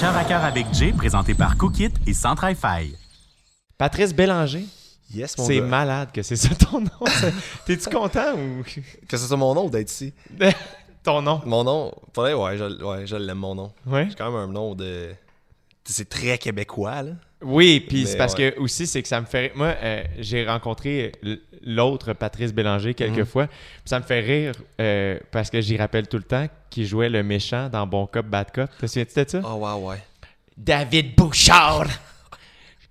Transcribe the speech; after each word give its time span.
Cœur 0.00 0.16
à 0.16 0.24
cœur 0.24 0.42
avec 0.44 0.72
Jay, 0.72 0.92
présenté 0.92 1.34
par 1.34 1.58
Cookit 1.58 1.90
et 2.06 2.14
Centre 2.14 2.46
fi 2.54 2.96
Patrice 3.76 4.14
Bélanger. 4.14 4.64
Yes, 5.12 5.36
mon 5.36 5.44
C'est 5.44 5.58
gars. 5.58 5.66
malade 5.66 6.08
que 6.10 6.22
c'est 6.22 6.36
ça 6.36 6.54
ton 6.54 6.80
nom. 6.80 6.88
T'es-tu 7.66 7.90
content 7.90 8.34
ou? 8.34 8.62
Que 9.06 9.18
ce 9.18 9.26
soit 9.26 9.36
mon 9.36 9.54
nom 9.54 9.66
ou 9.66 9.70
d'être 9.70 9.90
ici. 9.90 10.14
ton 11.04 11.20
nom. 11.20 11.42
Mon 11.44 11.64
nom, 11.64 11.92
ouais, 12.16 12.56
je, 12.56 12.82
ouais, 12.82 13.06
je 13.06 13.16
l'aime, 13.16 13.38
mon 13.38 13.54
nom. 13.54 13.72
Ouais. 13.86 14.06
C'est 14.08 14.16
quand 14.16 14.30
même 14.30 14.40
un 14.40 14.46
nom 14.46 14.74
de. 14.74 15.10
C'est 15.84 16.08
très 16.08 16.38
québécois, 16.38 17.02
là. 17.02 17.12
Oui, 17.42 17.80
puis 17.80 18.06
c'est 18.06 18.18
parce 18.18 18.34
ouais. 18.34 18.52
que 18.52 18.60
aussi, 18.60 18.86
c'est 18.86 19.00
que 19.00 19.08
ça 19.08 19.18
me 19.20 19.24
fait. 19.26 19.52
Moi, 19.54 19.68
euh, 19.82 20.04
j'ai 20.18 20.44
rencontré 20.46 21.12
l- 21.22 21.40
l'autre 21.64 22.12
Patrice 22.12 22.52
Bélanger 22.52 22.92
quelques 22.92 23.18
Mhm. 23.20 23.24
fois. 23.26 23.46
puis 23.46 23.56
Ça 23.86 23.98
me 23.98 24.04
fait 24.04 24.20
rire 24.20 24.52
euh, 24.78 25.18
parce 25.30 25.48
que 25.48 25.60
j'y 25.62 25.78
rappelle 25.78 26.06
tout 26.06 26.18
le 26.18 26.22
temps 26.22 26.46
qu'il 26.68 26.86
jouait 26.86 27.08
le 27.08 27.22
méchant 27.22 27.70
dans 27.70 27.86
Bon 27.86 28.06
Cop, 28.06 28.26
Bad 28.26 28.50
Cop. 28.52 28.68
Te 28.78 28.86
souviens-tu 28.86 29.24
de 29.24 29.28
ça? 29.30 29.40
Oh, 29.42 29.54
ouais, 29.54 29.88
ouais. 29.88 30.02
David 30.56 31.14
Bouchard! 31.16 31.86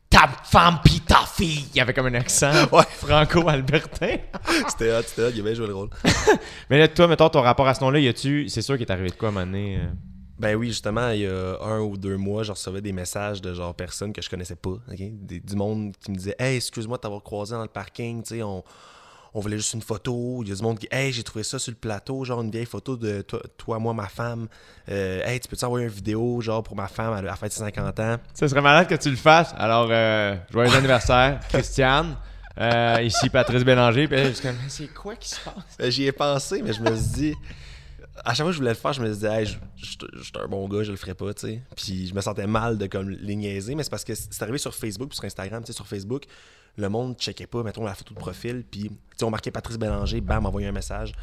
Ta 0.10 0.28
femme 0.46 0.80
pis 0.84 1.02
ta 1.02 1.20
fille! 1.32 1.66
Il 1.72 1.78
y 1.78 1.82
avait 1.82 1.94
comme 1.94 2.08
un 2.08 2.16
accent 2.16 2.52
Ouais. 2.72 2.82
franco-albertain. 2.90 4.16
C'était 4.68 4.92
hot, 4.92 5.04
c'était 5.06 5.22
hot, 5.26 5.30
il 5.36 5.42
a 5.42 5.44
bien 5.44 5.54
joué 5.54 5.68
le 5.68 5.76
rôle. 5.76 5.90
Mais 6.72 6.80
là, 6.80 6.88
toi, 6.88 7.08
mettons, 7.08 7.30
ton 7.30 7.42
rapport 7.42 7.68
à 7.68 7.76
ce 7.76 7.82
nom-là, 7.82 8.00
y 8.00 8.08
a-tu. 8.08 8.50
C'est 8.50 8.64
sûr 8.64 8.76
qu'il 8.78 8.88
est 8.88 8.92
arrivé 8.92 9.10
de 9.10 9.16
quoi 9.16 9.28
à 9.28 9.32
un 9.32 9.34
moment 9.36 9.46
donné? 9.46 9.78
euh? 9.78 9.88
Ben 10.40 10.56
oui, 10.56 10.68
justement, 10.68 11.10
il 11.10 11.22
y 11.22 11.28
a 11.28 11.58
un 11.62 11.80
ou 11.82 11.98
deux 11.98 12.16
mois, 12.18 12.44
je 12.44 12.52
recevais 12.52 12.82
des 12.82 12.94
messages 12.94 13.42
de 13.42 13.54
genre 13.54 13.74
personnes 13.76 14.14
que 14.14 14.22
je 14.22 14.30
connaissais 14.30 14.56
pas? 14.56 14.76
Des- 14.88 15.40
du 15.42 15.56
monde 15.56 15.94
qui 16.04 16.12
me 16.12 16.16
disait 16.16 16.36
Hey, 16.40 16.56
excuse-moi 16.58 16.98
de 16.98 17.02
t'avoir 17.02 17.22
croisé 17.22 17.54
dans 17.56 17.62
le 17.62 17.68
parking, 17.68 18.24
tu 18.24 18.36
sais, 18.36 18.44
on, 18.44 18.64
on 19.34 19.40
voulait 19.42 19.58
juste 19.58 19.74
une 19.74 19.82
photo. 19.82 20.40
Il 20.44 20.50
y 20.50 20.52
a 20.54 20.56
du 20.56 20.62
monde 20.64 20.80
qui 20.80 20.88
Hey, 20.92 21.12
j'ai 21.12 21.24
trouvé 21.24 21.44
ça 21.44 21.60
sur 21.60 21.72
le 21.72 21.78
plateau, 21.78 22.24
genre 22.24 22.42
une 22.42 22.52
vieille 22.52 22.66
photo 22.66 22.96
de 22.96 23.22
toi, 23.22 23.42
toi 23.58 23.80
moi, 23.80 23.94
ma 23.94 24.08
femme. 24.08 24.48
Euh, 24.90 25.22
hey, 25.26 25.40
tu 25.42 25.48
peux-tu 25.50 25.66
envoyer 25.66 25.86
une 25.88 25.92
vidéo, 25.92 26.40
genre 26.40 26.64
pour 26.64 26.76
ma 26.78 26.88
femme, 26.88 27.14
elle 27.20 27.28
a 27.28 27.36
fait 27.36 27.52
ses 27.52 27.60
50 27.60 28.00
ans? 28.00 28.18
Ça 28.34 28.48
serait 28.48 28.62
malade 28.62 28.88
que 28.88 28.96
tu 28.96 29.10
le 29.10 29.18
fasses. 29.18 29.54
Alors, 29.58 29.90
euh, 29.92 30.36
joyeux 30.52 30.74
anniversaire, 30.74 31.42
Christiane. 31.50 32.16
Euh, 32.58 33.02
ici, 33.04 33.30
Patrice 33.30 33.64
Bélanger. 33.64 34.08
Puis 34.08 34.18
je 34.18 34.30
suis 34.32 34.42
comme, 34.48 34.56
c'est 34.68 34.88
quoi 34.94 35.16
qui 35.16 35.30
se 35.30 35.40
passe? 35.42 35.78
Ben, 35.78 35.90
J'y 35.92 36.06
ai 36.06 36.12
pensé, 36.12 36.62
mais 36.62 36.74
je 36.74 36.82
me 36.82 36.96
suis 36.96 37.06
dit. 37.14 37.34
À 38.26 38.34
chaque 38.34 38.44
fois 38.44 38.48
que 38.48 38.52
je 38.54 38.58
voulais 38.58 38.72
le 38.72 38.76
faire, 38.76 38.94
je 38.94 39.02
me 39.02 39.08
disais, 39.08 39.28
hey, 39.28 39.46
je 39.46 39.86
suis 39.86 39.98
un 40.36 40.48
bon 40.48 40.68
gars, 40.68 40.84
je 40.84 40.92
le 40.92 40.98
ferais 40.98 41.14
pas, 41.14 41.34
tu 41.34 41.48
sais. 41.48 41.62
Puis 41.76 42.08
je 42.08 42.14
me 42.14 42.22
sentais 42.22 42.48
mal 42.48 42.78
de 42.78 42.88
comme 42.88 43.10
les 43.10 43.36
niaiser, 43.36 43.76
mais 43.76 43.84
c'est 43.84 43.90
parce 43.90 44.04
que 44.04 44.16
c'est 44.16 44.42
arrivé 44.42 44.58
sur 44.58 44.74
Facebook 44.76 45.10
puis 45.10 45.16
sur 45.16 45.26
Instagram, 45.26 45.64
tu 45.64 45.68
sais, 45.68 45.74
sur 45.74 45.88
Facebook, 45.88 46.26
le 46.78 46.90
monde 46.90 47.16
checkait 47.18 47.48
pas, 47.48 47.64
mettons, 47.64 47.84
la 47.84 47.96
photo 47.96 48.14
de 48.14 48.20
profil, 48.20 48.64
puis, 48.70 48.84
tu 48.84 48.90
sais, 49.18 49.26
on 49.26 49.30
marquait 49.30 49.52
Patrice 49.52 49.78
Bélanger, 49.78 50.22
bam, 50.22 50.46
envoyé 50.46 50.68
un 50.68 50.72
message. 50.72 51.14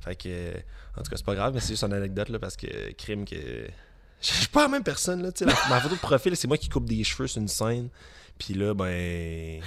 Fait 0.00 0.14
que, 0.14 0.52
en 0.96 1.02
tout 1.02 1.10
cas, 1.10 1.16
c'est 1.16 1.24
pas 1.24 1.34
grave, 1.34 1.54
mais 1.54 1.60
c'est 1.60 1.70
juste 1.70 1.84
une 1.84 1.92
anecdote, 1.92 2.28
là, 2.28 2.38
parce 2.38 2.56
que, 2.56 2.92
crime, 2.92 3.24
que. 3.24 3.36
Je 4.18 4.32
suis 4.32 4.48
pas 4.48 4.62
la 4.62 4.68
même 4.68 4.82
personne, 4.82 5.22
là, 5.22 5.30
tu 5.30 5.44
sais. 5.44 5.54
Ma 5.68 5.80
photo 5.80 5.94
de 5.94 6.00
profil, 6.00 6.36
c'est 6.36 6.48
moi 6.48 6.56
qui 6.56 6.68
coupe 6.68 6.86
des 6.86 7.04
cheveux 7.04 7.26
sur 7.26 7.40
une 7.40 7.48
scène. 7.48 7.90
Puis 8.38 8.54
là, 8.54 8.74
ben. 8.74 9.60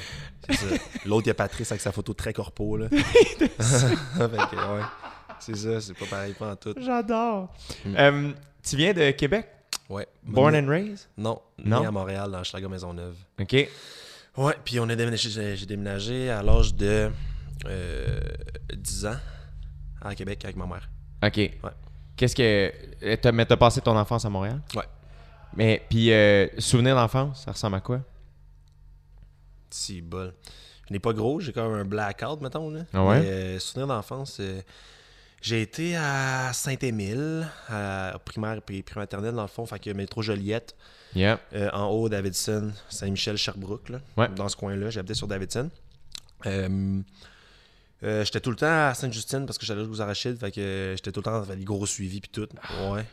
L'autre, 1.06 1.28
il 1.28 1.30
y 1.30 1.32
a 1.32 1.36
Patrice 1.36 1.72
avec 1.72 1.82
sa 1.82 1.92
photo 1.92 2.14
très 2.14 2.34
corpo, 2.34 2.78
là. 2.78 2.90
fait 2.90 3.50
que, 3.50 4.56
ouais. 4.56 4.84
C'est 5.40 5.56
ça, 5.56 5.80
c'est 5.82 5.94
pas 5.94 6.06
pareil, 6.06 6.34
pas 6.34 6.52
en 6.52 6.56
tout. 6.56 6.74
J'adore. 6.80 7.54
Mm. 7.86 7.96
Euh, 7.98 8.32
tu 8.64 8.76
viens 8.76 8.94
de 8.94 9.12
Québec? 9.12 9.48
Ouais. 9.90 10.08
Born 10.24 10.52
Né- 10.54 10.60
and 10.60 10.68
raised? 10.70 11.08
Non, 11.18 11.42
Non? 11.64 11.80
né 11.82 11.86
à 11.88 11.92
Montréal, 11.92 12.30
dans 12.32 12.44
Schlager 12.44 12.68
Maisonneuve. 12.68 13.16
OK. 13.42 13.70
Ouais, 14.38 14.54
puis 14.64 14.80
on 14.80 14.88
a 14.90 14.96
déménagé, 14.96 15.30
j'ai 15.30 15.56
j'ai 15.58 15.66
déménagé 15.66 16.30
à 16.30 16.44
l'âge 16.44 16.74
de 16.76 17.10
euh, 17.66 18.20
10 18.74 19.06
ans 19.08 19.18
à 20.02 20.14
Québec 20.16 20.44
avec 20.46 20.56
ma 20.56 20.66
mère. 20.68 20.88
OK. 21.26 21.52
Qu'est-ce 22.16 22.36
que. 22.36 22.72
euh, 23.04 23.16
t'as- 23.22 23.32
Mais 23.32 23.46
t'as 23.46 23.58
passé 23.58 23.82
ton 23.82 23.98
enfance 23.98 24.24
à 24.26 24.30
Montréal? 24.30 24.62
Ouais. 24.76 24.84
Mais, 25.56 25.84
puis, 25.90 26.12
euh, 26.14 26.48
souvenir 26.60 26.96
d'enfance, 26.96 27.44
ça 27.46 27.52
ressemble 27.52 27.78
à 27.78 27.82
quoi? 27.82 28.02
Si, 29.70 30.02
bol. 30.02 30.34
Je 30.88 30.94
n'ai 30.94 31.00
pas 31.00 31.14
gros, 31.14 31.40
j'ai 31.40 31.52
quand 31.54 31.68
même 31.70 31.80
un 31.82 31.86
blackout, 31.86 32.42
mettons. 32.42 32.70
Là. 32.70 32.82
Ah 32.94 33.04
ouais? 33.06 33.20
Mais, 33.22 33.28
euh, 33.28 33.60
souvenir 33.60 33.88
d'enfance, 33.88 34.38
euh, 34.40 34.62
j'ai 35.42 35.62
été 35.62 35.96
à 35.96 36.52
Saint-Émile, 36.54 37.48
primaire 38.26 38.60
et 38.70 38.84
primaternelle, 38.84 39.36
dans 39.36 39.42
le 39.44 39.48
fond, 39.48 39.66
fait 39.66 39.80
que 39.80 39.90
métro 39.92 40.22
Joliette, 40.22 40.76
Yeah. 41.16 41.40
euh, 41.54 41.70
en 41.74 41.88
haut 41.88 42.08
Davidson, 42.08 42.72
Saint-Michel, 42.90 43.36
Sherbrooke, 43.38 43.90
là, 43.90 44.00
Ouais. 44.18 44.30
dans 44.30 44.48
ce 44.48 44.56
coin-là. 44.56 44.90
J'habitais 44.92 45.16
sur 45.16 45.28
Davidson. 45.28 45.72
Euh, 46.46 47.02
euh, 48.04 48.24
j'étais 48.24 48.40
tout 48.40 48.52
le 48.52 48.56
temps 48.56 48.88
à 48.90 48.94
Sainte-Justine 48.94 49.46
parce 49.46 49.58
que 49.58 49.66
j'allais 49.66 49.82
aux 49.82 50.02
Arachides, 50.02 50.38
fait 50.40 50.52
que 50.52 50.94
j'étais 50.96 51.12
tout 51.12 51.20
le 51.20 51.24
temps 51.24 51.42
dans 51.42 51.54
les 51.54 51.64
gros 51.66 51.86
suivis 51.86 52.22
puis 52.22 52.30
tout. 52.32 52.48
Ouais. 52.92 53.06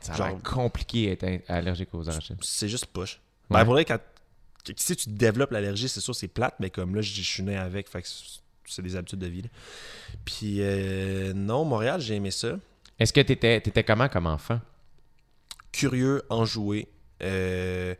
Ça 0.00 0.14
a 0.14 0.16
Genre- 0.16 0.42
compliqué 0.42 1.14
d'être 1.14 1.48
allergique 1.50 1.90
aux 1.92 2.08
arachides. 2.08 2.38
C'est 2.42 2.68
juste 2.68 2.86
push. 2.86 3.20
Ouais. 3.50 3.58
Ben, 3.58 3.64
pour 3.64 3.74
vrai, 3.74 3.84
quand 3.84 3.98
si 4.76 4.96
tu 4.96 5.10
développes 5.10 5.50
l'allergie, 5.52 5.88
c'est 5.88 6.00
sûr, 6.00 6.14
c'est 6.14 6.28
plate, 6.28 6.54
mais 6.58 6.70
comme 6.70 6.94
là, 6.94 7.02
je 7.02 7.20
suis 7.22 7.42
né 7.42 7.56
avec, 7.56 7.88
fait 7.88 8.02
que 8.02 8.08
c'est- 8.72 8.82
des 8.82 8.96
habitudes 8.96 9.18
de 9.18 9.26
vie. 9.26 9.42
là. 9.42 9.48
Puis 10.24 10.56
euh, 10.60 11.32
non, 11.34 11.64
Montréal, 11.64 12.00
j'ai 12.00 12.14
aimé 12.16 12.30
ça. 12.30 12.58
Est-ce 12.98 13.12
que 13.12 13.20
t'étais 13.20 13.56
étais 13.56 13.84
comment 13.84 14.08
comme 14.08 14.26
enfant? 14.26 14.60
Curieux, 15.72 16.22
enjoué, 16.28 16.86
euh, 17.22 17.94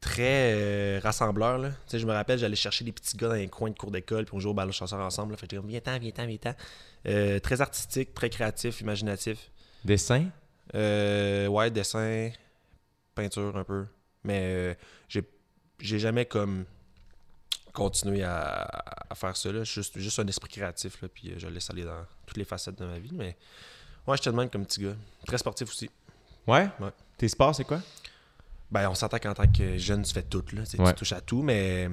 très 0.00 0.52
euh, 0.54 1.00
rassembleur. 1.02 1.58
Là. 1.58 1.70
Tu 1.70 1.76
sais, 1.92 1.98
je 2.00 2.06
me 2.06 2.12
rappelle, 2.12 2.38
j'allais 2.38 2.56
chercher 2.56 2.84
des 2.84 2.92
petits 2.92 3.16
gars 3.16 3.28
dans 3.28 3.34
les 3.34 3.48
coins 3.48 3.70
de 3.70 3.78
cours 3.78 3.90
d'école, 3.92 4.24
puis 4.24 4.34
on 4.34 4.40
jouait 4.40 4.50
au 4.50 4.54
ballon 4.54 4.72
chasseur 4.72 4.98
ensemble. 5.00 5.32
Là, 5.32 5.36
fait 5.36 5.46
que 5.46 5.50
j'étais 5.52 5.60
comme, 5.60 5.68
viens-t'en, 5.70 5.98
viens-t'en, 5.98 6.26
viens-t'en. 6.26 7.40
Très 7.40 7.60
artistique, 7.60 8.12
très 8.14 8.28
créatif, 8.30 8.80
imaginatif. 8.80 9.50
Dessin? 9.84 10.26
Ouais, 10.74 11.70
dessin, 11.70 12.30
peinture 13.14 13.56
un 13.56 13.64
peu. 13.64 13.86
Mais 14.24 14.76
j'ai, 15.08 15.22
j'ai 15.78 15.98
jamais 15.98 16.24
comme 16.26 16.64
continué 17.72 18.22
à, 18.22 18.62
à 19.08 19.14
faire 19.14 19.36
ça. 19.36 19.50
Là. 19.52 19.64
Juste, 19.64 19.98
juste 19.98 20.18
un 20.18 20.26
esprit 20.26 20.48
créatif, 20.48 21.00
là, 21.02 21.08
puis 21.12 21.30
euh, 21.30 21.34
je 21.38 21.46
laisse 21.48 21.68
aller 21.70 21.84
dans 21.84 22.04
toutes 22.26 22.36
les 22.36 22.44
facettes 22.44 22.78
de 22.78 22.84
ma 22.86 22.98
vie. 22.98 23.10
Mais 23.12 23.36
ouais, 24.06 24.16
j'étais 24.16 24.30
de 24.30 24.36
même 24.36 24.50
comme 24.50 24.64
petit 24.66 24.82
gars. 24.82 24.94
Très 25.26 25.38
sportif 25.38 25.68
aussi. 25.68 25.90
Ouais? 26.46 26.68
Ouais. 26.80 26.90
Tes 27.18 27.28
sports, 27.28 27.54
c'est 27.54 27.64
quoi? 27.64 27.80
Ben, 28.70 28.88
on 28.88 28.94
s'entend 28.94 29.18
qu'en 29.18 29.34
tant 29.34 29.50
que 29.50 29.76
jeune, 29.78 30.02
tu 30.02 30.12
fais 30.12 30.22
tout. 30.22 30.44
Là. 30.52 30.62
Tu 30.62 30.70
sais, 30.76 30.80
Ouais. 30.80 30.88
Tu 30.92 30.98
touches 31.00 31.12
à 31.12 31.20
tout, 31.20 31.42
mais 31.42 31.90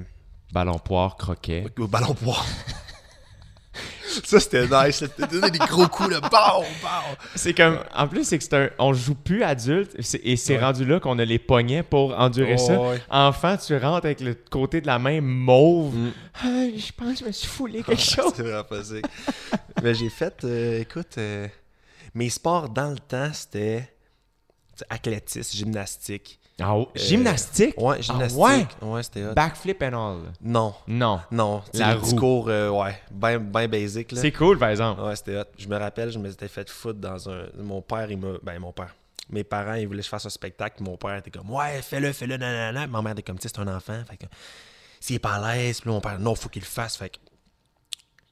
Ballon 0.52 0.78
poire, 0.78 1.16
croquet. 1.16 1.66
ballon 1.76 2.14
poire. 2.14 2.44
ça, 4.24 4.40
c'était 4.40 4.66
nice. 4.66 5.04
T'as 5.16 5.26
donné 5.26 5.50
des 5.50 5.58
gros 5.58 5.86
coups, 5.88 6.10
là. 6.10 6.20
Bon, 6.20 6.28
bon. 6.82 7.16
C'est 7.34 7.54
comme. 7.54 7.78
En 7.94 8.08
plus, 8.08 8.24
c'est 8.24 8.38
que 8.38 8.44
c'est 8.44 8.54
un. 8.54 8.70
On 8.78 8.92
joue 8.92 9.14
plus 9.14 9.42
adulte 9.42 9.96
et 10.22 10.36
c'est 10.36 10.56
Ouais. 10.56 10.62
rendu 10.64 10.84
là 10.84 11.00
qu'on 11.00 11.18
a 11.18 11.24
les 11.24 11.38
poignets 11.38 11.82
pour 11.82 12.18
endurer 12.18 12.56
Oh, 12.58 12.66
ça. 12.66 12.80
ouais. 12.80 13.02
Enfant, 13.10 13.56
tu 13.56 13.76
rentres 13.76 14.04
avec 14.06 14.20
le 14.20 14.34
côté 14.34 14.80
de 14.80 14.86
la 14.86 14.98
main 14.98 15.20
mauve. 15.20 15.94
Mm. 15.94 16.12
Ah, 16.42 16.64
je 16.76 16.92
pense 16.96 17.12
que 17.14 17.18
je 17.20 17.24
me 17.24 17.32
suis 17.32 17.48
foulé 17.48 17.82
quelque 17.82 18.00
chose. 18.02 18.32
C'est 18.36 18.42
vraiment 18.42 18.64
possible. 18.64 19.08
Mais 19.82 19.94
j'ai 19.94 20.08
fait, 20.10 20.34
euh, 20.44 20.80
écoute, 20.80 21.16
euh, 21.18 21.46
mes 22.14 22.28
sports 22.30 22.68
dans 22.68 22.90
le 22.90 22.98
temps, 22.98 23.30
c'était 23.32 23.88
athlétisme, 24.90 25.56
gymnastique. 25.56 26.38
Ah, 26.60 26.74
oh, 26.76 26.88
gymnastique? 26.94 27.80
Ouais, 27.80 28.02
gymnastique. 28.02 28.40
ouais? 28.40 28.66
ouais, 28.82 29.02
c'était 29.04 29.26
hot. 29.26 29.34
Backflip 29.34 29.80
and 29.82 29.92
all. 29.92 30.18
Non, 30.40 30.74
Non. 30.88 31.20
non. 31.30 31.62
La 31.72 31.94
les 31.94 32.00
petits 32.00 32.10
roue. 32.14 32.16
cours, 32.18 32.48
euh, 32.48 32.68
ouais, 32.70 33.00
ben, 33.12 33.38
ben 33.38 33.68
basic. 33.68 34.12
C'est 34.16 34.32
cool, 34.32 34.58
par 34.58 34.70
exemple. 34.70 35.00
Ouais, 35.02 35.14
c'était 35.14 35.38
hot. 35.38 35.44
Je 35.56 35.68
me 35.68 35.76
rappelle, 35.76 36.10
je 36.10 36.18
me 36.18 36.26
m'étais 36.28 36.48
fait 36.48 36.68
foutre 36.68 36.98
dans 36.98 37.30
un... 37.30 37.46
Mon 37.58 37.80
père, 37.80 38.10
il 38.10 38.18
m'a... 38.18 38.38
Ben, 38.42 38.58
mon 38.58 38.72
père. 38.72 38.92
Mes 39.30 39.44
parents, 39.44 39.74
ils 39.74 39.86
voulaient 39.86 40.00
que 40.00 40.04
je 40.06 40.08
fasse 40.08 40.26
un 40.26 40.30
spectacle. 40.30 40.82
Mon 40.82 40.96
père 40.96 41.14
était 41.16 41.30
comme, 41.30 41.48
ouais, 41.50 41.80
fais-le, 41.82 42.12
fais-le, 42.12 42.36
nanana. 42.36 42.86
Ma 42.88 43.02
mère 43.02 43.12
était 43.12 43.22
comme, 43.22 43.38
tu 43.38 43.46
sais, 43.46 43.54
c'est 43.54 43.60
un 43.60 43.68
enfant. 43.76 44.02
Fait 44.08 44.16
que, 44.16 44.24
s'il 44.98 45.16
est 45.16 45.20
pas 45.20 45.34
à 45.34 45.54
l'aise, 45.54 45.80
puis 45.80 45.90
là, 45.90 45.94
mon 45.94 46.00
père, 46.00 46.18
non, 46.18 46.34
faut 46.34 46.48
qu'il 46.48 46.62
le 46.62 46.66
fasse. 46.66 46.96
Fait 46.96 47.10
que, 47.10 47.18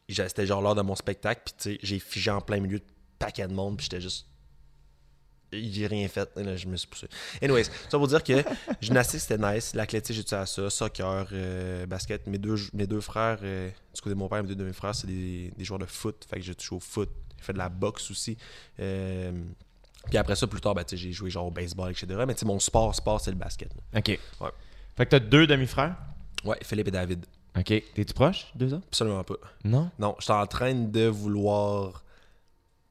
c'était 0.09 0.47
genre 0.47 0.63
l'heure 0.63 0.75
de 0.75 0.83
mon 0.83 0.97
spectacle. 0.97 1.43
Puis, 1.45 1.55
tu 1.59 1.73
sais, 1.75 1.79
j'ai 1.83 1.99
figé 2.01 2.31
en 2.33 2.41
plein 2.41 2.59
milieu 2.59 2.79
de 2.79 2.85
paquet 3.21 3.47
de 3.47 3.53
monde. 3.53 3.77
Puis, 3.77 3.85
j'étais 3.85 4.01
juste. 4.01 4.27
J'ai 5.53 5.87
rien 5.87 6.07
fait. 6.09 6.29
Là, 6.37 6.57
je 6.57 6.67
me 6.67 6.77
suis 6.77 6.89
poussé. 6.89 7.09
Anyways, 7.43 7.65
ça 7.65 7.99
pour 7.99 8.09
dire 8.09 8.23
que 8.23 8.43
gymnastique, 8.81 9.21
c'était 9.21 9.39
nice. 9.39 9.75
L'athlétisme, 9.75 10.19
j'étais 10.19 10.37
à 10.37 10.47
ça? 10.47 10.69
Soccer, 10.71 11.29
euh, 11.33 11.87
basket. 11.87 12.27
Mes 12.27 12.39
deux, 12.39 12.57
mes 12.73 12.87
deux 12.87 13.01
frères, 13.01 13.39
euh, 13.43 13.71
du 13.95 14.01
côté 14.01 14.15
de 14.15 14.19
mon 14.19 14.29
père, 14.29 14.43
mes 14.43 14.49
deux 14.49 14.55
de 14.57 14.65
mes 14.65 14.73
frères, 14.73 14.95
c'est 14.95 15.07
des, 15.07 15.53
des 15.57 15.65
joueurs 15.65 15.79
de 15.79 15.87
foot. 15.87 16.27
Fait 16.29 16.37
que 16.37 16.43
j'ai 16.43 16.55
touché 16.55 16.75
au 16.75 16.81
foot. 16.81 17.09
J'ai 17.39 17.45
fait 17.45 17.53
de 17.53 17.59
la 17.59 17.69
boxe 17.69 18.11
aussi. 18.11 18.37
Euh, 18.81 19.33
puis 20.09 20.19
après 20.19 20.37
ça, 20.37 20.47
plus 20.47 20.61
tard, 20.61 20.75
ben, 20.75 20.85
j'ai 20.91 21.13
joué 21.13 21.31
genre 21.31 21.47
au 21.47 21.51
baseball, 21.51 21.91
etc. 21.91 22.07
Mais 22.27 22.35
mon 22.45 22.59
sport, 22.59 22.95
sport, 22.95 23.21
c'est 23.21 23.31
le 23.31 23.37
basket. 23.37 23.71
là. 23.75 23.99
OK. 24.01 24.09
Ouais. 24.41 24.51
Fait 24.97 25.05
que 25.05 25.11
t'as 25.11 25.19
deux 25.21 25.47
demi-frères? 25.47 25.97
Ouais, 26.45 26.59
Philippe 26.63 26.89
et 26.89 26.93
David. 26.93 27.27
OK. 27.57 27.65
T'es-tu 27.65 28.15
proche, 28.15 28.47
deux 28.55 28.73
autres? 28.75 28.87
Absolument 28.89 29.25
pas. 29.25 29.35
Non? 29.65 29.91
Non, 29.99 30.15
j'étais 30.21 30.33
en 30.33 30.47
train 30.47 30.75
de 30.75 31.07
vouloir 31.07 32.05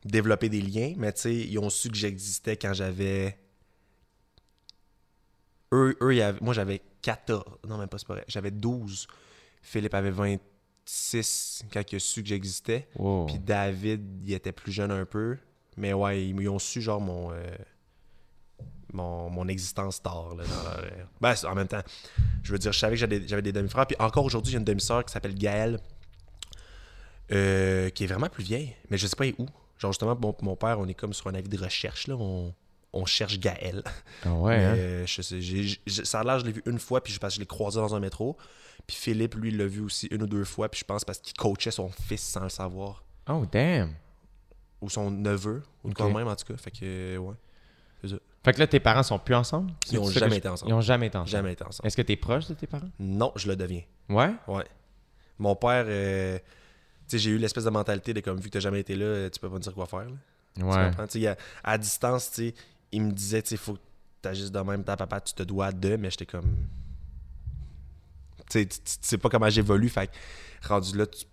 développer 0.05 0.47
des 0.49 0.61
liens, 0.61 0.93
mais 0.97 1.11
tu 1.13 1.21
sais, 1.21 1.35
ils 1.35 1.57
ont 1.59 1.69
su 1.69 1.89
que 1.89 1.97
j'existais 1.97 2.55
quand 2.55 2.73
j'avais. 2.73 3.37
Eux, 5.73 5.97
eux 6.01 6.23
avaient- 6.23 6.39
moi 6.41 6.53
j'avais 6.53 6.81
14. 7.01 7.43
Non, 7.67 7.77
même 7.77 7.87
pas, 7.89 7.97
c'est 7.97 8.07
pas 8.07 8.13
vrai. 8.15 8.25
J'avais 8.27 8.51
12. 8.51 9.07
Philippe 9.61 9.93
avait 9.95 10.11
26 10.11 11.63
quand 11.73 11.91
il 11.91 11.95
a 11.95 11.99
su 11.99 12.21
que 12.21 12.29
j'existais. 12.29 12.87
Wow. 12.95 13.25
Puis 13.25 13.39
David, 13.39 14.21
il 14.25 14.33
était 14.33 14.51
plus 14.51 14.71
jeune 14.71 14.91
un 14.91 15.05
peu. 15.05 15.37
Mais 15.77 15.91
ouais, 15.91 16.23
ils, 16.27 16.39
ils 16.39 16.49
ont 16.49 16.59
su 16.59 16.81
genre 16.81 17.01
mon. 17.01 17.31
euh, 17.31 17.43
mon, 18.93 19.29
mon 19.29 19.47
existence 19.49 20.01
tard. 20.01 20.35
Là, 20.35 20.43
dans 20.45 20.63
leur- 20.63 21.07
Ben, 21.19 21.33
en 21.49 21.55
même 21.55 21.67
temps, 21.67 21.81
je 22.43 22.51
veux 22.53 22.59
dire, 22.59 22.71
je 22.71 22.79
savais 22.79 22.93
que 22.93 22.99
j'avais 22.99 23.27
j'avais 23.27 23.41
des 23.41 23.51
demi-frères. 23.51 23.85
Puis 23.87 23.97
encore 23.99 24.23
aujourd'hui, 24.23 24.51
j'ai 24.53 24.57
une 24.59 24.63
demi-sœur 24.63 25.03
qui 25.03 25.11
s'appelle 25.11 25.35
Gaëlle, 25.35 25.79
euh, 27.31 27.89
qui 27.89 28.03
est 28.05 28.07
vraiment 28.07 28.29
plus 28.29 28.43
vieille, 28.43 28.73
mais 28.89 28.97
je 28.97 29.07
sais 29.07 29.15
pas 29.17 29.25
où. 29.37 29.47
Genre, 29.77 29.91
justement, 29.91 30.17
mon, 30.19 30.35
mon 30.41 30.55
père, 30.55 30.79
on 30.79 30.87
est 30.87 30.93
comme 30.93 31.13
sur 31.13 31.27
un 31.27 31.35
avis 31.35 31.49
de 31.49 31.61
recherche. 31.61 32.07
Là, 32.07 32.15
on, 32.17 32.53
on 32.93 33.05
cherche 33.05 33.39
Gaëlle. 33.39 33.83
Ah 34.23 34.33
ouais, 34.33 34.55
hein? 34.55 34.75
euh, 34.75 35.05
je 35.05 35.21
sais, 35.21 36.05
ça 36.05 36.21
a 36.21 36.23
l'air, 36.23 36.39
je 36.39 36.45
l'ai 36.45 36.51
vu 36.53 36.63
une 36.65 36.79
fois, 36.79 37.03
puis 37.03 37.11
je 37.13 37.19
pense 37.19 37.29
que 37.29 37.35
je 37.35 37.39
l'ai 37.41 37.45
croisé 37.45 37.79
dans 37.79 37.93
un 37.93 37.99
métro. 37.99 38.37
Puis 38.87 38.95
Philippe, 38.95 39.35
lui, 39.35 39.49
il 39.49 39.57
l'a 39.57 39.67
vu 39.67 39.81
aussi 39.81 40.07
une 40.07 40.23
ou 40.23 40.27
deux 40.27 40.43
fois, 40.45 40.69
puis 40.69 40.79
je 40.79 40.85
pense 40.85 41.03
parce 41.03 41.19
qu'il 41.19 41.35
coachait 41.35 41.71
son 41.71 41.89
fils 41.89 42.21
sans 42.21 42.43
le 42.43 42.49
savoir. 42.49 43.03
Oh, 43.27 43.45
damn. 43.51 43.93
Ou 44.81 44.89
son 44.89 45.09
neveu, 45.09 45.63
ou 45.83 45.91
quand 45.91 46.11
même, 46.11 46.27
en 46.27 46.35
tout 46.35 46.45
cas. 46.45 46.57
Fait 46.57 46.71
que, 46.71 46.79
euh, 46.83 47.17
ouais. 47.17 47.35
Fait 48.43 48.53
que 48.53 48.59
là, 48.59 48.67
tes 48.67 48.79
parents 48.79 49.01
sont 49.01 49.17
plus 49.17 49.33
ensemble? 49.33 49.73
Ils 49.91 49.97
ont 49.97 50.05
C'est 50.05 50.13
ça 50.13 50.19
jamais 50.19 50.37
été 50.37 50.47
ensemble. 50.47 50.71
Ils 50.71 50.75
ont 50.75 50.81
jamais 50.81 51.07
été 51.07 51.17
ensemble. 51.17 51.31
Jamais 51.31 51.53
été 51.53 51.63
ensemble. 51.63 51.87
Est-ce 51.87 51.97
que 51.97 52.03
t'es 52.03 52.15
proche 52.15 52.47
de 52.47 52.53
tes 52.53 52.67
parents? 52.67 52.89
Non, 52.99 53.31
je 53.35 53.47
le 53.47 53.55
deviens. 53.55 53.81
Ouais? 54.07 54.35
Ouais. 54.47 54.65
Mon 55.39 55.55
père, 55.55 55.85
euh, 55.87 56.37
tu 56.37 56.43
j'ai 57.09 57.29
eu 57.31 57.37
l'espèce 57.37 57.63
de 57.65 57.69
mentalité 57.69 58.13
de 58.13 58.19
comme, 58.21 58.37
vu 58.39 58.45
que 58.49 58.53
t'as 58.53 58.59
jamais 58.59 58.79
été 58.81 58.95
là, 58.95 59.29
tu 59.29 59.39
peux 59.39 59.49
pas 59.49 59.55
me 59.55 59.59
dire 59.59 59.73
quoi 59.73 59.85
faire. 59.85 60.05
là. 60.09 60.15
Tu 60.55 60.63
Ouais. 60.63 60.85
comprends? 60.89 61.07
Tu 61.07 61.19
y 61.19 61.27
a- 61.27 61.37
à 61.63 61.77
distance, 61.77 62.31
tu 62.31 62.53
il 62.91 63.01
me 63.01 63.11
disait, 63.11 63.41
tu 63.41 63.49
sais, 63.49 63.57
faut 63.57 63.73
que 63.73 63.79
t'agisses 64.21 64.51
de 64.51 64.59
même, 64.59 64.83
ta 64.83 64.95
papa, 64.95 65.19
tu 65.21 65.33
te 65.33 65.43
dois 65.43 65.71
de, 65.71 65.95
mais 65.97 66.09
j'étais 66.09 66.25
comme. 66.25 66.55
Tu 68.49 68.67
sais, 69.01 69.17
pas 69.17 69.29
comment 69.29 69.49
j'évolue, 69.49 69.89
fait 69.89 70.09
rendu 70.63 70.95
là, 70.97 71.07
tu- 71.07 71.25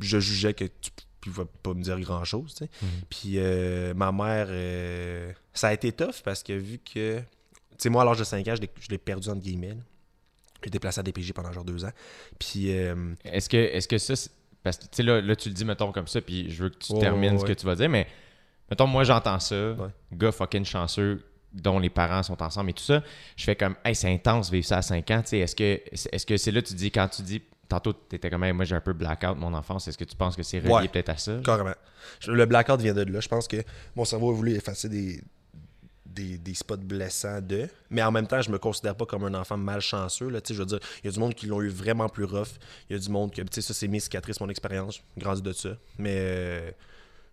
je 0.00 0.20
jugeais 0.20 0.54
que 0.54 0.64
tu 0.64 0.90
pouvais 1.20 1.46
pas 1.62 1.74
me 1.74 1.82
dire 1.82 1.98
grand 2.00 2.24
chose, 2.24 2.54
tu 2.54 2.64
sais. 2.64 2.70
Mhm. 2.82 2.88
Puis 3.10 3.32
euh, 3.36 3.94
ma 3.94 4.12
mère, 4.12 4.46
euh, 4.50 5.32
ça 5.54 5.68
a 5.68 5.72
été 5.72 5.90
tough 5.92 6.22
parce 6.24 6.42
que 6.42 6.52
vu 6.52 6.78
que. 6.78 7.18
Tu 7.20 7.24
sais, 7.78 7.88
moi, 7.90 8.02
à 8.02 8.04
l'âge 8.04 8.18
de 8.18 8.24
5 8.24 8.46
ans, 8.48 8.54
je 8.56 8.60
l'ai- 8.90 8.98
perdu 8.98 9.28
entre 9.28 9.40
guillemets. 9.40 9.76
J'ai 10.62 10.68
été 10.68 10.78
placé 10.78 11.00
à 11.00 11.02
DPJ 11.02 11.32
pendant 11.32 11.52
genre 11.52 11.64
deux 11.64 11.84
ans. 11.84 11.92
Puis. 12.38 12.72
euh, 12.76 13.14
Est-ce 13.24 13.48
que, 13.48 13.56
est-ce 13.56 13.88
que 13.88 13.98
ça, 13.98 14.14
parce 14.68 14.78
que 14.78 14.84
tu 14.84 14.88
sais, 14.92 15.02
là, 15.02 15.20
là, 15.20 15.34
tu 15.36 15.48
le 15.48 15.54
dis, 15.54 15.64
mettons, 15.64 15.92
comme 15.92 16.06
ça, 16.06 16.20
puis 16.20 16.50
je 16.50 16.62
veux 16.64 16.68
que 16.70 16.78
tu 16.78 16.98
termines 16.98 17.32
ouais, 17.34 17.38
ce 17.38 17.44
que 17.44 17.52
tu 17.52 17.66
vas 17.66 17.74
dire, 17.74 17.88
mais 17.88 18.06
mettons, 18.70 18.86
moi, 18.86 19.04
j'entends 19.04 19.38
ça, 19.40 19.72
Ouais. 19.72 19.88
gars 20.12 20.32
fucking 20.32 20.64
chanceux, 20.64 21.24
dont 21.52 21.78
les 21.78 21.88
parents 21.90 22.22
sont 22.22 22.40
ensemble 22.42 22.70
et 22.70 22.74
tout 22.74 22.82
ça, 22.84 23.02
je 23.36 23.44
fais 23.44 23.56
comme, 23.56 23.74
hey, 23.84 23.94
c'est 23.94 24.12
intense 24.12 24.50
vivre 24.50 24.66
ça 24.66 24.78
à 24.78 24.82
5 24.82 25.10
ans, 25.10 25.22
tu 25.22 25.28
sais, 25.28 25.38
est-ce 25.38 25.56
que, 25.56 25.80
est-ce 25.92 26.26
que 26.26 26.36
c'est 26.36 26.50
là, 26.52 26.60
tu 26.62 26.74
dis, 26.74 26.90
quand 26.90 27.08
tu 27.08 27.22
dis, 27.22 27.42
tantôt, 27.68 27.92
t'étais 27.92 28.30
comme, 28.30 28.44
Hey, 28.44 28.52
moi, 28.52 28.64
j'ai 28.64 28.74
un 28.74 28.80
peu 28.80 28.92
blackout 28.92 29.36
mon 29.36 29.52
enfance, 29.54 29.88
est-ce 29.88 29.98
que 29.98 30.04
tu 30.04 30.16
penses 30.16 30.36
que 30.36 30.42
c'est 30.42 30.58
relié 30.58 30.72
Ouais. 30.72 30.88
peut-être 30.88 31.08
à 31.10 31.16
ça? 31.16 31.38
Carrément. 31.44 31.74
Le 32.26 32.46
blackout 32.46 32.80
vient 32.80 32.94
de 32.94 33.02
là. 33.02 33.20
Je 33.20 33.28
pense 33.28 33.46
que 33.48 33.58
mon 33.96 34.04
cerveau 34.04 34.30
a 34.30 34.34
voulu 34.34 34.52
effacer 34.54 34.88
des, 34.88 35.22
des, 36.18 36.38
des 36.38 36.54
spots 36.54 36.76
blessants 36.76 37.40
de. 37.40 37.68
Mais 37.90 38.02
en 38.02 38.10
même 38.10 38.26
temps, 38.26 38.42
je 38.42 38.50
me 38.50 38.58
considère 38.58 38.94
pas 38.94 39.06
comme 39.06 39.24
un 39.24 39.34
enfant 39.34 39.56
malchanceux. 39.56 40.28
Là. 40.28 40.40
Je 40.48 40.54
veux 40.54 40.66
dire, 40.66 40.80
il 41.02 41.06
y 41.06 41.08
a 41.08 41.12
du 41.12 41.18
monde 41.18 41.34
qui 41.34 41.46
l'ont 41.46 41.60
eu 41.62 41.68
vraiment 41.68 42.08
plus 42.08 42.24
rough. 42.24 42.58
Il 42.88 42.94
y 42.94 42.96
a 42.96 42.98
du 42.98 43.08
monde 43.08 43.32
que, 43.32 43.42
tu 43.42 43.48
sais, 43.52 43.62
ça, 43.62 43.74
c'est 43.74 43.88
mes 43.88 44.00
cicatrices, 44.00 44.40
mon 44.40 44.48
expérience. 44.48 45.02
Grandi 45.16 45.42
de 45.42 45.52
ça. 45.52 45.70
Mais 45.98 46.16
euh, 46.16 46.70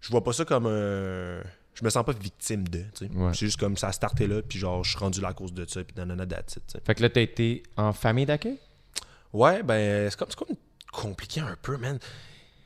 je 0.02 0.10
vois 0.10 0.24
pas 0.24 0.34
ça 0.34 0.46
comme 0.46 0.68
un. 0.68 1.42
Je 1.74 1.84
me 1.84 1.90
sens 1.90 2.06
pas 2.06 2.14
victime 2.14 2.68
de. 2.68 2.86
Ouais. 3.02 3.34
C'est 3.34 3.48
juste 3.48 3.60
comme 3.60 3.76
ça 3.76 3.90
a 3.90 3.92
starté 3.92 4.28
là, 4.28 4.42
puis 4.42 4.60
genre, 4.60 4.84
je 4.84 4.92
suis 4.92 5.00
rendu 5.00 5.20
là 5.20 5.30
à 5.30 5.34
cause 5.34 5.54
de 5.54 5.66
ça, 5.68 5.84
puis 5.84 5.94
nanana, 5.98 6.26
that's 6.26 6.56
it. 6.56 6.78
Fait 6.86 6.96
que 6.96 7.02
là, 7.02 7.10
t'as 7.10 7.22
été 7.22 7.64
en 7.76 7.92
famille 7.92 8.26
d'accueil? 8.26 8.58
Ouais, 9.34 9.62
ben, 9.62 10.10
c'est 10.10 10.18
comme, 10.18 10.30
c'est 10.30 10.38
comme 10.38 10.56
compliqué 10.94 11.42
un 11.42 11.58
peu, 11.62 11.76
man. 11.76 12.00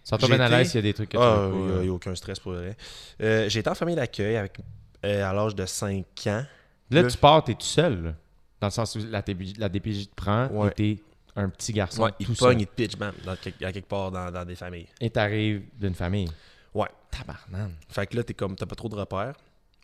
Sans 0.04 0.18
toi 0.18 0.28
bien 0.28 0.40
à 0.40 0.50
l'aise, 0.50 0.74
il 0.74 0.78
y 0.78 0.80
a 0.80 0.82
des 0.84 0.94
trucs 0.94 1.10
que 1.10 1.18
tu 1.18 1.24
Ah, 1.24 1.50
il 1.52 1.82
n'y 1.82 1.88
a, 1.90 1.92
aucun 1.92 2.14
stress 2.14 2.40
pour 2.40 2.54
vrai. 2.54 2.76
Euh, 3.22 3.50
j'ai 3.50 3.60
été 3.60 3.70
en 3.70 3.76
famille 3.76 3.96
d'accueil 3.96 4.38
avec, 4.38 4.60
euh, 5.06 5.30
à 5.30 5.34
l'âge 5.34 5.56
de 5.56 5.66
5 5.66 6.06
ans. 6.28 6.46
Là, 6.92 7.02
Là- 7.04 7.10
tu 7.10 7.18
pars, 7.18 7.44
t'es 7.44 7.54
tout 7.54 7.62
seul, 7.62 8.04
là. 8.04 8.14
Dans 8.62 8.68
le 8.68 8.72
sens 8.72 8.96
où 8.96 9.00
la 9.10 9.22
DPJ, 9.22 9.54
la 9.58 9.70
DPJ 9.70 10.10
te 10.10 10.16
prend 10.16 10.48
Ouais. 10.48 10.68
et 10.70 10.72
t'es 10.72 11.04
un 11.36 11.48
petit 11.50 11.72
garçon 11.72 12.04
Ouais, 12.04 12.12
il 12.20 12.26
tout 12.26 12.34
te 12.34 12.40
pogne, 12.40 12.60
il 12.62 12.68
te 12.68 12.74
pitch, 12.76 12.98
bam, 12.98 13.14
dans 13.24 13.32
à 13.34 13.72
quelque 13.72 13.88
part 13.88 14.12
dans, 14.12 14.30
dans 14.32 14.44
des 14.44 14.56
familles. 14.56 14.88
Et 15.00 15.10
t'arrives 15.10 15.64
d'une 15.78 15.96
famille. 15.96 16.30
Ouais. 16.74 16.90
Tabarnane. 17.12 17.74
Fait 17.88 18.06
que 18.08 18.18
là, 18.18 18.24
t'es 18.24 18.34
comme, 18.34 18.56
t'as 18.56 18.66
pas 18.66 18.76
trop 18.76 18.90
de 18.90 18.96
repères. 18.96 19.34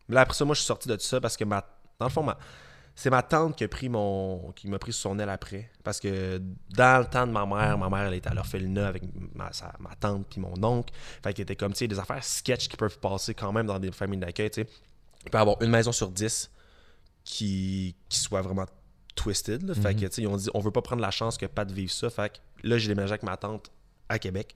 Là, 0.10 0.22
après 0.22 0.36
ça, 0.36 0.44
moi, 0.46 0.54
je 0.56 0.60
suis 0.60 0.68
sorti 0.68 0.88
de 0.90 0.96
tout 0.96 1.02
ça 1.04 1.22
parce 1.22 1.38
que, 1.38 1.44
ma, 1.46 1.64
dans 2.00 2.06
le 2.08 2.12
fond, 2.12 2.22
ma, 2.24 2.38
c'est 2.94 3.10
ma 3.10 3.22
tante 3.24 3.56
qui 3.56 3.64
a 3.64 3.68
pris 3.68 3.88
mon, 3.90 4.52
qui 4.56 4.68
m'a 4.68 4.78
pris 4.78 4.92
sous 4.94 5.02
son 5.02 5.18
aile 5.20 5.30
après. 5.30 5.70
Parce 5.84 6.00
que 6.00 6.42
dans 6.70 7.00
le 7.00 7.06
temps 7.06 7.26
de 7.26 7.32
ma 7.32 7.46
mère, 7.46 7.78
ma 7.78 7.90
mère, 7.90 8.08
elle 8.08 8.14
était 8.16 8.30
à 8.30 8.34
l'orphelinat 8.34 8.88
avec 8.88 9.04
ma, 9.34 9.52
sa- 9.54 9.74
ma 9.80 9.96
tante 9.96 10.28
puis 10.30 10.40
mon 10.42 10.62
oncle. 10.64 10.94
Fait 11.24 11.34
qu'il 11.34 11.44
était 11.44 11.56
comme, 11.56 11.72
tu 11.74 11.80
sais, 11.80 11.88
des 11.88 11.98
affaires 12.00 12.24
sketch 12.24 12.68
qui 12.68 12.76
peuvent 12.78 13.00
passer 13.00 13.34
quand 13.34 13.52
même 13.54 13.66
dans 13.68 13.80
des 13.80 13.92
familles 13.92 14.20
d'accueil, 14.20 14.50
tu 14.52 14.62
sais. 14.64 14.68
Il 15.26 15.32
peut 15.32 15.38
y 15.38 15.42
avoir 15.42 15.62
une 15.62 15.70
maison 15.72 15.92
sur 15.92 16.10
dix 16.12 16.52
qui, 17.24 17.96
qui 18.10 18.20
soit 18.20 18.42
vraiment 18.42 18.66
twisted. 19.16 19.64
là. 19.64 19.74
Fait 19.74 19.94
Mhm. 19.94 20.02
que, 20.02 20.06
tu 20.08 20.12
sais, 20.14 20.22
ils 20.22 20.28
ont 20.28 20.38
dit, 20.38 20.50
on 20.54 20.60
veut 20.60 20.72
pas 20.72 20.82
prendre 20.82 21.02
la 21.02 21.12
chance 21.12 21.38
que 21.38 21.46
Pat 21.46 21.70
vive 21.72 21.92
ça. 21.92 22.10
Fait 22.10 22.30
que 22.34 22.68
là, 22.68 22.78
j'ai 22.78 22.88
déménagé 22.90 23.12
avec 23.14 23.24
ma 23.24 23.38
tante 23.38 23.72
à 24.10 24.20
Québec 24.20 24.56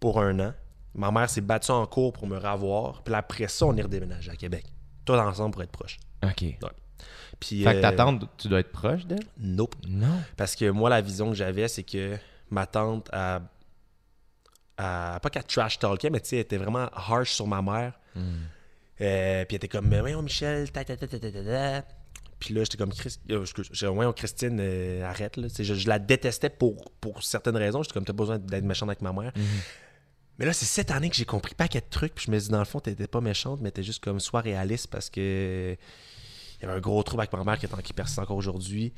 pour 0.00 0.20
un 0.20 0.38
an. 0.40 0.54
Ma 0.94 1.10
mère 1.10 1.28
s'est 1.28 1.40
battue 1.40 1.70
en 1.72 1.86
cours 1.86 2.12
pour 2.12 2.26
me 2.26 2.36
revoir. 2.38 3.02
Puis 3.02 3.14
après 3.14 3.48
ça, 3.48 3.66
on 3.66 3.76
est 3.76 3.82
redéménagé 3.82 4.30
à 4.30 4.36
Québec. 4.36 4.64
Tous 5.04 5.14
ensemble 5.14 5.52
pour 5.52 5.62
être 5.62 5.72
proches. 5.72 5.98
OK. 6.22 6.44
Puis, 7.40 7.64
Fait 7.64 7.72
que 7.72 7.76
euh, 7.78 7.82
ta 7.82 7.92
tante, 7.92 8.24
tu 8.38 8.48
dois 8.48 8.60
être 8.60 8.72
proche 8.72 9.04
d'elle? 9.06 9.24
Nope. 9.38 9.74
Non. 9.86 10.22
Parce 10.36 10.56
que 10.56 10.70
moi, 10.70 10.88
la 10.88 11.00
vision 11.02 11.28
que 11.28 11.34
j'avais, 11.34 11.68
c'est 11.68 11.82
que 11.82 12.16
ma 12.50 12.66
tante, 12.66 13.10
a, 13.12 13.40
a- 14.78 15.20
pas 15.20 15.30
qu'elle 15.30 15.44
trash 15.44 15.78
talkait, 15.78 16.10
mais 16.10 16.20
tu 16.20 16.28
sais, 16.30 16.36
elle 16.36 16.42
était 16.42 16.56
vraiment 16.56 16.88
harsh 16.94 17.32
sur 17.32 17.46
ma 17.46 17.60
mère. 17.62 17.92
Euh, 19.00 19.44
puis 19.44 19.54
elle 19.54 19.56
était 19.56 19.68
comme, 19.68 19.88
mais 19.88 20.00
voyons, 20.00 20.22
Michel, 20.22 20.70
ta 20.72 20.84
ta 20.84 20.96
ta 20.96 21.06
ta 21.06 21.18
ta 21.18 21.30
ta. 21.30 21.84
Puis 22.38 22.54
là, 22.54 22.62
j'étais 22.64 22.76
comme, 22.78 22.92
Chris, 22.92 23.16
euh, 23.30 23.42
excuse, 23.42 23.68
j'ai- 23.72 23.86
voyons, 23.86 24.12
Christine, 24.12 24.58
euh, 24.60 25.02
arrête. 25.04 25.36
Là. 25.36 25.48
Je, 25.58 25.62
je 25.74 25.88
la 25.88 25.98
détestais 25.98 26.50
pour, 26.50 26.90
pour 27.00 27.22
certaines 27.22 27.56
raisons. 27.56 27.82
J'étais 27.82 27.94
comme, 27.94 28.04
t'as 28.04 28.12
besoin 28.12 28.38
d'être 28.38 28.64
méchante 28.64 28.88
avec 28.90 29.00
ma 29.02 29.12
mère. 29.12 29.32
Mais 30.38 30.44
là, 30.44 30.52
c'est 30.52 30.66
cette 30.66 30.90
année 30.90 31.08
que 31.08 31.16
j'ai 31.16 31.24
compris 31.24 31.54
pas 31.54 31.64
paquet 31.64 31.80
de 31.80 31.86
trucs. 31.88 32.14
Puis 32.14 32.26
je 32.26 32.30
me 32.30 32.38
dis, 32.38 32.48
dans 32.48 32.58
le 32.58 32.64
fond, 32.66 32.78
t'étais 32.80 33.06
pas 33.06 33.22
méchante, 33.22 33.60
mais 33.62 33.70
t'es 33.70 33.82
juste 33.82 34.02
comme, 34.04 34.20
sois 34.20 34.42
réaliste 34.42 34.88
parce 34.88 35.08
que 35.08 35.76
il 36.58 36.62
y 36.62 36.66
avait 36.66 36.76
un 36.76 36.80
gros 36.80 37.02
trouble 37.02 37.22
avec 37.22 37.32
ma 37.32 37.42
mère 37.44 37.58
qui, 37.58 37.66
est 37.66 37.74
en- 37.74 37.78
qui 37.78 37.92
persiste 37.94 38.18
encore 38.18 38.36
aujourd'hui. 38.36 38.92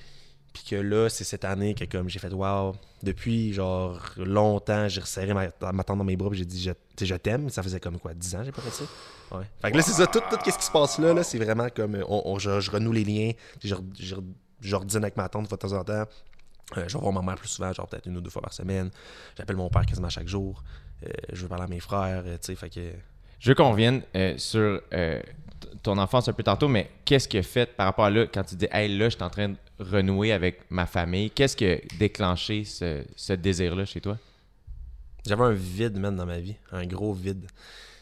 Puis 0.52 0.64
que 0.70 0.76
là, 0.76 1.08
c'est 1.08 1.24
cette 1.24 1.44
année 1.44 1.74
que 1.74 1.84
comme 1.84 2.08
j'ai 2.08 2.18
fait 2.18 2.32
wow, 2.32 2.74
depuis 3.02 3.52
genre 3.52 4.00
longtemps, 4.16 4.88
j'ai 4.88 5.00
resserré 5.00 5.34
ma, 5.34 5.48
ma 5.72 5.84
tante 5.84 5.98
dans 5.98 6.04
mes 6.04 6.16
bras, 6.16 6.30
j'ai 6.32 6.44
dit 6.44 6.62
je, 6.62 6.72
je 7.04 7.14
t'aime. 7.14 7.50
Ça 7.50 7.62
faisait 7.62 7.80
comme 7.80 7.98
quoi, 7.98 8.14
10 8.14 8.34
ans, 8.36 8.42
j'ai 8.44 8.52
pas 8.52 8.62
fait 8.62 8.70
ça? 8.84 8.84
Ouais. 9.36 9.44
Fait 9.60 9.70
que 9.70 9.76
là, 9.76 9.82
c'est 9.82 9.92
ça, 9.92 10.06
tout, 10.06 10.20
tout 10.20 10.50
ce 10.50 10.56
qui 10.58 10.64
se 10.64 10.70
passe 10.70 10.98
là, 10.98 11.12
là 11.12 11.22
c'est 11.22 11.38
vraiment 11.38 11.68
comme 11.68 11.96
euh, 11.96 12.04
on, 12.08 12.22
on- 12.24 12.38
je, 12.38 12.60
je 12.60 12.70
renoue 12.70 12.92
les 12.92 13.04
liens, 13.04 13.32
redîne 14.72 15.02
avec 15.04 15.17
ma 15.17 15.28
tante 15.28 15.50
de 15.50 15.56
temps 15.56 15.72
en 15.72 15.84
temps. 15.84 16.05
Euh, 16.76 16.84
je 16.86 16.94
vais 16.94 17.00
voir 17.00 17.12
ma 17.12 17.22
mère 17.22 17.36
plus 17.36 17.48
souvent, 17.48 17.72
genre 17.72 17.86
peut-être 17.86 18.06
une 18.06 18.17
ou 18.17 18.20
deux 18.20 18.31
fois 18.31 18.43
par 18.43 18.52
semaine. 18.52 18.90
J'appelle 19.36 19.56
mon 19.56 19.69
père 19.70 19.86
quasiment 19.86 20.08
chaque 20.08 20.28
jour. 20.28 20.62
Euh, 21.05 21.08
je 21.32 21.43
veux 21.43 21.48
parler 21.48 21.64
à 21.64 21.69
mes 21.69 21.81
frères, 21.81 22.24
tu 22.24 22.31
sais, 22.40 22.55
fait 22.55 22.70
que. 22.70 22.93
Je 23.38 23.50
veux 23.50 23.55
qu'on 23.55 23.70
revienne 23.70 24.02
sur 24.38 24.81
ton 25.82 25.96
enfance 25.98 26.28
un 26.28 26.32
peu 26.32 26.43
tantôt, 26.43 26.69
mais 26.69 26.90
qu'est-ce 27.05 27.28
qui 27.28 27.38
a 27.38 27.43
fait 27.43 27.74
par 27.76 27.86
rapport 27.86 28.05
à 28.06 28.10
là, 28.10 28.26
quand 28.26 28.43
tu 28.43 28.56
dis, 28.56 28.67
hey, 28.72 28.96
là, 28.96 29.08
je 29.08 29.14
suis 29.14 29.22
en 29.22 29.31
train 29.31 29.55
renouer 29.79 30.32
avec 30.32 30.70
ma 30.70 30.87
famille, 30.87 31.31
qu'est-ce 31.31 31.56
qui 31.56 31.67
a 31.67 31.79
déclenché 31.99 32.65
ce, 32.65 33.32
désir-là 33.32 33.85
chez 33.85 34.01
toi? 34.01 34.19
J'avais 35.27 35.44
un 35.44 35.53
vide, 35.53 35.99
man, 35.99 36.17
dans 36.17 36.27
ma 36.27 36.41
vie. 36.41 36.56
Un 36.73 36.87
gros 36.87 37.13
vide. 37.13 37.47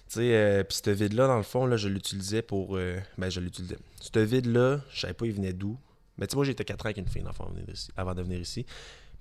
Tu 0.08 0.14
sais, 0.14 0.34
euh, 0.36 0.62
puis 0.62 0.78
ce 0.82 0.90
vide-là, 0.90 1.26
dans 1.26 1.36
le 1.36 1.42
fond, 1.42 1.66
là, 1.66 1.76
je 1.76 1.88
l'utilisais 1.88 2.42
pour. 2.42 2.76
euh, 2.76 2.98
ben, 3.18 3.28
je 3.28 3.40
l'utilisais. 3.40 3.78
Ce 4.00 4.18
vide-là, 4.18 4.80
je 4.92 5.00
savais 5.00 5.14
pas, 5.14 5.26
il 5.26 5.32
venait 5.32 5.52
d'où. 5.52 5.76
Mais 6.18 6.26
tu 6.26 6.32
sais, 6.32 6.36
moi, 6.36 6.44
j'étais 6.44 6.64
4 6.64 6.82
ans 6.82 6.86
avec 6.86 6.98
une 6.98 7.08
fille, 7.08 7.22
dans 7.22 7.30
le 7.30 7.72
avant 7.96 8.14
de 8.14 8.22
venir 8.22 8.40
ici-. 8.40 8.64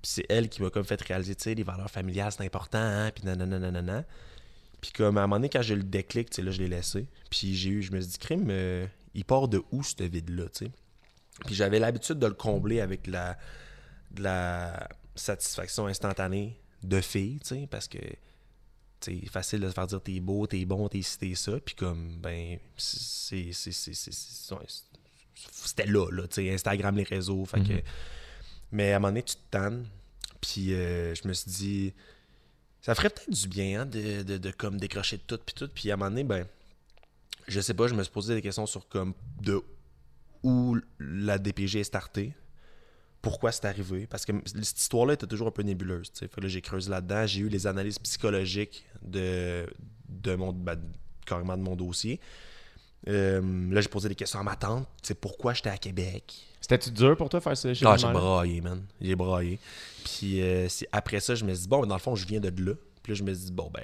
Puis 0.02 0.12
c'est 0.12 0.26
elle 0.30 0.50
qui 0.50 0.62
m'a 0.62 0.70
comme 0.70 0.84
fait 0.84 1.02
réaliser, 1.02 1.36
tu 1.36 1.44
sais, 1.44 1.56
les 1.56 1.64
valeurs 1.64 1.90
familiales, 1.90 2.32
c'est 2.32 2.46
important, 2.46 2.78
hein, 2.78 3.12
puis 3.14 3.26
nanana. 3.26 4.06
Puis 4.80 4.92
comme 4.92 5.18
à 5.18 5.22
un 5.22 5.28
moment 5.28 5.38
donné, 5.38 5.50
quand 5.50 5.64
j'ai 5.64 5.74
eu 5.74 5.78
le 5.78 5.84
déclic, 5.84 6.30
tu 6.30 6.36
sais, 6.36 6.42
là, 6.44 6.52
je 6.52 6.60
l'ai 6.62 6.68
laissé. 6.68 7.08
Puis 7.32 7.56
j'ai 7.56 7.72
eu, 7.72 7.82
je 7.82 7.92
me 7.92 8.00
suis 8.00 8.12
dit, 8.12 8.18
crime, 8.20 8.48
euh, 8.50 8.86
il 9.16 9.26
part 9.26 9.48
de 9.48 9.64
où, 9.72 9.82
ce 9.82 10.04
vide-là, 10.04 10.44
tu 10.50 10.66
sais? 10.66 10.72
Puis 11.46 11.56
j'avais 11.56 11.80
l'habitude 11.80 12.20
de 12.20 12.28
le 12.28 12.34
combler 12.34 12.80
avec 12.80 13.08
la, 13.08 13.38
de 14.12 14.24
la 14.24 14.88
satisfaction 15.16 15.88
instantanée 15.88 16.60
de 16.84 17.02
fille, 17.02 17.40
tu 17.40 17.48
sais, 17.48 17.68
parce 17.70 17.88
que 17.88 18.00
c'est 19.02 19.26
facile 19.28 19.60
de 19.60 19.70
se 19.70 19.74
faire 19.74 19.88
dire 19.88 20.02
t'es 20.02 20.20
beau, 20.20 20.48
t'es 20.48 20.66
bon, 20.66 20.88
t'es 20.88 21.02
ci, 21.02 21.20
t'es 21.20 21.36
ça. 21.36 21.60
Puis 21.60 21.76
comme, 21.76 22.18
ben, 22.18 22.58
c'est. 22.78 23.52
C'était 23.52 25.86
là, 25.86 26.10
là, 26.12 26.28
tu 26.28 26.36
sais, 26.36 26.54
Instagram, 26.54 26.96
les 26.96 27.04
réseaux. 27.04 27.46
Fait 27.46 27.62
que. 27.62 27.82
Mais 28.72 28.94
à 28.94 28.96
un 28.96 29.00
moment 29.00 29.10
donné, 29.10 29.24
tu 29.24 29.36
te 29.36 29.42
tannes. 29.52 29.86
Puis 30.42 30.74
euh, 30.74 31.14
je 31.16 31.28
me 31.28 31.34
suis 31.34 31.52
dit, 31.52 31.94
ça 32.82 32.96
ferait 32.96 33.10
peut-être 33.10 33.30
du 33.30 33.48
bien 33.48 33.82
hein, 33.82 33.86
de, 33.86 34.24
de, 34.24 34.38
de 34.38 34.52
comme 34.52 34.78
décrocher 34.78 35.18
de 35.18 35.24
tout, 35.24 35.40
puis 35.44 35.56
tout. 35.56 35.68
Puis 35.68 35.92
à 35.92 35.94
un 35.94 35.98
moment 35.98 36.10
donné, 36.10 36.24
ben, 36.24 36.46
je 37.48 37.62
sais 37.62 37.74
pas, 37.74 37.88
je 37.88 37.94
me 37.94 38.04
suis 38.04 38.12
posé 38.12 38.34
des 38.34 38.42
questions 38.42 38.66
sur 38.66 38.88
comme 38.88 39.14
de 39.42 39.64
où 40.46 40.78
la 41.00 41.38
DPG 41.38 41.80
est 41.80 41.84
startée 41.84 42.34
pourquoi 43.22 43.52
c'est 43.52 43.66
arrivé? 43.66 44.06
Parce 44.06 44.24
que 44.24 44.34
cette 44.46 44.80
histoire-là 44.80 45.14
était 45.14 45.26
toujours 45.26 45.48
un 45.48 45.52
peu 45.52 45.64
nébuleuse. 45.64 46.12
Fait 46.14 46.28
que 46.28 46.40
là, 46.42 46.48
j'ai 46.48 46.62
creusé 46.62 46.92
là-dedans. 46.92 47.26
J'ai 47.26 47.40
eu 47.40 47.50
les 47.50 47.66
analyses 47.66 47.98
psychologiques 47.98 48.86
de, 49.02 49.66
de 50.08 50.36
mon, 50.36 50.54
ben, 50.54 50.80
carrément 51.26 51.58
de 51.58 51.64
mon 51.64 51.76
dossier. 51.76 52.20
Euh, 53.08 53.42
là, 53.74 53.82
j'ai 53.82 53.90
posé 53.90 54.10
des 54.10 54.14
questions 54.16 54.40
à 54.40 54.44
ma 54.44 54.56
tante. 54.56 54.88
Sais, 55.02 55.16
pourquoi 55.16 55.56
j'étais 55.56 55.72
à 55.72 55.78
Québec? 55.80 56.36
C'était-tu 56.62 56.92
dur 56.92 57.18
pour 57.18 57.28
toi 57.30 57.42
faire 57.42 57.58
ce 57.58 57.70
Ah, 57.84 57.98
j'ai 57.98 58.12
braillé, 58.12 58.62
man. 58.62 58.86
J'ai 59.02 59.16
braillé. 59.16 59.58
Puis 60.04 60.42
euh, 60.44 60.70
c'est- 60.70 60.88
après 60.92 61.20
ça, 61.20 61.34
je 61.34 61.46
me 61.46 61.54
suis 61.56 61.64
dit, 61.64 61.68
bon, 61.68 61.84
dans 61.88 61.96
le 61.96 62.00
fond, 62.02 62.16
je 62.16 62.28
viens 62.28 62.40
de 62.40 62.50
là. 62.64 62.74
Puis 63.02 63.14
là, 63.14 63.16
je 63.18 63.24
me 63.24 63.34
suis 63.34 63.46
dit, 63.46 63.52
bon, 63.52 63.72
ben, 63.74 63.84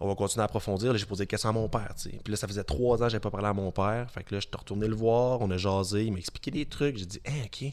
on 0.00 0.06
va 0.06 0.14
continuer 0.14 0.42
à 0.42 0.44
approfondir. 0.44 0.96
J'ai 0.96 1.06
posé 1.06 1.24
des 1.24 1.26
questions 1.26 1.50
à 1.50 1.52
mon 1.52 1.68
père. 1.68 1.94
Puis 1.96 2.30
là, 2.30 2.36
ça 2.36 2.46
faisait 2.46 2.64
trois 2.64 2.96
ans 3.02 3.06
que 3.06 3.10
j'avais 3.10 3.20
pas 3.20 3.30
parlé 3.30 3.48
à 3.48 3.52
mon 3.52 3.72
père. 3.72 4.10
Fait 4.10 4.22
que 4.22 4.34
là, 4.34 4.40
je 4.40 4.46
suis 4.46 4.56
retourné 4.56 4.86
le 4.86 4.94
voir, 4.94 5.40
on 5.40 5.50
a 5.50 5.56
jasé, 5.56 6.04
il 6.04 6.12
m'a 6.12 6.18
expliqué 6.18 6.50
des 6.50 6.66
trucs. 6.66 6.98
J'ai 6.98 7.06
dit, 7.06 7.20
hein, 7.26 7.44
ok. 7.46 7.72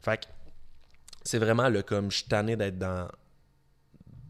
Fait 0.00 0.16
que 0.18 0.26
c'est 1.22 1.38
vraiment 1.38 1.68
le 1.68 1.82
comme, 1.82 2.10
je 2.10 2.18
suis 2.18 2.26
tanné 2.26 2.56
d'être 2.56 2.78
dans, 2.78 3.08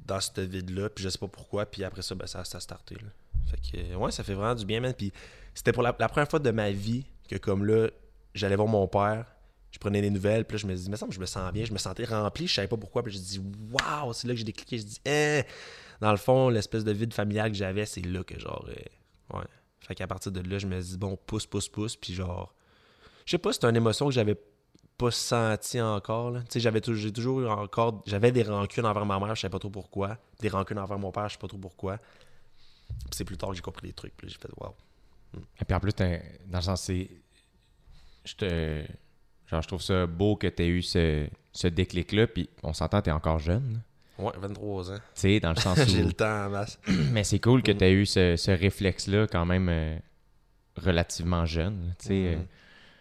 dans 0.06 0.20
cette 0.20 0.40
vide-là. 0.40 0.90
Puis 0.90 1.04
je 1.04 1.08
sais 1.08 1.18
pas 1.18 1.28
pourquoi. 1.28 1.66
Puis 1.66 1.84
après 1.84 2.02
ça, 2.02 2.14
ben, 2.14 2.26
ça, 2.26 2.40
a 2.40 2.44
starté, 2.44 2.96
là. 2.96 3.08
Fait 3.50 3.56
que, 3.56 3.92
euh, 3.92 3.96
ouais, 3.96 4.10
ça 4.10 4.24
fait 4.24 4.34
vraiment 4.34 4.54
du 4.54 4.64
bien, 4.64 4.80
man. 4.80 4.94
Puis 4.94 5.12
c'était 5.54 5.72
pour 5.72 5.82
la, 5.82 5.92
première 5.92 6.28
fois 6.28 6.38
de 6.38 6.50
ma 6.50 6.70
vie 6.70 7.04
que, 7.28 7.36
comme 7.36 7.64
là, 7.64 7.88
j'allais 8.34 8.56
voir 8.56 8.68
mon 8.68 8.88
père, 8.88 9.26
je 9.70 9.78
prenais 9.78 10.00
des 10.00 10.10
nouvelles, 10.10 10.44
puis 10.44 10.56
là, 10.56 10.60
je 10.60 10.66
me 10.66 10.74
dis, 10.74 10.90
mais 10.90 10.96
ça, 10.96 11.06
je 11.08 11.20
me 11.20 11.26
sens 11.26 11.52
bien, 11.52 11.64
je 11.64 11.72
me 11.72 11.78
sentais 11.78 12.04
rempli, 12.04 12.46
je 12.46 12.54
savais 12.54 12.68
pas 12.68 12.76
pourquoi, 12.76 13.02
puis 13.02 13.12
je 13.12 13.18
dis, 13.18 13.42
waouh, 13.70 14.12
c'est 14.12 14.26
là 14.26 14.34
que 14.34 14.38
j'ai 14.38 14.44
décliqué, 14.44 14.78
je 14.78 14.84
dis, 14.84 15.00
hein, 15.06 15.42
dans 16.02 16.10
le 16.10 16.16
fond, 16.16 16.48
l'espèce 16.48 16.82
de 16.82 16.90
vide 16.90 17.14
familial 17.14 17.52
que 17.52 17.56
j'avais, 17.56 17.86
c'est 17.86 18.04
là 18.04 18.24
que, 18.24 18.36
genre, 18.36 18.66
euh, 18.68 19.38
ouais. 19.38 19.44
Fait 19.78 19.94
qu'à 19.94 20.08
partir 20.08 20.32
de 20.32 20.40
là, 20.40 20.58
je 20.58 20.66
me 20.66 20.80
dis, 20.80 20.98
bon, 20.98 21.16
pousse, 21.16 21.46
pousse, 21.46 21.68
pousse, 21.68 21.94
puis 21.94 22.12
genre, 22.12 22.52
je 23.24 23.30
sais 23.30 23.38
pas, 23.38 23.52
c'est 23.52 23.64
une 23.64 23.76
émotion 23.76 24.06
que 24.06 24.12
j'avais 24.12 24.36
pas 24.98 25.12
senti 25.12 25.80
encore. 25.80 26.34
Tu 26.40 26.40
sais, 26.50 26.60
j'avais 26.60 26.80
j'ai 26.84 27.12
toujours 27.12 27.42
eu 27.42 27.46
encore, 27.46 28.02
j'avais 28.04 28.32
des 28.32 28.42
rancunes 28.42 28.84
envers 28.84 29.06
ma 29.06 29.20
mère, 29.20 29.36
je 29.36 29.42
savais 29.42 29.52
pas 29.52 29.60
trop 29.60 29.70
pourquoi, 29.70 30.18
des 30.40 30.48
rancunes 30.48 30.80
envers 30.80 30.98
mon 30.98 31.12
père, 31.12 31.28
je 31.28 31.34
sais 31.34 31.38
pas 31.38 31.46
trop 31.46 31.58
pourquoi. 31.58 31.98
C'est 33.12 33.24
plus 33.24 33.36
tard 33.36 33.50
que 33.50 33.54
j'ai 33.54 33.62
compris 33.62 33.86
les 33.86 33.92
trucs, 33.92 34.16
puis 34.16 34.28
j'ai 34.28 34.38
fait, 34.38 34.50
waouh. 34.56 34.74
Et 35.60 35.64
puis 35.64 35.74
en 35.74 35.78
plus, 35.78 35.94
dans 35.94 36.18
le 36.52 36.62
sens, 36.62 36.82
c'est. 36.82 37.08
Je 38.24 38.34
te. 38.34 38.82
Genre, 39.46 39.62
je 39.62 39.68
trouve 39.68 39.82
ça 39.82 40.06
beau 40.08 40.34
que 40.34 40.48
tu 40.48 40.64
aies 40.64 40.68
eu 40.68 40.82
ce, 40.82 41.28
ce 41.52 41.68
déclic-là, 41.68 42.26
puis 42.26 42.50
on 42.64 42.72
s'entend, 42.72 43.02
t'es 43.02 43.12
encore 43.12 43.38
jeune. 43.38 43.82
Ouais, 44.18 44.32
23 44.38 44.90
ans. 44.92 44.96
Tu 44.96 45.00
sais, 45.14 45.40
dans 45.40 45.50
le 45.50 45.56
sens 45.60 45.78
j'ai 45.86 46.02
où. 46.02 46.06
le 46.06 46.12
temps 46.12 46.46
en 46.46 46.50
masse. 46.50 46.78
Mais 47.12 47.24
c'est 47.24 47.38
cool 47.40 47.62
que 47.62 47.72
tu 47.72 47.84
aies 47.84 47.92
eu 47.92 48.06
ce, 48.06 48.36
ce 48.36 48.50
réflexe-là 48.50 49.26
quand 49.26 49.44
même 49.46 49.68
euh, 49.68 49.96
relativement 50.76 51.46
jeune. 51.46 51.94
Tu 51.98 52.06
sais, 52.06 52.12
euh, 52.34 52.36
Mhm. 52.36 52.46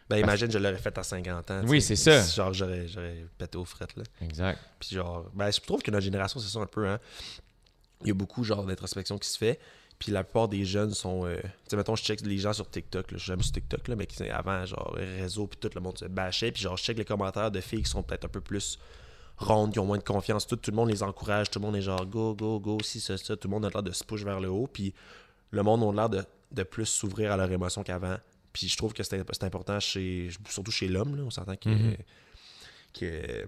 Ben, 0.09 0.17
imagine, 0.17 0.51
je 0.51 0.57
l'aurais 0.57 0.77
fait 0.77 0.97
à 0.97 1.03
50 1.03 1.51
ans. 1.51 1.61
Oui, 1.67 1.81
c'est 1.81 1.95
ça. 1.95 2.21
Genre, 2.21 2.53
j'aurais, 2.53 2.85
j'aurais 2.85 3.25
pété 3.37 3.57
aux 3.57 3.63
frettes, 3.63 3.95
là. 3.95 4.03
exact. 4.21 4.59
Puis 4.77 4.89
genre, 4.97 5.29
ben, 5.33 5.49
je 5.49 5.61
trouve 5.61 5.81
que 5.81 5.89
notre 5.89 6.03
génération, 6.03 6.37
c'est 6.41 6.49
ça 6.49 6.59
un 6.59 6.65
peu, 6.65 6.85
hein. 6.85 6.99
Il 8.01 8.09
y 8.09 8.11
a 8.11 8.13
beaucoup, 8.13 8.43
genre, 8.43 8.65
d'introspection 8.65 9.17
qui 9.17 9.29
se 9.29 9.37
fait. 9.37 9.57
Puis 9.99 10.11
la 10.11 10.25
plupart 10.25 10.49
des 10.49 10.65
jeunes 10.65 10.93
sont... 10.93 11.25
euh, 11.25 11.37
Tu 11.41 11.47
sais, 11.69 11.77
mettons, 11.77 11.95
je 11.95 12.03
check 12.03 12.19
les 12.25 12.37
gens 12.39 12.51
sur 12.51 12.69
TikTok, 12.69 13.09
là. 13.11 13.17
Je 13.17 13.23
suis 13.23 13.27
jamais 13.31 13.43
sur 13.43 13.53
TikTok, 13.53 13.87
là, 13.87 13.95
mais 13.95 14.05
qui, 14.05 14.21
avant, 14.29 14.65
genre, 14.65 14.95
les 14.99 15.21
réseaux, 15.21 15.47
puis 15.47 15.57
tout 15.61 15.69
le 15.73 15.79
monde 15.79 15.97
se 15.97 16.03
bâchait. 16.05 16.51
Puis 16.51 16.61
genre, 16.63 16.75
je 16.75 16.83
check 16.83 16.97
les 16.97 17.05
commentaires 17.05 17.49
de 17.49 17.61
filles 17.61 17.83
qui 17.83 17.89
sont 17.89 18.03
peut-être 18.03 18.25
un 18.25 18.29
peu 18.29 18.41
plus 18.41 18.79
rondes, 19.43 19.73
qui 19.73 19.79
ont 19.79 19.85
moins 19.85 19.97
de 19.97 20.03
confiance. 20.03 20.45
Tout, 20.47 20.55
tout 20.55 20.71
le 20.71 20.75
monde 20.75 20.89
les 20.89 21.03
encourage. 21.03 21.49
Tout 21.49 21.59
le 21.59 21.65
monde 21.65 21.75
est 21.75 21.81
genre, 21.81 22.05
go, 22.05 22.33
go, 22.35 22.59
go, 22.59 22.77
si, 22.83 22.99
ça, 22.99 23.17
ça. 23.17 23.35
Tout 23.35 23.47
le 23.47 23.51
monde 23.51 23.65
a 23.65 23.69
l'air 23.69 23.83
de 23.83 23.91
se 23.91 24.03
push 24.03 24.23
vers 24.23 24.39
le 24.39 24.49
haut. 24.49 24.67
Puis 24.71 24.93
le 25.51 25.63
monde 25.63 25.83
a 25.83 25.93
l'air 26.01 26.09
de, 26.09 26.23
de 26.51 26.63
plus 26.63 26.85
s'ouvrir 26.85 27.31
à 27.31 27.37
leurs 27.37 27.51
émotions 27.51 27.83
qu'avant. 27.83 28.17
Puis 28.53 28.67
je 28.67 28.75
trouve 28.77 28.93
que 28.93 29.03
c'est 29.03 29.23
c'est 29.31 29.43
important, 29.45 29.79
chez, 29.79 30.29
surtout 30.49 30.71
chez 30.71 30.87
l'homme. 30.87 31.15
là. 31.15 31.23
On 31.23 31.29
s'entend 31.29 31.55
que, 31.55 31.69
Mhm. 31.69 31.95
que 32.99 33.45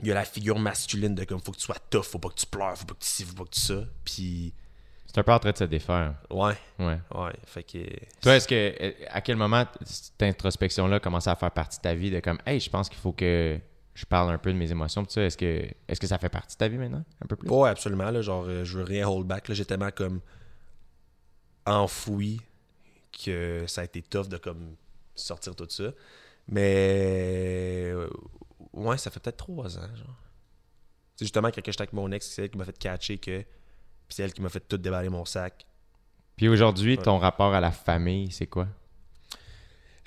il 0.00 0.06
y 0.06 0.12
a 0.12 0.14
la 0.14 0.24
figure 0.24 0.58
masculine 0.58 1.14
de 1.14 1.24
comme 1.24 1.40
faut 1.40 1.50
que 1.52 1.56
tu 1.56 1.64
sois 1.64 1.76
tough, 1.90 2.04
faut 2.04 2.18
pas 2.20 2.28
que 2.28 2.36
tu 2.36 2.46
pleures, 2.46 2.76
faut 2.78 2.84
pas 2.84 2.94
que 2.94 3.00
tu 3.02 3.08
ci, 3.08 3.24
faut 3.24 3.34
pas 3.34 3.44
que 3.44 3.50
tu 3.50 3.60
ça. 3.60 3.82
Puis 4.04 4.52
C'est 5.06 5.18
un 5.18 5.22
peu 5.24 5.32
en 5.32 5.38
train 5.40 5.50
de 5.50 5.56
se 5.56 5.64
défaire. 5.64 6.14
ouais, 6.30 6.54
Ouais. 6.78 7.00
ouais, 7.14 7.32
fait 7.46 7.64
que 7.64 7.78
Toi, 8.20 8.36
est-ce 8.36 8.46
que. 8.46 8.94
À 9.08 9.20
quel 9.22 9.34
moment 9.36 9.64
cette 9.84 10.22
introspection-là 10.22 11.00
commençait 11.00 11.30
à 11.30 11.34
faire 11.36 11.50
partie 11.50 11.78
de 11.78 11.82
ta 11.82 11.94
vie 11.94 12.10
de 12.12 12.20
comme, 12.20 12.38
hey, 12.46 12.60
je 12.60 12.70
pense 12.70 12.88
qu'il 12.88 12.98
faut 12.98 13.12
que 13.12 13.58
je 13.98 14.04
parle 14.06 14.30
un 14.30 14.38
peu 14.38 14.52
de 14.52 14.56
mes 14.56 14.70
émotions, 14.70 15.04
tout 15.04 15.10
ça. 15.10 15.22
Est-ce 15.22 15.36
que, 15.36 15.66
est-ce 15.88 15.98
que 15.98 16.06
ça 16.06 16.18
fait 16.18 16.28
partie 16.28 16.54
de 16.54 16.58
ta 16.58 16.68
vie 16.68 16.78
maintenant, 16.78 17.04
un 17.20 17.26
peu 17.26 17.34
plus? 17.34 17.48
ouais, 17.50 17.68
absolument 17.68 18.10
là, 18.12 18.22
genre 18.22 18.44
euh, 18.46 18.62
je 18.64 18.78
veux 18.78 18.84
rien 18.84 19.08
hold 19.08 19.26
back 19.26 19.48
là, 19.48 19.54
j'ai 19.56 19.64
tellement 19.64 19.90
comme 19.90 20.20
enfoui 21.66 22.40
que 23.24 23.64
ça 23.66 23.80
a 23.80 23.84
été 23.84 24.02
tough 24.02 24.28
de 24.28 24.36
comme 24.36 24.76
sortir 25.14 25.56
tout 25.56 25.66
ça. 25.68 25.90
Mais 26.46 27.90
euh, 27.92 28.08
ouais, 28.72 28.96
ça 28.98 29.10
fait 29.10 29.20
peut-être 29.20 29.36
trois 29.36 29.76
ans, 29.78 29.94
genre. 29.96 30.16
C'est 31.16 31.24
justement 31.24 31.48
quand 31.50 31.60
j'étais 31.64 31.80
avec 31.82 31.92
mon 31.92 32.10
ex, 32.12 32.26
c'est 32.26 32.44
elle 32.44 32.50
qui 32.50 32.58
m'a 32.58 32.64
fait 32.64 32.78
catcher 32.78 33.18
que 33.18 33.40
puis 33.40 34.14
c'est 34.16 34.22
elle 34.22 34.32
qui 34.32 34.40
m'a 34.40 34.48
fait 34.48 34.60
tout 34.66 34.78
déballer 34.78 35.08
mon 35.08 35.24
sac. 35.24 35.66
Puis 36.36 36.48
aujourd'hui, 36.48 36.96
Ouais. 36.96 37.02
ton 37.02 37.18
rapport 37.18 37.52
à 37.52 37.60
la 37.60 37.72
famille, 37.72 38.30
c'est 38.30 38.46
quoi? 38.46 38.68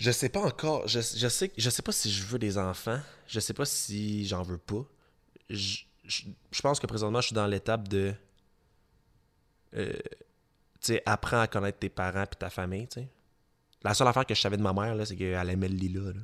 Je 0.02 0.12
sais 0.12 0.30
pas 0.30 0.42
encore. 0.42 0.88
Je, 0.88 1.00
je 1.00 1.28
sais, 1.28 1.52
je 1.58 1.70
sais 1.70 1.84
pas 1.84 1.92
si 1.92 2.12
je 2.12 2.24
veux 2.24 2.40
des 2.40 2.58
enfants. 2.58 3.00
Je 3.28 3.40
sais 3.40 3.54
pas 3.54 3.66
si 3.66 4.26
j'en 4.28 4.42
veux 4.44 4.58
pas. 4.58 4.84
Je, 5.50 5.80
je- 6.06 6.24
je 6.52 6.62
pense 6.62 6.80
que 6.80 6.88
présentement, 6.88 7.22
je 7.22 7.28
suis 7.28 7.36
dans 7.36 7.48
l'étape 7.48 7.88
de. 7.88 8.14
euh, 9.76 9.94
tu 10.82 10.94
sais, 10.94 11.04
apprends 11.06 11.42
à 11.42 11.48
connaître 11.48 11.80
tes 11.80 11.90
parents 11.90 12.24
et 12.24 12.36
ta 12.38 12.50
famille, 12.50 12.88
tu 12.88 13.02
sais. 13.02 13.10
La 13.84 13.94
seule 13.96 14.08
affaire 14.08 14.26
que 14.26 14.36
je 14.36 14.42
savais 14.42 14.58
de 14.58 14.64
ma 14.64 14.74
mère, 14.74 14.96
là, 14.96 15.06
c'est 15.06 15.16
qu'elle 15.18 15.50
aimait 15.50 15.70
le 15.70 15.76
lilas, 15.78 16.14
là. 16.14 16.22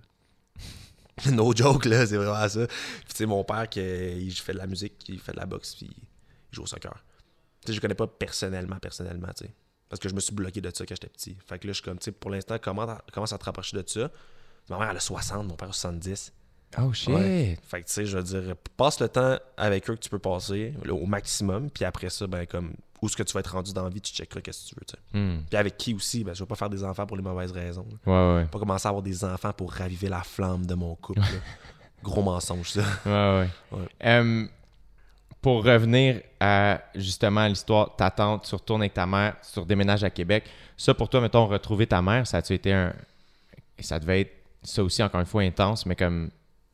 no 1.31 1.53
joke, 1.55 1.85
là, 1.85 2.05
c'est 2.05 2.17
vraiment 2.17 2.47
ça. 2.49 2.67
Puis, 2.67 3.05
tu 3.09 3.15
sais, 3.15 3.25
mon 3.25 3.43
père, 3.43 3.67
qui, 3.69 3.79
il 3.81 4.31
fait 4.33 4.53
de 4.53 4.57
la 4.59 4.67
musique, 4.67 5.07
il 5.09 5.19
fait 5.19 5.31
de 5.33 5.37
la 5.39 5.45
boxe, 5.45 5.75
puis 5.75 5.87
il 5.89 6.55
joue 6.55 6.63
au 6.63 6.67
soccer. 6.67 7.03
Tu 7.61 7.67
sais, 7.67 7.73
je 7.73 7.81
connais 7.81 7.95
pas 7.95 8.07
personnellement, 8.07 8.77
personnellement, 8.79 9.29
tu 9.35 9.45
sais. 9.45 9.53
Parce 9.89 9.99
que 9.99 10.09
je 10.09 10.15
me 10.15 10.19
suis 10.19 10.33
bloqué 10.33 10.61
de 10.61 10.69
ça 10.73 10.85
quand 10.85 10.95
j'étais 10.95 11.07
petit. 11.09 11.37
Fait 11.47 11.59
que 11.59 11.67
là, 11.67 11.73
je 11.73 11.77
suis 11.77 11.83
comme, 11.83 11.97
tu 11.97 12.05
sais, 12.05 12.11
pour 12.11 12.29
l'instant, 12.31 12.57
comment 12.61 12.97
commence 13.13 13.33
à 13.33 13.37
te 13.37 13.45
rapprocher 13.45 13.77
de 13.77 13.83
ça? 13.87 14.11
Ma 14.69 14.77
mère, 14.79 14.89
elle 14.91 14.97
a 14.97 15.01
60, 15.01 15.47
mon 15.47 15.55
père 15.55 15.69
a 15.69 15.73
70. 15.73 16.33
Oh 16.79 16.91
shit! 16.91 17.09
Ouais. 17.09 17.57
Fait 17.63 17.81
que, 17.81 17.87
tu 17.87 17.93
sais, 17.93 18.05
je 18.05 18.17
veux 18.17 18.23
dire, 18.23 18.55
passe 18.75 18.99
le 18.99 19.07
temps 19.07 19.37
avec 19.55 19.89
eux 19.89 19.95
que 19.95 20.01
tu 20.01 20.09
peux 20.09 20.19
passer 20.19 20.73
là, 20.83 20.93
au 20.93 21.05
maximum. 21.05 21.69
Puis 21.69 21.85
après 21.85 22.09
ça, 22.09 22.27
ben, 22.27 22.45
comme, 22.45 22.73
où 23.01 23.05
est-ce 23.05 23.15
que 23.15 23.23
tu 23.23 23.33
vas 23.33 23.39
être 23.39 23.53
rendu 23.53 23.71
dans 23.71 23.83
la 23.83 23.89
vie, 23.89 24.01
tu 24.01 24.13
checkeras 24.13 24.41
qu'est-ce 24.41 24.65
que 24.65 24.69
tu 24.69 24.75
veux, 24.75 24.85
tu 24.85 24.95
sais. 24.95 25.17
Hmm. 25.17 25.43
Puis 25.49 25.57
avec 25.57 25.77
qui 25.77 25.93
aussi, 25.93 26.25
ben, 26.25 26.33
je 26.33 26.41
veux 26.41 26.45
pas 26.45 26.55
faire 26.55 26.69
des 26.69 26.83
enfants 26.83 27.05
pour 27.05 27.15
les 27.15 27.23
mauvaises 27.23 27.51
raisons. 27.51 27.87
là. 27.89 28.11
Ouais, 28.11 28.41
ouais. 28.41 28.47
Pas 28.47 28.59
commencer 28.59 28.87
à 28.87 28.89
avoir 28.89 29.03
des 29.03 29.23
enfants 29.23 29.53
pour 29.53 29.71
raviver 29.71 30.09
la 30.09 30.23
flamme 30.23 30.65
de 30.65 30.75
mon 30.75 30.95
couple. 30.95 31.21
Gros 32.03 32.21
mensonge, 32.21 32.71
ça. 32.71 32.83
Ouais, 33.05 33.49
ouais. 33.71 33.79
Ouais. 33.79 34.49
Pour 35.41 35.63
revenir 35.63 36.21
à 36.39 36.81
justement 36.95 37.41
à 37.41 37.49
l'histoire, 37.49 37.95
ta 37.95 38.09
tante, 38.11 38.45
tu 38.45 38.55
retournes 38.55 38.81
avec 38.81 38.93
ta 38.93 39.05
mère, 39.05 39.35
tu 39.53 39.63
déménages 39.65 40.03
à 40.03 40.09
Québec. 40.09 40.45
Ça, 40.75 40.93
pour 40.93 41.09
toi, 41.09 41.21
mettons, 41.21 41.45
retrouver 41.47 41.87
ta 41.87 42.01
mère, 42.01 42.25
ça 42.27 42.37
a-tu 42.37 42.53
été 42.53 42.73
un. 42.73 42.93
Ça 43.79 43.99
devait 43.99 44.21
être, 44.21 44.33
ça 44.63 44.83
aussi, 44.83 45.01
encore 45.03 45.19
une 45.19 45.25
fois, 45.27 45.43
intense, 45.43 45.85
mais 45.85 45.95
comme 45.95 46.31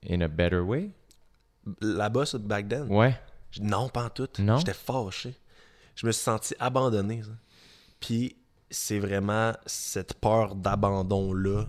in 0.09 0.21
a 0.21 0.27
better 0.27 0.59
way? 0.59 0.89
Là-bas, 1.81 2.25
ça, 2.25 2.37
back 2.37 2.67
then, 2.67 2.87
Ouais. 2.89 3.17
non, 3.61 3.89
pas 3.89 4.05
en 4.05 4.09
tout. 4.09 4.27
Non? 4.39 4.57
J'étais 4.57 4.73
fâché. 4.73 5.35
Je 5.95 6.05
me 6.07 6.11
suis 6.11 6.23
senti 6.23 6.55
abandonné. 6.59 7.21
ça. 7.23 7.31
Puis 7.99 8.35
c'est 8.69 8.99
vraiment 8.99 9.53
cette 9.65 10.15
peur 10.15 10.55
d'abandon-là 10.55 11.65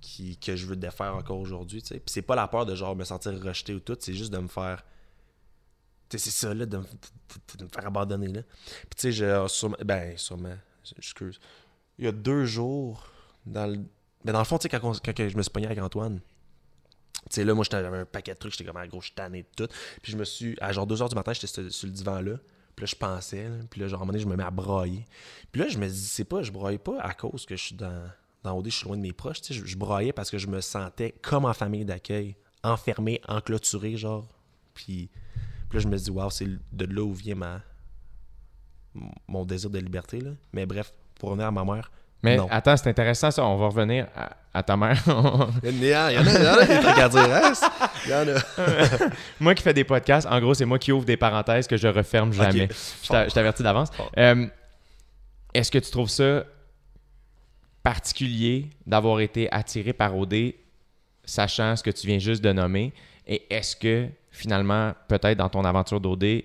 qui, 0.00 0.36
que 0.38 0.56
je 0.56 0.66
veux 0.66 0.76
défaire 0.76 1.14
encore 1.14 1.38
aujourd'hui. 1.38 1.82
tu 1.82 1.88
sais. 1.88 1.94
Puis 1.94 2.12
c'est 2.12 2.22
pas 2.22 2.34
la 2.34 2.48
peur 2.48 2.64
de 2.66 2.74
genre 2.74 2.96
me 2.96 3.04
sentir 3.04 3.32
rejeté 3.42 3.74
ou 3.74 3.80
tout, 3.80 3.96
c'est 4.00 4.14
juste 4.14 4.32
de 4.32 4.38
me 4.38 4.48
faire. 4.48 4.82
C'est 6.18 6.30
ça, 6.30 6.54
là, 6.54 6.66
de, 6.66 6.78
me- 6.78 6.84
faire 7.72 7.86
abandonner. 7.86 8.28
Là. 8.28 8.42
Puis 8.42 8.96
tu 8.96 9.00
sais, 9.02 9.12
je. 9.12 9.48
sûrement- 9.48 9.76
ben, 9.84 10.16
sûrement. 10.16 10.56
Excuse. 10.96 11.40
Il 11.98 12.04
y 12.04 12.08
a 12.08 12.12
deux 12.12 12.44
jours, 12.44 13.06
dans 13.46 13.66
le. 13.66 13.78
Mais 14.24 14.32
dans 14.32 14.38
le 14.38 14.44
fond, 14.44 14.58
tu 14.58 14.62
sais, 14.62 14.68
quand, 14.68 14.80
quand 14.80 15.28
je 15.28 15.36
me 15.36 15.42
suis 15.42 15.50
pogné 15.50 15.66
avec 15.66 15.78
Antoine, 15.78 16.20
tu 17.30 17.36
sais, 17.36 17.44
là, 17.44 17.54
moi, 17.54 17.64
j'avais 17.70 17.98
un 17.98 18.04
paquet 18.04 18.34
de 18.34 18.38
trucs, 18.38 18.52
j'étais 18.52 18.64
comme, 18.64 18.76
ah, 18.76 18.86
gros, 18.86 19.00
je 19.00 19.12
tanné 19.12 19.42
de 19.42 19.48
tout. 19.66 19.72
Puis 20.02 20.12
je 20.12 20.16
me 20.16 20.24
suis, 20.24 20.56
à 20.60 20.72
genre 20.72 20.86
2h 20.86 21.08
du 21.08 21.14
matin, 21.14 21.32
j'étais 21.32 21.46
sur, 21.70 21.86
le 21.86 21.92
divan-là. 21.92 22.36
Puis 22.76 22.84
là, 22.84 22.86
je 22.86 22.96
pensais, 22.96 23.48
là, 23.48 23.56
puis 23.70 23.80
là, 23.80 23.88
genre, 23.88 24.00
à 24.00 24.02
un 24.02 24.06
moment 24.06 24.12
donné, 24.12 24.24
je 24.24 24.28
me 24.28 24.36
mets 24.36 24.44
à 24.44 24.50
brailler. 24.50 25.06
Puis 25.52 25.62
là, 25.62 25.68
je 25.68 25.78
me 25.78 25.86
dis, 25.86 26.06
c'est 26.06 26.24
pas, 26.24 26.42
je 26.42 26.50
braille 26.50 26.78
pas 26.78 27.00
à 27.00 27.14
cause 27.14 27.46
que 27.46 27.56
je 27.56 27.62
suis 27.62 27.76
dans, 27.76 28.02
dans 28.42 28.58
OD, 28.58 28.66
je 28.66 28.76
suis 28.76 28.86
loin 28.86 28.96
de 28.96 29.02
mes 29.02 29.12
proches, 29.12 29.40
tu 29.40 29.54
sais, 29.54 29.62
je, 29.64 29.76
braillais 29.76 30.12
parce 30.12 30.30
que 30.30 30.38
je 30.38 30.48
me 30.48 30.60
sentais 30.60 31.12
comme 31.22 31.44
en 31.44 31.54
famille 31.54 31.84
d'accueil, 31.84 32.36
enfermé, 32.62 33.20
enclôturé, 33.28 33.96
genre. 33.96 34.26
Puis, 34.74 35.08
puis 35.74 35.78
là, 35.78 35.80
je 35.80 35.88
me 35.88 35.96
dis, 35.96 36.10
waouh, 36.10 36.30
c'est 36.30 36.46
de 36.72 36.84
là 36.94 37.02
où 37.02 37.12
vient 37.12 37.34
ma, 37.34 37.60
mon 39.26 39.44
désir 39.44 39.70
de 39.70 39.78
liberté, 39.78 40.20
là. 40.20 40.30
Mais 40.52 40.66
bref, 40.66 40.92
pour 41.18 41.30
revenir 41.30 41.48
à 41.48 41.50
ma 41.50 41.64
mère, 41.64 41.90
Mais 42.22 42.36
Non. 42.36 42.46
attends, 42.50 42.76
c'est 42.76 42.88
intéressant 42.88 43.30
ça. 43.30 43.44
On 43.44 43.56
va 43.56 43.66
revenir 43.66 44.06
à, 44.16 44.36
à 44.54 44.62
ta 44.62 44.76
mère. 44.76 45.02
il 45.64 45.84
y 45.84 45.94
en 45.94 45.98
a, 45.98 46.12
il 46.12 46.14
y 46.14 46.18
en 46.18 46.26
a, 46.26 46.30
il 46.30 46.42
y 46.44 46.48
en 46.48 46.54
a 46.54 46.64
des 46.66 46.80
trucs 46.80 46.98
à 46.98 47.08
dire, 47.08 47.20
hein? 47.34 47.52
Il 48.06 48.10
y 48.10 48.14
en 48.14 48.28
a. 48.36 49.08
moi 49.40 49.54
qui 49.54 49.62
fais 49.62 49.74
des 49.74 49.84
podcasts, 49.84 50.26
en 50.28 50.40
gros, 50.40 50.54
c'est 50.54 50.64
moi 50.64 50.78
qui 50.78 50.90
ouvre 50.92 51.04
des 51.04 51.16
parenthèses 51.16 51.66
que 51.66 51.76
je 51.76 51.88
referme 51.88 52.32
jamais. 52.32 52.68
Je 53.02 53.08
t'a- 53.08 53.28
je 53.28 53.34
t'avertis 53.34 53.62
d'avance. 53.62 53.90
Fort. 53.90 54.10
Euh, 54.16 54.46
Est-ce 55.52 55.70
que 55.70 55.78
tu 55.78 55.90
trouves 55.90 56.08
ça 56.08 56.44
particulier 57.82 58.70
d'avoir 58.86 59.20
été 59.20 59.52
attiré 59.52 59.92
par 59.92 60.16
OD, 60.16 60.54
sachant 61.24 61.76
ce 61.76 61.82
que 61.82 61.90
tu 61.90 62.06
viens 62.06 62.18
juste 62.18 62.42
de 62.42 62.52
nommer? 62.52 62.92
Et 63.26 63.42
est-ce 63.54 63.76
que 63.76 64.08
finalement, 64.34 64.92
peut-être 65.08 65.38
dans 65.38 65.48
ton 65.48 65.64
aventure 65.64 66.00
d'OD, 66.00 66.42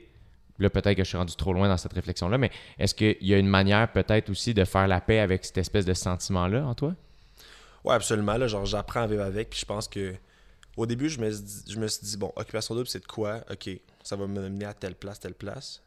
là, 0.60 0.69
peut-être 0.69 0.96
que 0.96 1.03
je 1.03 1.10
suis 1.10 1.17
rendu 1.17 1.36
trop 1.36 1.53
loin 1.53 1.67
dans 1.67 1.77
cette 1.77 1.93
réflexion-là, 1.93 2.38
mais 2.38 2.51
est-ce 2.77 2.93
qu'il 2.93 3.17
y 3.22 3.34
a 3.34 3.38
une 3.38 3.48
manière 3.48 3.91
peut-être 3.91 4.29
aussi 4.29 4.53
de 4.53 4.63
faire 4.63 4.88
la 4.88 5.01
paix 5.01 5.19
avec 5.19 5.43
cette 5.43 5.58
espèce 5.58 5.86
de 5.86 5.93
sentiment-là 5.93 6.65
en 6.65 6.75
toi? 6.75 6.96
Ouais, 7.84 7.96
absolument. 7.96 8.38
Là, 8.38 8.48
genre, 8.48 8.65
j'apprends 8.65 9.01
à 9.01 9.08
vivre 9.08 9.24
avec. 9.24 9.58
Je 9.58 9.65
pense 9.65 9.88
que 9.88 10.13
au 10.77 10.86
début, 10.86 11.10
je 11.10 11.19
me, 11.19 11.31
suis 11.31 12.01
dit- 12.03 12.17
bon, 12.17 12.31
occupation 12.36 12.75
double, 12.75 12.88
c'est 12.88 13.00
de 13.00 13.05
quoi? 13.08 13.41
Ok, 13.50 13.69
ça 14.03 14.15
va 14.15 14.27
me 14.27 14.41
mener 14.50 14.65
à 14.65 14.74
telle 14.74 14.96
place, 14.96 15.19
telle 15.19 15.34
place. 15.34 15.81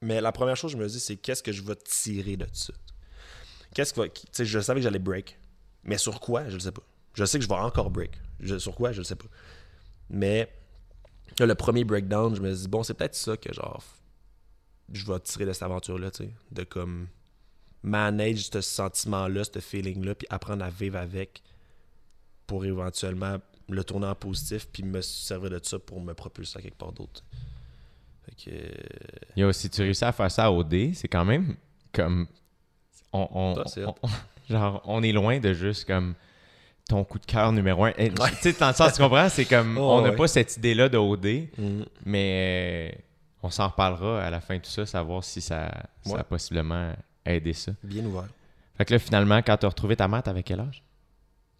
Mais 0.00 0.20
la 0.20 0.32
première 0.32 0.56
chose 0.56 0.72
que 0.72 0.78
je 0.78 0.82
me 0.82 0.88
dis, 0.88 1.00
c'est 1.00 1.16
qu'est-ce 1.16 1.42
que 1.42 1.52
je 1.52 1.62
vais 1.62 1.76
tirer 1.76 2.36
de 2.36 2.46
ça? 2.52 2.72
Qu'est-ce 3.74 3.92
que 3.92 4.00
va- 4.00 4.08
Tu 4.08 4.22
sais, 4.32 4.44
je 4.44 4.60
savais 4.60 4.80
que 4.80 4.84
j'allais 4.84 4.98
break. 4.98 5.38
Mais 5.82 5.98
sur 5.98 6.20
quoi? 6.20 6.48
Je 6.48 6.54
ne 6.54 6.60
sais 6.60 6.72
pas. 6.72 6.82
Je 7.14 7.24
sais 7.24 7.38
que 7.38 7.44
je 7.44 7.48
vais 7.48 7.54
encore 7.54 7.90
break. 7.90 8.12
Sur 8.58 8.74
quoi? 8.74 8.92
Je 8.92 8.98
ne 9.00 9.04
sais 9.04 9.16
pas. 9.16 9.26
Mais 10.10 10.48
là, 11.40 11.46
le 11.46 11.54
premier 11.54 11.84
breakdown, 11.84 12.34
je 12.34 12.40
me 12.40 12.52
dis, 12.54 12.68
bon, 12.68 12.82
c'est 12.82 12.94
peut-être 12.94 13.14
ça 13.14 13.36
que 13.36 13.52
genre, 13.52 13.82
je 14.92 15.04
vais 15.06 15.18
tirer 15.20 15.46
de 15.46 15.52
cette 15.52 15.62
aventure-là, 15.62 16.10
tu 16.10 16.24
sais. 16.24 16.30
De 16.52 16.64
comme 16.64 17.08
manage 17.82 18.48
ce 18.50 18.60
sentiment-là, 18.60 19.42
ce 19.44 19.58
feeling-là, 19.60 20.14
puis 20.14 20.26
apprendre 20.30 20.64
à 20.64 20.70
vivre 20.70 20.96
avec 20.98 21.42
pour 22.46 22.64
éventuellement 22.64 23.38
le 23.68 23.82
tourner 23.84 24.06
en 24.06 24.14
positif, 24.14 24.68
puis 24.70 24.82
me 24.82 25.00
servir 25.00 25.50
de 25.50 25.60
ça 25.62 25.78
pour 25.78 26.00
me 26.00 26.12
propulser 26.14 26.58
à 26.58 26.62
quelque 26.62 26.76
part 26.76 26.92
d'autre. 26.92 27.22
Fait 28.26 28.34
que. 28.50 28.50
euh, 28.56 28.72
Il 29.36 29.40
y 29.40 29.42
a 29.42 29.46
aussi, 29.46 29.68
tu 29.70 29.80
réussis 29.82 30.04
à 30.04 30.12
faire 30.12 30.30
ça 30.30 30.50
au 30.50 30.62
dé, 30.62 30.92
c'est 30.94 31.08
quand 31.08 31.24
même 31.24 31.56
comme. 31.92 32.26
On, 33.12 33.28
on- 33.32 33.54
Ça, 33.54 33.64
c'est 33.66 33.84
on- 33.86 33.94
on- 34.02 34.08
genre, 34.50 34.82
on 34.84 35.02
est 35.02 35.12
loin 35.12 35.38
de 35.40 35.52
juste 35.54 35.86
comme 35.86 36.14
ton 36.88 37.02
coup 37.04 37.18
de 37.18 37.24
cœur 37.26 37.50
numéro 37.52 37.84
un. 37.84 37.92
Eh, 37.96 38.10
Tu 38.10 38.22
sais, 38.40 38.52
dans 38.54 38.68
le 38.68 38.74
sens, 38.74 38.92
tu 38.94 39.02
comprends? 39.02 39.28
C'est 39.28 39.44
comme, 39.46 39.76
Oh, 39.80 39.92
on 39.98 40.02
n'a 40.02 40.10
ouais. 40.10 40.16
pas 40.16 40.28
cette 40.28 40.56
idée-là 40.56 40.88
de 40.88 40.98
OD, 40.98 41.26
mm, 41.56 41.82
mais 42.04 42.92
euh, 42.94 42.98
on 43.42 43.50
s'en 43.50 43.68
reparlera 43.68 44.22
à 44.24 44.30
la 44.30 44.40
fin 44.40 44.56
de 44.56 44.62
tout 44.62 44.70
ça, 44.70 44.84
savoir 44.86 45.24
si 45.24 45.40
ça, 45.40 45.70
ça 46.04 46.18
a 46.18 46.24
possiblement 46.24 46.92
aidé 47.24 47.52
ça. 47.54 47.72
bien 47.82 48.04
ouvert. 48.04 48.28
Fait 48.76 48.84
que 48.84 48.92
là, 48.92 48.98
finalement, 48.98 49.38
quand 49.42 49.56
tu 49.56 49.66
as 49.66 49.68
retrouvé 49.68 49.96
ta 49.96 50.08
mère, 50.08 50.22
t'avais 50.22 50.42
quel 50.42 50.60
âge? 50.60 50.82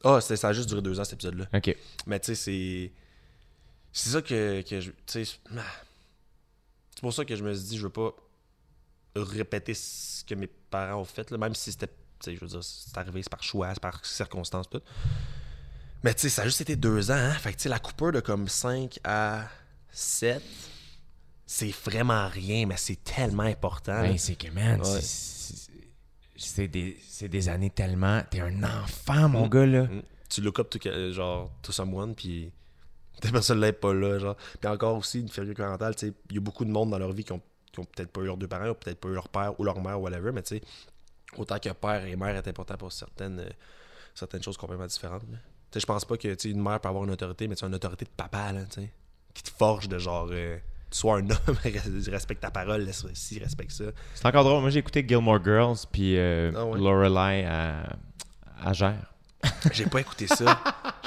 Ah, 0.03 0.21
ça 0.21 0.49
a 0.49 0.53
juste 0.53 0.69
duré 0.69 0.83
deux 0.83 0.99
ans 1.01 1.05
cet 1.05 1.15
épisode-là. 1.15 1.47
OK. 1.55 1.75
Mais 2.07 2.21
tu 2.21 2.27
sais, 2.27 2.35
c'est. 2.35 2.93
C'est 3.93 4.11
ça 4.11 4.21
que, 4.23 4.61
que 4.63 4.81
je. 4.81 4.91
Tu 5.07 5.25
sais. 5.25 5.39
ah. 5.57 5.61
C'est 6.95 7.01
pour 7.01 7.13
ça 7.15 7.25
que 7.25 7.35
je 7.35 7.43
me 7.45 7.55
suis 7.55 7.69
dit, 7.69 7.79
je 7.79 7.83
veux 7.85 7.91
pas 7.91 8.11
répéter 9.17 9.73
ce 9.75 10.25
que 10.25 10.35
mes 10.35 10.49
parents 10.49 11.01
ont 11.01 11.05
fait, 11.05 11.31
là, 11.31 11.39
même 11.39 11.55
si 11.55 11.71
c'était. 11.73 11.89
Je 12.27 12.41
veux 12.41 12.47
dire, 12.47 12.63
c'est 12.63 12.97
arrivé, 12.97 13.23
c'est 13.23 13.31
par 13.31 13.43
choix, 13.43 13.73
c'est 13.75 13.81
par 13.83 14.05
circonstance, 14.05 14.69
tout. 14.71 14.81
Mais 16.03 16.15
tu 16.15 16.23
sais, 16.23 16.29
ça 16.29 16.43
a 16.43 16.45
juste 16.45 16.61
été 16.61 16.77
deux 16.77 17.11
ans, 17.11 17.15
hein. 17.15 17.33
Fait 17.33 17.53
que 17.53 17.57
tu 17.57 17.63
sais, 17.65 17.69
la 17.69 17.79
coupure 17.79 18.13
de 18.13 18.21
comme 18.21 18.47
5 18.49 18.99
à 19.05 19.49
7, 19.91 20.43
c'est 21.47 21.71
vraiment 21.85 22.29
rien, 22.29 22.67
mais 22.67 22.77
c'est 22.77 23.03
tellement 23.03 23.43
important. 23.45 23.93
là. 23.95 24.03
Ben, 24.03 24.19
c'est 24.19 24.35
que, 24.37 24.49
man, 24.51 24.81
Ouais. 24.81 25.01
c'est- 25.01 26.69
des, 26.69 26.99
des 27.23 27.49
années 27.49 27.71
tellement. 27.71 28.23
T'es 28.31 28.41
un 28.41 28.63
enfant, 28.65 29.29
mon 29.29 29.47
Mm. 29.47 29.51
gars, 29.51 29.67
là. 29.67 29.83
Mm. 29.85 30.03
Tu 30.29 30.41
look 30.43 30.59
up 30.59 30.69
to, 30.71 30.79
que- 30.79 31.13
genre, 31.13 31.51
to 31.63 31.73
someone, 31.73 32.15
puis 32.15 32.51
ta 33.21 33.31
personne 33.31 33.61
là 33.61 33.73
pas 33.73 33.95
là, 33.95 34.19
genre. 34.19 34.37
Puis 34.61 34.69
encore 34.69 34.97
aussi, 34.99 35.21
une 35.21 35.29
figure 35.29 35.55
parentale, 35.55 35.95
tu 35.95 36.09
sais, 36.09 36.15
il 36.31 36.35
y 36.35 36.39
a 36.39 36.41
beaucoup 36.41 36.65
de 36.65 36.71
monde 36.71 36.91
dans 36.91 36.99
leur 36.99 37.13
vie 37.13 37.25
qui 37.25 37.33
ont, 37.33 37.41
qui 37.73 37.81
ont 37.81 37.85
peut-être 37.85 38.11
pas 38.11 38.21
eu 38.21 38.27
leurs 38.27 38.37
deux 38.37 38.49
parents, 38.49 38.69
ou 38.69 38.75
peut-être 38.75 38.99
pas 39.01 39.09
eu 39.09 39.15
leur 39.15 39.29
père 39.29 39.59
ou 39.59 39.65
leur 39.65 39.81
mère, 39.81 40.01
whatever, 40.01 40.33
mais 40.33 40.43
tu 40.43 40.57
sais, 40.59 40.63
autant 41.37 41.59
que 41.59 41.71
père 41.71 42.05
et 42.05 42.17
mère 42.17 42.37
est 42.37 42.49
important 42.49 42.77
pour 42.77 42.93
certaines, 42.93 43.41
euh, 43.41 43.49
certaines 44.15 44.43
choses 44.43 44.57
complètement 44.57 44.87
différentes. 44.87 45.23
je 45.75 45.87
pense 45.87 46.05
pas 46.05 46.17
que, 46.17 46.49
une 46.49 46.63
mère 46.63 46.81
peut 46.81 46.89
avoir 46.89 47.05
une 47.05 47.11
autorité, 47.11 47.49
mais 47.49 47.55
tu 47.57 47.65
as 47.65 47.69
une 47.69 47.75
autorité 47.75 48.05
de 48.05 48.11
papa, 48.17 48.53
là, 48.53 48.61
qui 49.33 49.43
te 49.43 49.51
forge 49.51 49.89
de 49.89 49.99
genre, 49.99 50.29
euh, 50.31 50.57
tu 50.91 50.99
sois 50.99 51.19
un 51.19 51.31
homme, 51.31 51.57
respecte 52.09 52.41
ta 52.41 52.51
parole, 52.51 52.89
si 53.15 53.39
respecte 53.39 53.73
ça. 53.73 53.85
C'est 54.15 54.27
encore 54.27 54.45
drôle. 54.45 54.61
Moi, 54.61 54.71
j'ai 54.71 54.79
écouté 54.79 55.05
Gilmore 55.07 55.43
Girls 55.43 55.79
puis 55.91 56.17
euh, 56.17 56.53
Ah 56.57 56.65
ouais. 56.65 56.79
Lorelai 56.79 57.45
à, 57.45 57.97
à 58.63 58.73
Gère. 58.73 59.13
J'ai 59.73 59.87
pas 59.87 60.01
écouté 60.01 60.27
ça, 60.27 60.59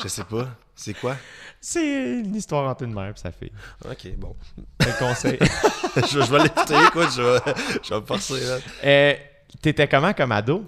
je 0.02 0.08
sais 0.08 0.24
pas. 0.24 0.48
C'est 0.76 0.94
quoi? 0.94 1.16
C'est 1.60 2.20
une 2.20 2.36
histoire 2.36 2.70
entre 2.70 2.84
une 2.84 2.94
mère 2.94 3.10
et 3.10 3.18
sa 3.20 3.32
fille. 3.32 3.52
Ok, 3.84 4.16
bon. 4.16 4.36
Le 4.80 5.00
conseil? 5.00 5.40
je, 5.96 6.22
je 6.22 6.32
vais 6.32 6.44
l'écouter, 6.44 6.76
écoute, 6.88 7.10
je 7.16 7.22
vais, 7.24 7.54
je 7.84 7.90
vais 7.96 8.00
me 8.00 8.06
forcer, 8.06 8.40
là. 8.42 8.58
Euh, 8.84 9.14
T'étais 9.62 9.88
comment 9.88 10.14
comme 10.14 10.32
ado? 10.32 10.66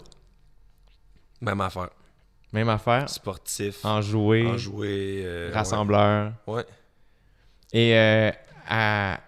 Même 1.42 1.62
affaire. 1.62 1.90
Même 2.52 2.70
affaire? 2.70 3.08
Sportif, 3.10 3.86
Enjoué, 3.86 4.48
enjoué, 4.48 5.22
euh, 5.24 5.52
rassembleur. 5.54 6.34
Ouais. 6.48 6.56
ouais. 6.56 6.66
Et 7.74 7.96
euh, 7.96 8.32
à, 8.68 9.20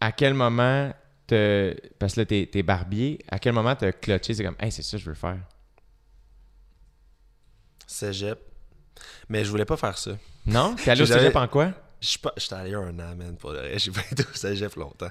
à 0.00 0.12
quel 0.12 0.32
moment 0.34 0.92
te. 1.26 1.76
Parce 1.98 2.14
que 2.14 2.20
là, 2.20 2.26
t'es 2.26 2.48
t'es 2.50 2.62
barbier. 2.62 3.18
À 3.28 3.38
quel 3.38 3.52
moment 3.52 3.76
t'as 3.76 3.92
clutché? 3.92 4.32
C'est 4.32 4.44
comme, 4.44 4.56
hey, 4.58 4.72
c'est 4.72 4.82
ça 4.82 4.96
que 4.96 5.02
je 5.02 5.08
veux 5.10 5.14
faire. 5.14 5.36
Cégep. 7.86 8.38
Mais 9.28 9.44
je 9.44 9.50
voulais 9.50 9.64
pas 9.64 9.76
faire 9.76 9.98
ça. 9.98 10.12
Non? 10.46 10.74
T'es 10.76 10.90
allé 10.90 11.02
au 11.02 11.06
cégep 11.06 11.36
en 11.36 11.48
quoi? 11.48 11.72
Je 12.00 12.08
suis 12.08 12.18
pas- 12.18 12.32
J'étais 12.36 12.54
allé 12.54 12.74
un 12.74 12.98
an, 12.98 13.14
man, 13.16 13.36
pour 13.36 13.52
le 13.52 13.60
reste. 13.60 13.84
J'ai 13.86 13.90
pas 13.90 14.00
été 14.10 14.22
au 14.22 14.34
cégep 14.34 14.74
longtemps. 14.76 15.10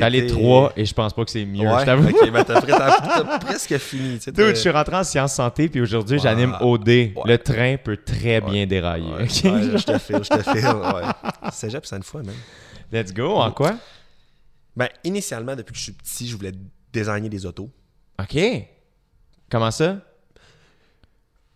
Allé 0.00 0.18
été- 0.18 0.28
trois 0.32 0.72
et 0.76 0.84
je 0.84 0.94
pense 0.94 1.12
pas 1.12 1.24
que 1.24 1.30
c'est 1.30 1.44
mieux. 1.44 1.68
Ouais, 1.68 1.80
je 1.80 1.84
t'avoue. 1.84 2.08
ok, 2.08 2.30
ben 2.30 2.44
t'as, 2.44 2.60
pre- 2.60 2.66
t'as- 2.66 3.22
t'as 3.24 3.38
presque 3.38 3.76
fini. 3.78 4.18
Tu 4.18 4.32
t'as- 4.32 4.48
je 4.50 4.54
suis 4.54 4.70
rentré 4.70 4.96
en 4.96 5.04
sciences 5.04 5.34
santé 5.34 5.68
puis 5.68 5.80
aujourd'hui 5.80 6.18
j'anime 6.18 6.56
OD. 6.60 6.88
Ouais. 6.88 7.12
Le 7.26 7.36
train 7.38 7.76
peut 7.76 7.96
très 7.98 8.40
Ouais. 8.42 8.50
bien 8.50 8.66
dérailler. 8.66 9.26
Je 9.28 9.84
te 9.84 9.98
file, 9.98 10.22
je 10.24 10.28
te 10.28 10.42
file. 10.42 10.66
Ouais. 10.66 11.50
Cégep, 11.52 11.84
c'est 11.86 11.96
une 11.96 12.02
fois, 12.02 12.22
man. 12.22 12.34
Let's 12.92 13.12
go. 13.12 13.36
En 13.36 13.50
quoi? 13.50 13.74
Ben, 14.76 14.88
initialement, 15.04 15.54
depuis 15.54 15.72
que 15.72 15.78
je 15.78 15.84
suis 15.84 15.92
petit, 15.92 16.28
je 16.28 16.36
voulais 16.36 16.52
designer 16.92 17.28
des 17.28 17.44
autos. 17.46 17.70
OK. 18.20 18.38
Comment 19.50 19.70
ça? 19.70 19.98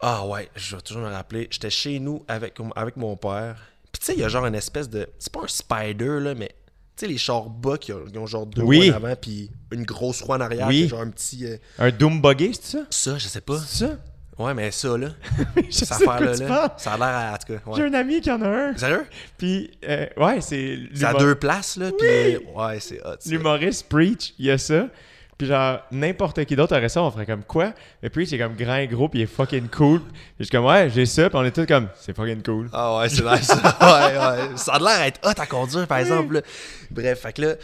Ah 0.01 0.25
ouais, 0.27 0.49
je 0.55 0.77
vais 0.77 0.83
toujours 0.83 1.03
me 1.03 1.09
rappeler. 1.12 1.49
J'étais 1.51 1.71
chez 1.71 1.99
nous 1.99 2.25
avec, 2.29 2.55
avec 2.77 2.97
mon 2.97 3.17
père. 3.17 3.57
Puis 3.93 4.01
tu 4.01 4.07
sais, 4.07 4.12
il 4.14 4.21
y 4.21 4.25
a 4.25 4.29
genre 4.29 4.47
une 4.47 4.55
espèce 4.55 4.88
de. 4.88 5.09
C'est 5.19 5.33
pas 5.33 5.41
un 5.43 5.49
spider, 5.49 6.21
là, 6.21 6.35
mais. 6.35 6.51
Tu 6.99 7.07
sais, 7.07 7.13
les 7.13 7.19
chars 7.19 7.45
bas 7.49 7.79
qui 7.79 7.93
ont, 7.93 8.05
qui 8.05 8.19
ont 8.19 8.27
genre 8.27 8.45
deux 8.45 8.63
Oui. 8.63 8.89
roues 8.91 8.95
en 8.95 8.97
avant, 9.05 9.15
puis 9.15 9.51
une 9.71 9.85
grosse 9.85 10.21
roue 10.23 10.33
en 10.33 10.41
arrière, 10.41 10.67
Oui. 10.67 10.81
puis 10.81 10.89
genre 10.89 11.01
un 11.01 11.11
petit. 11.11 11.47
euh, 11.47 11.57
Un 11.79 11.91
Doom 11.91 12.21
Buggy, 12.21 12.51
c'est 12.61 12.79
ça? 12.79 12.85
Ça, 12.91 13.19
je 13.19 13.29
sais 13.29 13.41
pas. 13.41 13.59
C'est 13.67 13.87
ça? 13.87 13.99
Ouais, 14.37 14.53
mais 14.55 14.71
ça, 14.71 14.97
là. 14.99 15.09
Affaire-là, 15.91 16.37
tu 16.37 16.43
là. 16.45 16.75
Ça 16.79 16.93
a 16.95 16.97
l'air 16.97 17.07
à. 17.07 17.35
En 17.35 17.37
tout 17.39 17.53
cas, 17.55 17.61
J'ai 17.77 17.83
un 17.85 17.95
ami 17.95 18.21
qui 18.21 18.31
en 18.31 18.41
a 18.43 18.49
un. 18.49 18.77
Sérieux? 18.77 19.07
Puis, 19.37 19.71
euh, 19.85 20.07
ouais, 20.17 20.41
c'est 20.41 20.79
C'est 20.95 21.05
à 21.05 21.13
l'humo- 21.13 21.19
deux 21.21 21.35
places, 21.37 21.77
là, 21.77 21.91
puis. 21.97 22.37
Ouais, 22.55 22.79
c'est 22.81 23.01
hot. 23.01 23.17
ça. 23.19 23.31
l'humoriste 23.31 23.89
Preach, 23.89 24.35
il 24.39 24.47
y 24.47 24.51
a 24.51 24.59
ça. 24.59 24.89
Puis 25.38 25.46
genre, 25.46 25.79
n'importe 25.92 26.44
qui 26.44 26.57
d'autre 26.57 26.77
aurait 26.77 26.88
ça, 26.88 27.01
on 27.01 27.12
ferait 27.12 27.24
comme 27.24 27.44
quoi? 27.44 27.72
Mais 28.03 28.11
Preach, 28.11 28.33
il 28.33 28.35
est 28.35 28.38
comme 28.38 28.57
grand 28.57 28.77
et 28.77 28.88
gros, 28.88 29.09
puis 29.09 29.20
il 29.20 29.22
est 29.22 29.27
fucking 29.27 29.68
cool. 29.68 30.01
Puis 30.01 30.11
je 30.40 30.44
suis 30.44 30.51
comme, 30.51 30.64
ouais, 30.64 30.90
j'ai 30.90 31.07
ça, 31.07 31.31
puis 31.31 31.38
on 31.38 31.44
est 31.44 31.53
tous 31.53 31.64
comme, 31.64 31.88
c'est 31.94 32.14
fucking 32.14 32.42
cool. 32.42 32.68
Ah 32.72 32.98
ouais, 32.98 33.09
c'est 33.09 33.22
nice. 33.24 33.48
ouais, 33.81 34.18
ouais. 34.18 34.57
Ça 34.57 34.74
a 34.74 34.79
l'air 34.81 34.98
d'être 35.05 35.20
hot 35.24 35.40
à 35.40 35.46
conduire, 35.46 35.87
par 35.87 35.98
exemple. 35.98 36.35
là. 36.35 36.42
Bref, 36.90 37.20
fait 37.20 37.33
que 37.35 37.42
là, 37.42 37.55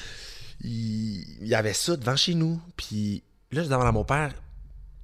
il 0.60 1.46
y 1.48 1.54
avait 1.54 1.72
ça 1.72 1.96
devant 1.96 2.14
chez 2.14 2.34
nous. 2.34 2.60
Puis 2.76 3.24
là, 3.50 3.64
je 3.64 3.68
demande 3.68 3.88
à 3.88 3.92
mon 3.92 4.04
père, 4.04 4.32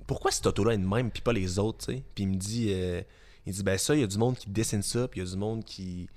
pourquoi 0.07 0.31
cette 0.31 0.47
auto-là 0.47 0.75
est 0.75 0.79
de 0.79 0.87
même, 0.87 1.11
puis 1.11 1.23
pas 1.23 1.33
les 1.33 1.59
autres, 1.59 1.87
tu 1.87 1.95
sais? 1.95 2.05
Puis 2.15 2.23
il 2.25 2.29
me 2.29 2.37
dit, 2.37 2.69
euh, 2.71 3.03
il 3.47 3.53
dit, 3.53 3.65
ben 3.65 3.79
ça, 3.79 3.97
il 3.97 4.01
y 4.01 4.05
a 4.05 4.07
du 4.07 4.19
monde 4.19 4.37
qui 4.37 4.49
dessine 4.49 4.83
ça, 4.83 5.09
puis 5.09 5.21
il 5.21 5.25
y 5.25 5.27
a 5.29 5.31
du 5.31 5.37
monde 5.37 5.65
qui, 5.65 6.09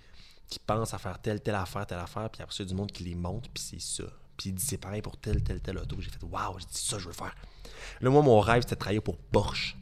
qui 0.47 0.59
pense 0.59 0.93
à 0.93 0.99
faire 0.99 1.19
telle, 1.19 1.41
telle 1.41 1.55
affaire, 1.55 1.85
telle 1.87 1.99
affaire, 1.99 2.29
puis 2.29 2.43
après 2.43 2.55
ça, 2.55 2.63
il 2.63 2.67
y 2.67 2.69
a 2.69 2.73
du 2.73 2.75
monde 2.75 2.91
qui 2.91 3.03
les 3.03 3.15
monte, 3.15 3.49
puis 3.51 3.63
c'est 3.63 3.81
ça. 3.81 4.03
Puis 4.43 4.49
il 4.49 4.55
dit, 4.55 4.65
c'est 4.65 4.77
pareil 4.77 5.01
pour 5.01 5.15
telle, 5.15 5.41
telle, 5.41 5.61
telle 5.61 5.77
auto. 5.77 5.95
J'ai 5.99 6.09
fait, 6.09 6.21
waouh, 6.21 6.59
j'ai 6.59 6.65
dit, 6.65 6.77
ça, 6.77 6.99
je 6.99 7.07
veux 7.07 7.13
faire. 7.13 7.33
Là, 8.01 8.09
moi, 8.09 8.21
mon 8.21 8.41
rêve, 8.41 8.63
c'était 8.63 8.75
de 8.75 8.79
travailler 8.81 8.99
pour 8.99 9.15
Porsche. 9.15 9.73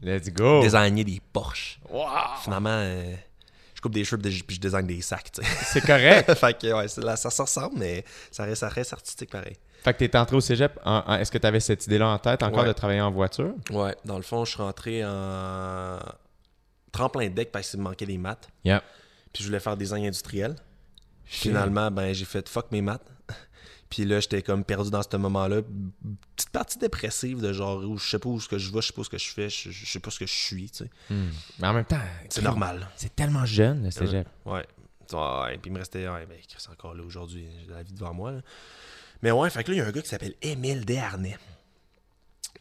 Let's 0.00 0.30
go. 0.30 0.62
Désigner 0.62 1.04
des 1.04 1.20
Porsche. 1.34 1.78
Wow. 1.90 2.06
Finalement, 2.42 2.70
euh, 2.70 3.14
je 3.74 3.80
coupe 3.82 3.92
des 3.92 4.04
cheveux 4.06 4.22
puis 4.22 4.54
je 4.54 4.58
design 4.60 4.86
des 4.86 5.02
sacs, 5.02 5.30
tu. 5.32 5.42
C'est 5.44 5.82
correct. 5.82 6.32
fait 6.40 6.58
que, 6.58 6.72
ouais, 6.72 6.86
là, 7.04 7.14
ça 7.16 7.28
se 7.28 7.42
ressemble, 7.42 7.76
mais 7.78 8.06
ça 8.30 8.44
reste, 8.44 8.60
ça 8.60 8.68
reste 8.70 8.94
artistique 8.94 9.28
pareil. 9.28 9.58
fait 9.84 9.92
que 9.92 9.98
t'es 9.98 10.16
entré 10.16 10.34
au 10.34 10.40
cégep. 10.40 10.80
en- 10.86 11.02
en- 11.06 11.14
Est-ce 11.16 11.30
que 11.30 11.36
t'avais 11.36 11.60
cette 11.60 11.84
idée-là 11.86 12.08
en 12.08 12.18
tête 12.18 12.42
encore 12.42 12.60
Ouais. 12.60 12.68
de 12.68 12.72
travailler 12.72 13.02
en 13.02 13.10
voiture? 13.10 13.52
Ouais, 13.70 13.94
dans 14.06 14.16
le 14.16 14.22
fond, 14.22 14.46
je 14.46 14.52
suis 14.52 14.62
rentré 14.62 15.04
en 15.04 15.98
tremplin 16.90 17.28
de 17.28 17.34
deck 17.34 17.52
parce 17.52 17.68
qu'il 17.68 17.80
me 17.80 17.84
manquait 17.84 18.06
des 18.06 18.16
maths. 18.16 18.48
Yep. 18.64 18.82
Puis 19.34 19.42
je 19.42 19.48
voulais 19.48 19.60
faire 19.60 19.76
design 19.76 20.06
industriel. 20.06 20.56
Finalement, 21.26 21.90
ben, 21.90 22.14
j'ai 22.14 22.24
fait 22.24 22.48
fuck 22.48 22.72
mes 22.72 22.80
maths. 22.80 23.02
Puis 23.88 24.04
là, 24.04 24.20
j'étais 24.20 24.42
comme 24.42 24.64
perdu 24.64 24.90
dans 24.90 25.02
ce 25.02 25.16
moment-là. 25.16 25.62
Petite 26.34 26.50
partie 26.50 26.78
dépressive 26.78 27.40
de 27.40 27.52
genre 27.52 27.78
où 27.84 27.98
je 27.98 28.08
sais 28.08 28.18
pas 28.18 28.28
où 28.28 28.40
ce 28.40 28.48
que 28.48 28.58
je 28.58 28.72
vais, 28.72 28.80
je 28.80 28.88
sais 28.88 28.92
pas 28.92 29.04
ce 29.04 29.10
que 29.10 29.18
je 29.18 29.30
fais, 29.30 29.48
je, 29.48 29.70
je 29.70 29.86
sais 29.86 30.00
pas 30.00 30.10
ce 30.10 30.18
que 30.18 30.26
je 30.26 30.34
suis, 30.34 30.70
tu 30.70 30.78
sais. 30.78 30.90
Hmm. 31.08 31.28
Mais 31.60 31.68
en 31.68 31.72
même 31.72 31.84
temps, 31.84 32.00
C'est 32.28 32.42
normal. 32.42 32.88
C'est 32.96 33.14
tellement 33.14 33.44
jeune, 33.44 33.84
le 33.84 33.90
cégep. 33.90 34.28
Ouais. 34.44 34.66
Ouais, 35.12 35.58
puis 35.58 35.70
il 35.70 35.72
me 35.72 35.78
restait. 35.78 36.08
Ouais, 36.08 36.26
ben, 36.26 36.36
c'est 36.48 36.70
encore 36.70 36.94
là 36.94 37.02
aujourd'hui. 37.04 37.46
J'ai 37.64 37.72
la 37.72 37.82
vie 37.82 37.92
devant 37.92 38.12
moi. 38.12 38.32
là. 38.32 38.40
Mais 39.22 39.30
ouais, 39.30 39.48
fait 39.50 39.62
que 39.62 39.70
là, 39.70 39.76
il 39.76 39.78
y 39.78 39.82
a 39.82 39.86
un 39.86 39.92
gars 39.92 40.02
qui 40.02 40.08
s'appelle 40.08 40.34
Émile 40.42 40.84
Desharnais. 40.84 41.38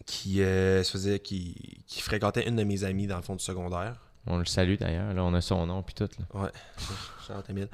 Qui 0.06 0.44
euh, 0.44 0.84
se 0.84 0.92
faisait. 0.92 1.20
Qui, 1.20 1.84
qui 1.88 2.02
fréquentait 2.02 2.48
une 2.48 2.56
de 2.56 2.64
mes 2.64 2.84
amies 2.84 3.08
dans 3.08 3.18
le 3.18 3.24
fond 3.24 3.36
du 3.36 3.44
secondaire. 3.44 4.00
On 4.28 4.38
le 4.38 4.46
salue 4.46 4.76
d'ailleurs. 4.76 5.14
Là, 5.14 5.24
on 5.24 5.34
a 5.34 5.42
son 5.42 5.66
nom 5.66 5.82
puis 5.84 5.96
tout. 5.96 6.10
Là. 6.20 6.42
Ouais. 6.42 6.50
Charles 7.28 7.44
Émile. 7.50 7.70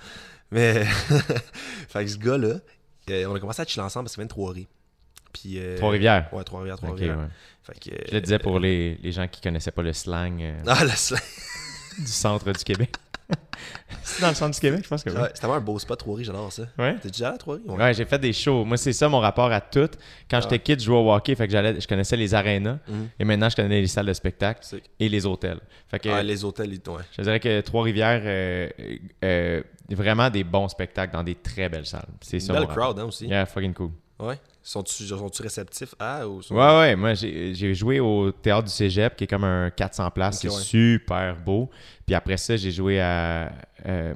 Mais. 0.52 0.86
fait 1.90 2.06
que 2.06 2.12
ce 2.12 2.18
gars-là, 2.18 2.56
euh, 3.10 3.26
on 3.28 3.36
a 3.36 3.40
commencé 3.40 3.62
à 3.62 3.66
chiller 3.66 3.84
ensemble 3.84 4.06
parce 4.06 4.14
qu'il 4.16 4.22
vient 4.22 4.26
de 4.28 4.30
Trois-Rivières. 4.32 4.68
Puis, 5.34 5.60
euh, 5.60 5.78
Trois-Rivières? 5.78 6.30
Ouais, 6.34 6.44
Trois-Rivières, 6.44 6.78
Trois-Rivières. 6.78 7.18
ouais. 7.18 7.28
Fait 7.64 7.80
que, 7.80 7.96
Je 8.10 8.14
le 8.16 8.22
disais 8.22 8.40
pour 8.40 8.60
les, 8.60 8.96
les 9.02 9.12
gens 9.12 9.28
qui 9.28 9.40
connaissaient 9.42 9.72
pas 9.72 9.82
le 9.82 9.94
slang 9.94 10.42
euh, 10.42 10.62
Ah, 10.68 10.84
le 10.84 10.90
slang. 10.92 11.22
du 12.00 12.08
centre 12.08 12.52
du 12.52 12.64
Québec. 12.64 12.92
c'est 14.04 14.22
dans 14.22 14.30
le 14.30 14.36
centre 14.36 14.54
du 14.54 14.60
Québec, 14.60 14.82
je 14.84 14.89
pense 14.89 15.04
que 15.04 15.10
oui. 15.10 15.15
Ouais, 15.17 15.30
c'était 15.34 15.48
vraiment 15.48 15.56
un 15.56 15.62
beau 15.62 15.78
spot, 15.80 15.98
Trois-Rivières, 16.00 16.34
j'adore 16.36 16.52
ça. 16.52 16.63
Ouais. 16.78 16.96
T'es 17.02 17.10
déjà 17.10 17.28
allé 17.28 17.36
à 17.36 17.38
Trois-Rivières? 17.38 17.76
Ouais, 17.76 17.94
j'ai 17.94 18.06
fait 18.06 18.20
des 18.20 18.34
shows. 18.34 18.65
Moi, 18.65 18.78
c'est 18.78 18.94
ça 18.94 19.08
mon 19.10 19.20
rapport 19.20 19.52
à 19.52 19.62
tout. 19.62 19.89
Quand 20.30 20.41
j'étais 20.41 20.60
kid, 20.60 20.80
je 20.80 20.86
jouais 20.86 20.98
au 20.98 21.12
hockey, 21.13 21.36
fait 21.36 21.46
que 21.48 21.52
j'allais, 21.52 21.80
je 21.80 21.88
connaissais 21.88 22.17
les 22.17 22.34
arénas. 22.34 22.78
Mhm. 22.88 23.10
Et 23.20 23.24
maintenant, 23.26 23.50
je 23.50 23.56
connais 23.56 23.82
les 23.82 23.88
salles 23.88 24.06
de 24.08 24.13
spectacle 24.13 24.60
C'est- 24.63 24.82
et 25.00 25.10
les 25.10 25.26
hôtels. 25.26 25.60
Fait 25.88 26.00
que 26.00 26.10
Ah, 26.10 26.24
les 26.24 26.44
hôtels, 26.44 26.74
ils- 26.74 26.89
ouais. 26.89 27.02
je 27.17 27.22
dirais 27.22 27.39
que 27.39 27.62
Trois-Rivières, 27.62 28.22
euh, 28.24 28.70
euh, 29.24 29.62
vraiment 29.89 30.30
des 30.30 30.44
bons 30.44 30.67
spectacles 30.70 31.13
dans 31.13 31.24
des 31.24 31.36
très 31.36 31.70
belles 31.70 31.86
salles. 31.86 32.08
C'est 32.22 32.39
ça. 32.39 32.54
belle 32.54 32.67
crowd, 32.67 32.98
hein, 33.00 33.06
aussi. 33.06 33.28
Yeah, 33.28 33.46
fucking 33.46 33.74
cool. 33.74 33.91
Ouais. 34.20 34.39
Sont-tu 34.63 35.04
réceptifs 35.41 35.95
à 36.00 36.28
ou 36.28 36.41
sont- 36.41 36.56
Ouais, 36.56 36.80
ouais, 36.80 36.95
moi 36.95 37.13
j'ai 37.15 37.74
joué 37.74 38.00
au 38.00 38.32
théâtre 38.32 38.65
du 38.67 38.71
cégep 38.74 39.15
qui 39.15 39.24
est 39.24 39.28
comme 39.28 39.43
un 39.43 39.69
400 39.71 40.12
places, 40.12 40.36
Ok, 40.45 40.52
c'est 40.52 40.56
ouais. 40.58 40.63
super 40.63 41.36
beau. 41.38 41.69
Puis 42.06 42.13
après 42.15 42.38
ça, 42.38 42.56
j'ai 42.58 42.71
joué 42.71 43.00
à 43.02 43.52
euh, 43.88 44.13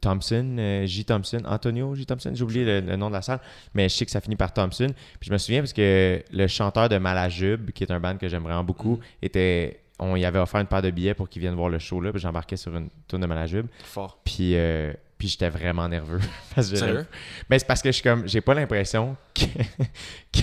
Thompson, 0.00 0.56
euh, 0.58 0.86
J. 0.86 1.04
Thompson, 1.04 1.42
Antonio 1.46 1.94
J. 1.94 2.06
Thompson, 2.06 2.32
j'ai 2.34 2.42
oublié 2.42 2.64
le, 2.64 2.80
le 2.80 2.96
nom 2.96 3.08
de 3.08 3.14
la 3.14 3.22
salle, 3.22 3.40
mais 3.74 3.88
je 3.88 3.94
sais 3.94 4.04
que 4.04 4.10
ça 4.10 4.20
finit 4.20 4.36
par 4.36 4.52
Thompson. 4.52 4.88
Puis 5.20 5.28
je 5.28 5.32
me 5.32 5.38
souviens 5.38 5.60
parce 5.60 5.72
que 5.72 6.22
le 6.32 6.46
chanteur 6.46 6.88
de 6.88 6.98
Malajube, 6.98 7.70
qui 7.72 7.84
est 7.84 7.90
un 7.92 8.00
band 8.00 8.16
que 8.16 8.28
j'aime 8.28 8.42
vraiment 8.42 8.64
beaucoup, 8.64 8.96
Mm. 8.96 9.00
était. 9.22 9.80
On 9.98 10.14
y 10.14 10.26
avait 10.26 10.38
offert 10.38 10.60
une 10.60 10.66
paire 10.66 10.82
de 10.82 10.90
billets 10.90 11.14
pour 11.14 11.26
qu'il 11.26 11.40
vienne 11.40 11.54
voir 11.54 11.70
le 11.70 11.78
show 11.78 12.02
là, 12.02 12.10
puis 12.12 12.20
j'embarquais 12.20 12.56
sur 12.58 12.76
une 12.76 12.90
tourne 13.08 13.22
de 13.22 13.26
Malajube. 13.26 13.66
Fort. 13.82 14.18
Puis, 14.24 14.54
euh, 14.54 14.92
puis 15.18 15.28
j'étais 15.28 15.48
vraiment 15.48 15.88
nerveux. 15.88 16.20
parce 16.54 16.70
que 16.70 16.76
Sérieux? 16.76 17.06
ben, 17.48 17.58
c'est 17.58 17.66
parce 17.66 17.80
que 17.82 17.88
je 17.88 17.94
suis 17.94 18.02
comme, 18.02 18.26
j'ai 18.28 18.40
pas 18.40 18.54
l'impression 18.54 19.16
que, 19.34 19.44
que, 20.32 20.40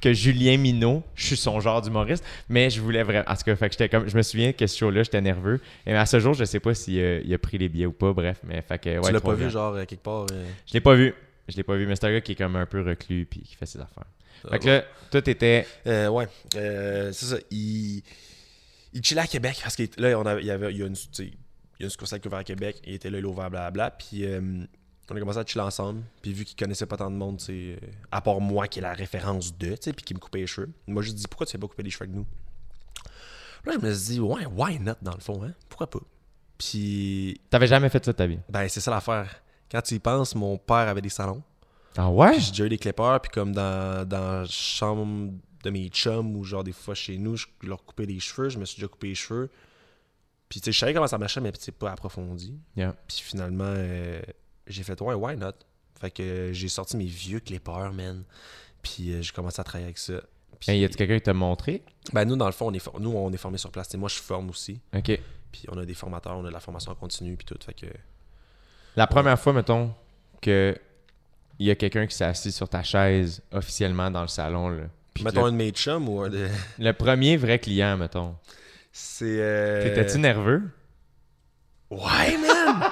que 0.00 0.12
Julien 0.12 0.56
Minot, 0.56 1.02
je 1.14 1.26
suis 1.26 1.36
son 1.36 1.58
genre 1.60 1.82
d'humoriste, 1.82 2.24
mais 2.48 2.70
je 2.70 2.80
voulais 2.80 3.02
vraiment. 3.02 3.24
En 3.28 3.34
tout 3.34 3.42
cas, 3.44 3.56
fait 3.56 3.68
que 3.68 3.72
j'étais 3.72 3.88
comme, 3.88 4.08
je 4.08 4.16
me 4.16 4.22
souviens 4.22 4.52
que 4.52 4.66
ce 4.66 4.78
show-là, 4.78 5.02
j'étais 5.02 5.20
nerveux. 5.20 5.60
Et 5.86 5.94
à 5.94 6.06
ce 6.06 6.20
jour, 6.20 6.34
je 6.34 6.44
sais 6.44 6.60
pas 6.60 6.74
s'il 6.74 7.00
a, 7.00 7.18
il 7.18 7.34
a 7.34 7.38
pris 7.38 7.58
les 7.58 7.68
billets 7.68 7.86
ou 7.86 7.92
pas, 7.92 8.12
bref, 8.12 8.38
mais 8.44 8.62
fait 8.62 8.78
que. 8.78 9.04
tu 9.06 9.12
l'as 9.12 9.20
pas 9.20 9.34
vu, 9.34 9.50
genre, 9.50 9.74
euh, 9.74 9.84
quelque 9.84 10.02
part? 10.02 10.26
euh, 10.32 10.44
Je 10.66 10.74
l'ai 10.74 10.80
pas 10.80 10.94
vu. 10.94 11.14
Je 11.48 11.56
l'ai 11.56 11.62
pas 11.62 11.76
vu, 11.76 11.86
mais 11.86 11.96
c'est 11.96 12.04
un 12.06 12.12
gars 12.12 12.20
qui 12.20 12.32
est 12.32 12.36
comme 12.36 12.56
un 12.56 12.66
peu 12.66 12.82
reclus 12.82 13.26
puis 13.28 13.40
qui 13.40 13.54
fait 13.56 13.66
ses 13.66 13.80
affaires. 13.80 14.04
Ah, 14.44 14.50
Fait 14.52 14.58
que 14.60 14.66
là, 14.68 14.84
tout 15.10 15.28
était. 15.30 15.66
Euh, 15.86 16.08
ouais, 16.08 16.28
c'est 16.52 17.12
ça. 17.12 17.36
Il, 17.50 18.02
il 18.92 19.02
chillait 19.04 19.22
à 19.22 19.26
Québec 19.26 19.58
parce 19.62 19.74
que 19.74 19.82
là, 19.96 20.18
on 20.18 20.26
avait, 20.26 20.42
il 20.42 20.46
y 20.46 20.50
avait 20.50 20.70
il 20.72 20.78
y 20.78 20.82
a 20.82 20.86
une, 20.86 20.94
il 21.78 21.84
y 21.84 21.86
a 21.86 21.90
qui 21.90 22.04
est 22.04 22.26
ouverte 22.26 22.40
à 22.40 22.44
Québec. 22.44 22.80
Il 22.84 22.94
était 22.94 23.10
là, 23.10 23.18
il 23.18 23.24
a 23.24 23.28
ouvert, 23.28 23.50
blablabla. 23.50 23.92
Puis 23.92 24.24
euh, 24.24 24.40
on 25.10 25.16
a 25.16 25.18
commencé 25.20 25.38
à 25.38 25.46
chiller 25.46 25.62
ensemble. 25.62 26.02
Puis 26.22 26.32
vu 26.32 26.44
qu'il 26.44 26.56
connaissait 26.56 26.86
pas 26.86 26.96
tant 26.96 27.10
de 27.10 27.16
monde, 27.16 27.40
euh, 27.50 27.76
à 28.10 28.20
part 28.20 28.40
moi 28.40 28.66
qui 28.68 28.80
est 28.80 28.82
la 28.82 28.92
référence 28.94 29.56
de, 29.56 29.74
puis 29.76 30.04
qui 30.04 30.14
me 30.14 30.18
coupait 30.18 30.40
les 30.40 30.46
cheveux. 30.46 30.70
Moi, 30.86 31.02
je 31.02 31.12
dis 31.12 31.26
pourquoi 31.28 31.46
tu 31.46 31.52
fais 31.52 31.58
pas 31.58 31.68
couper 31.68 31.82
les 31.82 31.90
cheveux 31.90 32.04
avec 32.04 32.16
nous? 32.16 32.26
Là, 33.64 33.74
je 33.80 33.86
me 33.86 33.92
suis 33.92 34.14
dit, 34.14 34.20
ouais, 34.20 34.46
why 34.46 34.78
not 34.78 34.94
dans 35.02 35.14
le 35.14 35.20
fond, 35.20 35.42
hein? 35.44 35.52
Pourquoi 35.68 35.88
pas? 35.88 36.00
Puis, 36.56 37.40
T'avais 37.50 37.66
jamais 37.66 37.88
fait 37.88 38.04
ça 38.04 38.12
de 38.12 38.16
ta 38.16 38.26
vie? 38.26 38.38
ben, 38.48 38.68
c'est 38.68 38.80
ça 38.80 38.90
l'affaire. 38.90 39.42
Quand 39.70 39.82
tu 39.82 39.94
y 39.94 39.98
penses, 39.98 40.34
mon 40.34 40.56
père 40.58 40.76
avait 40.88 41.02
des 41.02 41.08
salons. 41.08 41.42
Ah 41.96 42.10
ouais? 42.10 42.32
Puis 42.32 42.40
j'ai 42.40 42.50
déjà 42.50 42.64
eu 42.66 42.68
des 42.70 42.78
clippers, 42.78 43.20
puis 43.20 43.30
comme 43.30 43.52
dans, 43.52 44.06
dans 44.08 44.40
la 44.42 44.44
chambre 44.46 45.32
de 45.62 45.70
mes 45.70 45.88
chums 45.88 46.36
ou 46.36 46.44
genre 46.44 46.64
des 46.64 46.72
fois 46.72 46.94
chez 46.94 47.18
nous, 47.18 47.36
je 47.36 47.46
leur 47.62 47.84
coupais 47.84 48.06
les 48.06 48.20
cheveux, 48.20 48.48
je 48.48 48.58
me 48.58 48.64
suis 48.64 48.76
déjà 48.76 48.88
coupé 48.88 49.08
les 49.08 49.14
cheveux. 49.14 49.50
Puis 50.48 50.60
tu 50.60 50.66
sais, 50.66 50.72
je 50.72 50.78
savais 50.78 50.94
comment 50.94 51.06
ça 51.06 51.18
marchait, 51.18 51.40
mais 51.40 51.52
c'est 51.58 51.72
pas 51.72 51.92
approfondi. 51.92 52.58
Yeah. 52.76 52.94
Puis 53.06 53.18
finalement, 53.22 53.64
euh, 53.66 54.20
j'ai 54.66 54.82
fait 54.82 55.00
ouais, 55.00 55.14
why 55.14 55.36
not? 55.36 55.52
Fait 56.00 56.10
que 56.10 56.22
euh, 56.22 56.52
j'ai 56.52 56.68
sorti 56.68 56.96
mes 56.96 57.04
vieux 57.06 57.40
clippers, 57.40 57.92
man. 57.92 58.22
Puis 58.82 59.12
euh, 59.12 59.20
j'ai 59.22 59.32
commencé 59.32 59.60
à 59.60 59.64
travailler 59.64 59.86
avec 59.86 59.98
ça. 59.98 60.14
Puis, 60.60 60.70
Hey, 60.72 60.80
y 60.80 60.84
a-tu 60.84 60.96
quelqu'un 60.96 61.16
qui 61.16 61.22
t'a 61.22 61.34
montré? 61.34 61.82
ben 62.12 62.24
nous, 62.24 62.36
dans 62.36 62.46
le 62.46 62.52
fond, 62.52 62.66
on 62.68 62.72
est, 62.72 62.78
for- 62.78 62.98
nous, 62.98 63.10
on 63.10 63.32
est 63.32 63.36
formés 63.36 63.58
sur 63.58 63.70
place. 63.70 63.94
Moi, 63.94 64.08
je 64.08 64.16
forme 64.16 64.50
aussi. 64.50 64.80
Ok. 64.96 65.18
Puis 65.52 65.64
on 65.68 65.78
a 65.78 65.84
des 65.84 65.94
formateurs, 65.94 66.36
on 66.36 66.44
a 66.44 66.48
de 66.48 66.52
la 66.52 66.60
formation 66.60 66.92
en 66.92 66.94
continu, 66.94 67.36
puis 67.36 67.44
tout. 67.46 67.56
Fait 67.64 67.74
que 67.74 67.86
La 68.96 69.06
première 69.06 69.38
fois, 69.38 69.52
mettons, 69.52 69.92
que 70.40 70.76
il 71.60 71.66
y 71.66 71.70
a 71.70 71.74
quelqu'un 71.74 72.06
qui 72.06 72.14
s'est 72.16 72.24
assis 72.24 72.52
sur 72.52 72.68
ta 72.68 72.82
chaise 72.82 73.42
officiellement 73.52 74.10
dans 74.10 74.22
le 74.22 74.28
salon, 74.28 74.68
là. 74.70 74.84
Puis 75.14 75.24
mettons 75.24 75.42
le, 75.42 75.48
un 75.48 75.52
de 75.52 75.56
mes 75.56 75.70
chums 75.72 76.08
ou 76.08 76.20
un 76.22 76.28
de. 76.28 76.48
le 76.78 76.92
premier 76.92 77.36
vrai 77.36 77.58
client, 77.58 77.96
mettons. 77.96 78.36
C'est. 78.92 79.38
euh, 79.40 79.82
T'étais-tu 79.82 80.18
nerveux? 80.18 80.62
Ouais, 81.90 82.36
man! 82.38 82.82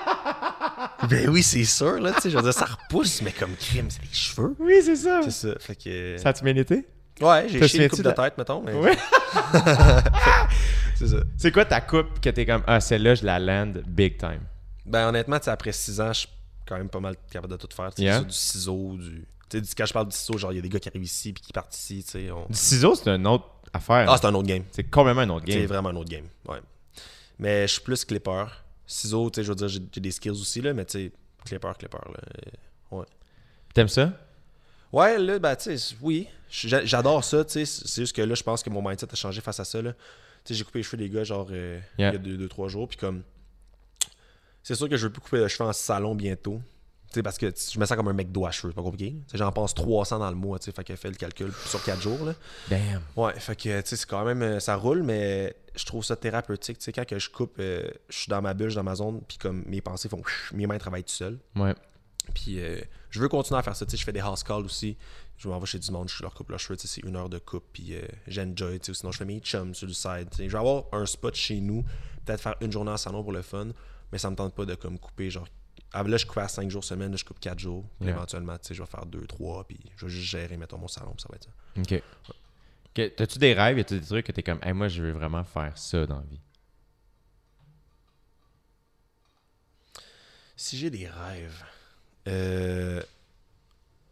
ben 1.11 1.29
oui, 1.29 1.43
c'est 1.43 1.65
sûr, 1.65 2.01
là, 2.01 2.13
tu 2.15 2.23
sais, 2.23 2.31
je 2.31 2.37
veux 2.37 2.43
dire, 2.43 2.55
ça 2.55 2.65
repousse, 2.65 3.21
mais 3.23 3.33
comme 3.33 3.55
crime, 3.57 3.91
c'est 3.91 4.03
les 4.03 4.13
cheveux. 4.13 4.55
Oui, 4.59 4.81
c'est 4.83 4.97
ça. 4.97 5.21
C'est 5.25 5.31
ça, 5.31 5.59
fait 5.59 5.77
que... 5.77 6.17
Ça 6.19 6.31
a-tu 6.31 6.45
bien 6.45 6.57
été? 6.57 6.87
Ouais, 7.21 7.47
j'ai 7.49 7.67
chié 7.69 7.85
une 7.85 7.91
coupe 7.91 8.03
de 8.03 8.11
de- 8.11 8.15
tête, 8.15 8.39
mettons, 8.39 8.63
mais... 8.63 8.73
Ouais. 8.73 8.97
c'est 10.97 11.09
ça. 11.09 11.17
C'est 11.37 11.53
quoi 11.53 11.65
ta 11.65 11.81
coupe 11.81 12.21
que 12.21 12.31
t'es 12.31 12.47
comme, 12.47 12.63
ah, 12.67 12.81
celle-là, 12.81 13.15
je 13.15 13.25
la 13.25 13.39
land 13.39 13.73
big 13.87 14.19
time? 14.19 14.41
Ben 14.87 15.09
honnêtement, 15.09 15.39
après 15.47 15.73
6 15.73 16.01
ans, 16.01 16.13
je 16.13 16.21
suis 16.21 16.29
quand 16.67 16.77
même 16.79 16.89
pas 16.89 17.01
mal 17.01 17.17
capable 17.31 17.53
de 17.53 17.59
tout 17.59 17.69
faire, 17.75 17.91
tu 17.95 18.03
sais, 18.03 18.09
Yeah. 18.09 18.21
du 18.23 18.33
ciseau, 18.33 18.97
du... 18.97 19.27
Tu 19.49 19.63
sais, 19.65 19.75
quand 19.77 19.87
je 19.87 19.93
parle 19.93 20.09
du 20.09 20.17
ciseau, 20.17 20.39
genre, 20.39 20.53
il 20.53 20.57
y 20.57 20.59
a 20.59 20.63
des 20.63 20.69
gars 20.69 20.81
qui 20.81 20.89
arrivent 20.89 21.05
ici, 21.05 21.33
puis 21.33 21.43
qui 21.43 21.53
partent 21.53 21.77
ici, 21.77 22.03
tu 22.05 22.11
sais, 22.13 22.31
on... 22.31 22.47
Du 22.47 22.55
ciseau, 22.57 22.95
c'est 22.95 23.09
une 23.11 23.27
autre 23.27 23.45
Ah, 23.89 24.17
c'est 24.21 24.27
un 24.27 24.35
autre 24.35 24.47
game. 24.49 24.65
c'est 24.73 24.85
complètement 24.85 25.23
un 25.23 25.31
autre 25.31 25.45
C'est 25.49 25.55
game. 25.59 25.67
vraiment 25.67 25.89
un 25.91 25.97
autre 25.97 26.11
game, 26.11 26.27
ouais. 26.49 26.59
Mais 27.39 27.67
je 27.67 27.73
suis 27.75 27.83
plus 27.83 28.05
clipper. 28.05 28.45
Ciseaux, 28.87 29.31
tu 29.31 29.41
sais, 29.41 29.45
je 29.45 29.49
veux 29.51 29.55
dire, 29.57 29.69
j'ai 29.69 29.81
des 30.01 30.11
skills 30.11 30.31
aussi, 30.31 30.61
là, 30.63 30.73
mais 30.73 30.85
tu 30.85 30.99
sais, 30.99 31.13
clipper, 31.45 31.73
clipper, 31.79 31.99
là. 32.07 32.21
euh, 32.47 32.97
Ouais. 32.99 33.07
T'aimes 33.75 33.89
ça? 33.89 34.13
Ouais, 34.93 35.19
là, 35.19 35.39
ben, 35.39 35.57
tu 35.57 35.77
sais, 35.77 35.95
oui. 36.01 36.29
J'a- 36.49 36.85
J'adore 36.85 37.25
ça, 37.25 37.45
tu 37.45 37.53
sais. 37.53 37.65
C'est 37.67 38.03
juste 38.03 38.15
que 38.15 38.23
là, 38.23 38.35
je 38.35 38.43
pense 38.43 38.63
que 38.63 38.71
mon 38.71 38.81
mindset 38.87 39.09
a 39.13 39.17
changé 39.17 39.41
face 39.41 39.59
à 39.61 39.65
ça, 39.65 39.83
là. 39.83 39.93
Tu 39.93 39.99
sais, 40.45 40.55
j'ai 40.55 40.65
coupé 40.65 40.79
les 40.79 40.83
cheveux 40.85 40.97
des 40.99 41.11
gars, 41.11 41.25
genre, 41.25 41.49
euh, 41.51 41.81
Yeah. 41.99 42.11
il 42.11 42.13
y 42.13 42.17
a 42.17 42.19
deux, 42.19 42.37
deux, 42.37 42.49
trois 42.49 42.69
jours, 42.69 42.87
puis 42.89 42.97
comme. 42.97 43.23
C'est 44.63 44.75
sûr 44.75 44.89
que 44.89 44.97
je 44.97 45.07
veux 45.07 45.13
plus 45.13 45.21
couper 45.21 45.39
les 45.39 45.49
cheveux 45.49 45.69
en 45.69 45.73
salon 45.73 46.15
bientôt. 46.15 46.61
Tu 47.09 47.15
sais, 47.15 47.23
parce 47.23 47.39
que 47.39 47.47
je 47.73 47.79
me 47.79 47.87
sens 47.87 47.97
comme 47.97 48.09
un 48.09 48.13
mec 48.13 48.33
doigt 48.33 48.49
à 48.49 48.53
cheveux, 48.53 48.71
c'est 48.73 48.77
pas 48.77 48.83
compliqué. 48.83 49.15
J'en 49.33 49.53
passe 49.53 49.75
300 49.75 50.19
dans 50.19 50.29
le 50.31 50.37
mois, 50.37 50.59
tu 50.59 50.67
sais, 50.67 50.73
fait 50.73 50.83
que 50.85 50.95
fait 50.97 51.09
le 51.09 51.15
calcul 51.15 51.53
sur 51.67 51.83
4 51.83 52.01
jours, 52.01 52.25
là. 52.25 52.35
Damn. 52.69 53.01
Ouais, 53.17 53.33
fait 53.39 53.55
que, 53.57 53.81
tu 53.81 53.89
sais, 53.89 53.97
c'est 53.97 54.07
quand 54.09 54.25
même. 54.25 54.43
euh, 54.43 54.61
Ça 54.61 54.75
roule, 54.77 55.03
mais 55.03 55.55
je 55.77 55.85
trouve 55.87 56.05
ça 56.05 56.17
thérapeutique. 56.17 56.79
Tu 56.79 56.85
sais, 56.85 56.93
quand 56.93 57.07
que 57.07 57.19
je 57.19 57.31
coupe, 57.31 57.57
euh, 57.61 57.89
je 58.09 58.17
suis 58.19 58.29
dans 58.31 58.43
ma 58.43 58.55
suis 58.59 58.75
dans 58.75 58.83
ma 58.83 58.95
zone, 58.97 59.21
puis 59.29 59.39
comme 59.39 59.63
mes 59.67 59.81
pensées 59.81 60.09
font. 60.09 60.21
Mes 60.53 60.67
mains 60.67 60.79
travaillent 60.79 61.05
tout 61.05 61.11
seules. 61.15 61.39
Ouais. 61.55 61.75
Puis 62.35 62.59
euh, 62.59 62.81
je 63.11 63.21
veux 63.21 63.29
continuer 63.29 63.61
à 63.61 63.63
faire 63.63 63.77
ça. 63.77 63.87
Tu 63.87 63.93
sais, 63.93 63.97
je 63.97 64.05
fais 64.05 64.13
des 64.13 64.21
house 64.21 64.43
calls 64.43 64.65
aussi. 64.65 64.97
Je 65.39 65.49
m'en 65.49 65.59
vais 65.61 65.67
chez 65.67 65.79
du 65.79 65.91
monde, 65.93 66.09
je 66.09 66.23
leur 66.23 66.35
coupe 66.35 66.51
leurs 66.51 66.59
cheveux. 66.59 66.77
C'est 66.79 67.03
une 67.03 67.15
heure 67.15 67.29
de 67.29 67.39
coupe. 67.39 67.65
Puis 67.73 67.95
euh, 67.95 68.01
j'enjoy. 68.27 68.81
tu 68.81 68.87
sais, 68.93 68.99
Sinon, 68.99 69.13
je 69.13 69.19
fais 69.19 69.25
mes 69.25 69.39
chums 69.39 69.75
sur 69.75 69.87
le 69.87 69.93
side. 69.93 70.29
tu 70.31 70.39
sais. 70.39 70.45
Je 70.49 70.53
vais 70.53 70.59
avoir 70.59 70.85
un 70.93 71.07
spot 71.07 71.35
chez 71.37 71.61
nous. 71.61 71.85
Peut-être 72.25 72.41
faire 72.41 72.57
une 72.61 72.73
journée 72.73 72.91
en 72.91 72.97
salon 72.97 73.23
pour 73.23 73.33
le 73.33 73.43
fun. 73.43 73.69
Mais 74.11 74.19
ça 74.19 74.29
me 74.31 74.35
tente 74.37 74.55
pas 74.55 74.65
de 74.65 74.75
comme 74.75 74.99
couper. 74.99 75.31
Genre, 75.31 75.47
ah, 75.93 76.03
là, 76.03 76.17
je 76.17 76.27
coupe 76.27 76.39
à 76.39 76.49
5 76.49 76.71
jours 76.71 76.85
semaine. 76.85 77.11
Là, 77.11 77.17
je 77.17 77.25
coupe 77.25 77.41
4 77.41 77.59
jours. 77.59 77.85
Yeah. 78.01 78.11
éventuellement, 78.15 78.57
tu 78.59 78.69
sais, 78.69 78.75
je 78.75 78.83
vais 78.83 78.89
faire 78.89 79.07
2, 79.07 79.27
3. 79.27 79.65
Puis 79.67 79.79
je 79.97 80.05
vais 80.07 80.11
juste 80.13 80.29
gérer, 80.29 80.57
mettons, 80.57 80.79
mon 80.79 80.89
salon. 80.89 81.13
puis 81.13 81.23
Ça 81.23 81.29
va 81.31 81.37
être 81.37 81.45
ça. 81.45 81.95
OK. 81.95 82.03
Ok. 82.99 83.15
T'as-tu 83.17 83.39
des 83.39 83.53
rêves? 83.55 83.79
Y 83.79 83.81
a-tu 83.81 84.01
des 84.01 84.07
trucs 84.07 84.27
que 84.27 84.33
t'es 84.33 84.43
comme, 84.43 84.59
hey, 84.63 84.73
moi, 84.73 84.89
je 84.89 85.03
veux 85.03 85.13
vraiment 85.13 85.45
faire 85.45 85.77
ça 85.79 86.07
dans 86.07 86.17
la 86.17 86.25
vie? 86.27 86.41
Si 90.57 90.77
j'ai 90.79 90.91
des 90.91 91.09
rêves. 91.09 91.63
Euh... 92.29 93.03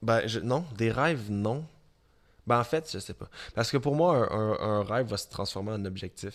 Ben, 0.02 0.26
je- 0.26 0.40
non, 0.40 0.66
des 0.76 0.90
rêves, 0.92 1.30
non. 1.30 1.66
Ben, 2.46 2.60
en 2.60 2.64
fait, 2.64 2.90
je 2.92 2.98
sais 2.98 3.14
pas. 3.14 3.28
Parce 3.54 3.70
que 3.70 3.78
pour 3.78 3.94
moi, 3.94 4.30
un, 4.32 4.52
un- 4.52 4.60
un 4.80 4.84
rêve 4.84 5.06
va 5.06 5.16
se 5.16 5.28
transformer 5.28 5.72
en 5.72 5.84
objectif. 5.86 6.34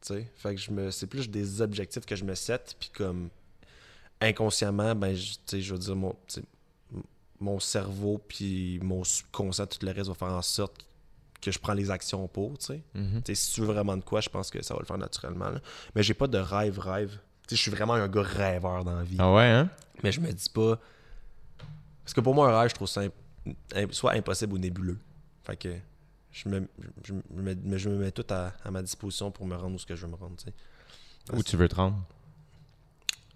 Tu 0.00 0.14
sais? 0.14 0.32
Fait 0.36 0.54
que 0.54 0.60
je 0.60 0.70
me... 0.72 0.90
c'est 0.90 1.06
plus 1.06 1.30
des 1.30 1.60
objectifs 1.62 2.04
que 2.04 2.16
je 2.16 2.24
me 2.24 2.34
set, 2.34 2.74
puis 2.80 2.90
comme 2.90 3.30
inconsciemment, 4.20 4.94
ben, 4.94 5.14
je- 5.14 5.58
je 5.60 5.72
veux 5.72 5.78
dire, 5.78 5.96
mon, 5.96 6.14
mon 7.40 7.60
cerveau, 7.60 8.18
puis 8.26 8.78
mon 8.82 9.04
subconscient, 9.04 9.66
tout 9.66 9.78
le 9.84 9.92
reste 9.92 10.08
va 10.08 10.14
faire 10.14 10.28
en 10.32 10.42
sorte 10.42 10.86
que 11.40 11.50
je 11.52 11.58
prends 11.58 11.74
les 11.74 11.90
actions 11.90 12.26
pour, 12.28 12.56
tu 12.58 12.66
sais. 12.66 12.82
Mhm. 12.94 13.22
Tu 13.22 13.34
sais, 13.34 13.34
si 13.34 13.52
tu 13.54 13.60
veux 13.60 13.66
vraiment 13.66 13.96
de 13.96 14.02
quoi, 14.02 14.20
je 14.20 14.28
pense 14.28 14.50
que 14.50 14.62
ça 14.62 14.74
va 14.74 14.80
le 14.80 14.86
faire 14.86 14.98
naturellement. 14.98 15.50
là. 15.50 15.60
Mais 15.94 16.02
j'ai 16.02 16.14
pas 16.14 16.26
de 16.26 16.38
rêve, 16.38 16.78
rêve. 16.78 17.10
Tu 17.46 17.50
sais, 17.50 17.56
je 17.56 17.62
suis 17.62 17.70
vraiment 17.70 17.92
un 17.94 18.08
gars 18.08 18.22
rêveur 18.22 18.84
dans 18.84 18.96
la 18.96 19.02
vie. 19.04 19.16
Ah 19.18 19.32
ouais, 19.32 19.44
hein? 19.44 19.68
Mais 20.02 20.10
je 20.12 20.20
me 20.20 20.32
dis 20.32 20.48
pas. 20.48 20.80
Parce 22.02 22.14
que 22.14 22.20
pour 22.20 22.34
moi, 22.34 22.50
un 22.52 22.58
rêve, 22.60 22.70
je 22.70 22.74
trouve 22.74 22.88
ça 22.88 23.02
imp- 23.02 23.12
imp- 23.74 23.92
soit 23.92 24.12
impossible 24.12 24.54
ou 24.54 24.58
nébuleux. 24.58 24.98
Fait 25.44 25.56
que 25.56 25.76
je 26.32 26.48
me, 26.48 26.66
je, 27.04 27.12
me, 27.12 27.78
je 27.78 27.88
me 27.90 27.96
mets 27.98 28.10
tout 28.12 28.26
à, 28.30 28.52
à 28.64 28.70
ma 28.70 28.82
disposition 28.82 29.30
pour 29.30 29.46
me 29.46 29.54
rendre 29.56 29.76
où 29.76 29.78
ce 29.78 29.86
que 29.86 29.94
je 29.94 30.06
veux 30.06 30.10
me 30.10 30.16
rendre. 30.16 30.36
tu 30.36 30.44
sais. 30.46 30.54
Où 31.36 31.42
tu 31.42 31.56
veux 31.56 31.68
te 31.68 31.74
rendre? 31.74 32.02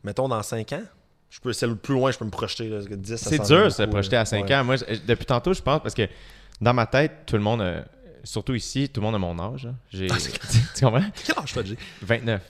Mettons 0.04 0.28
dans 0.28 0.42
5 0.42 0.72
ans, 0.72 0.82
je 1.30 1.40
peux, 1.40 1.52
c'est 1.52 1.66
le 1.66 1.76
plus 1.76 1.94
loin 1.94 2.10
je 2.10 2.18
peux 2.18 2.24
me 2.24 2.30
projeter. 2.30 2.68
Là, 2.68 2.78
10, 2.80 3.16
ça 3.16 3.30
C'est 3.30 3.38
dur 3.44 3.64
de 3.64 3.70
se 3.70 3.82
projeter 3.84 4.16
à 4.16 4.24
5 4.24 4.44
Ouais. 4.46 4.54
ans. 4.54 4.64
Moi, 4.64 4.76
je- 4.76 4.84
depuis 5.06 5.26
tantôt, 5.26 5.52
je 5.52 5.62
pense, 5.62 5.80
parce 5.82 5.94
que 5.94 6.08
dans 6.60 6.74
ma 6.74 6.86
tête, 6.86 7.12
tout 7.26 7.36
le 7.36 7.42
monde, 7.42 7.84
surtout 8.24 8.54
ici, 8.54 8.88
tout 8.88 9.00
le 9.00 9.06
monde 9.06 9.14
a 9.14 9.18
mon 9.18 9.38
âge. 9.38 9.66
hein. 9.66 9.74
J'ai, 9.90 10.08
Ah, 10.10 10.16
c'est- 10.18 10.32
tu 10.76 10.84
comprends? 10.84 11.04
Quel 11.24 11.38
âge 11.38 11.66
Jay? 11.66 11.76
29. 12.02 12.42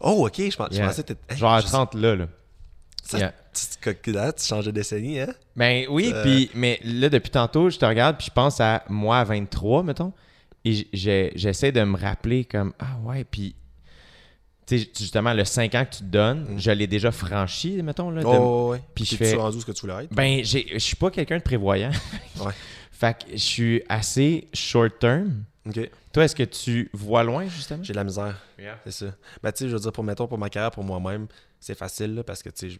Oh, 0.00 0.26
ok, 0.26 0.34
je, 0.50 0.56
pense, 0.56 0.68
je 0.70 0.76
Yeah. 0.76 0.86
pensais 0.88 1.02
que 1.04 1.12
hey, 1.28 1.36
Genre 1.36 1.52
à 1.52 1.60
je 1.60 1.66
sais- 1.66 1.72
30 1.72 1.94
là, 1.94 2.16
là. 2.16 2.26
Ça, 3.02 3.18
Yeah. 3.18 3.34
tu, 4.02 4.12
là, 4.12 4.32
tu 4.32 4.44
changes 4.44 4.64
de 4.64 4.70
décennie, 4.70 5.20
hein? 5.20 5.28
Ben 5.56 5.86
oui, 5.90 6.10
Euh. 6.14 6.22
puis 6.22 6.50
mais 6.54 6.80
là, 6.84 7.10
depuis 7.10 7.30
tantôt, 7.30 7.68
je 7.68 7.78
te 7.78 7.84
regarde, 7.84 8.16
puis 8.16 8.26
je 8.28 8.32
pense 8.32 8.60
à 8.60 8.82
moi 8.88 9.18
à 9.18 9.24
23, 9.24 9.82
mettons, 9.82 10.12
et 10.64 10.88
j'essaie 10.94 11.70
de 11.70 11.84
me 11.84 11.98
rappeler 11.98 12.46
comme, 12.46 12.72
ah 12.78 12.96
ouais, 13.04 13.24
puis, 13.24 13.54
justement, 14.68 15.32
le 15.34 15.44
5 15.44 15.74
ans 15.74 15.84
que 15.84 15.90
tu 15.96 15.98
te 15.98 16.04
donnes, 16.04 16.54
Mm. 16.54 16.58
je 16.58 16.70
l'ai 16.70 16.86
déjà 16.86 17.10
franchi, 17.12 17.82
mettons, 17.82 18.10
là. 18.10 18.22
de- 18.22 18.26
Oh, 18.26 18.70
ouais. 18.70 18.82
puis 18.94 19.04
je 19.04 19.10
tu 19.10 19.16
fais- 19.16 19.34
rendu 19.34 19.60
ce 19.60 19.66
que 19.66 19.72
tu 19.72 19.80
voulais 19.82 20.04
être? 20.04 20.12
Ben, 20.14 20.44
je 20.44 20.78
suis 20.78 20.96
pas 20.96 21.10
quelqu'un 21.10 21.38
de 21.38 21.42
prévoyant. 21.42 21.90
Ouais. 22.44 22.52
fait 22.90 23.16
que 23.18 23.32
je 23.32 23.36
suis 23.36 23.82
assez 23.88 24.48
short 24.52 24.98
term. 24.98 25.44
Ok. 25.66 25.90
Toi, 26.12 26.24
est-ce 26.24 26.34
que 26.36 26.42
tu 26.42 26.90
vois 26.92 27.24
loin, 27.24 27.46
justement? 27.48 27.82
J'ai 27.82 27.92
de 27.92 27.98
la 27.98 28.04
misère. 28.04 28.38
C'est 28.84 28.90
ça. 28.92 29.06
Ben, 29.42 29.50
tu 29.52 29.58
sais, 29.64 29.68
je 29.68 29.74
veux 29.74 29.80
dire, 29.80 29.92
pour, 29.92 30.04
mettons, 30.04 30.26
pour 30.26 30.38
ma 30.38 30.48
carrière, 30.50 30.70
pour 30.70 30.84
moi-même, 30.84 31.26
c'est 31.58 31.76
facile, 31.76 32.14
là, 32.14 32.22
parce 32.24 32.42
que, 32.42 32.50
tu 32.50 32.78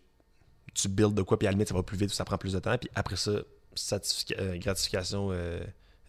tu 0.74 0.88
builds 0.88 1.14
de 1.14 1.22
quoi, 1.22 1.38
puis 1.38 1.46
à 1.46 1.50
la 1.50 1.52
limite, 1.52 1.68
ça 1.68 1.74
va 1.74 1.82
plus 1.84 1.96
vite, 1.96 2.10
ça 2.12 2.24
prend 2.24 2.36
plus 2.36 2.52
de 2.54 2.58
temps, 2.58 2.76
puis 2.76 2.90
après 2.96 3.14
ça, 3.16 3.30
euh, 3.30 4.56
gratification 4.58 5.28
euh, 5.30 5.60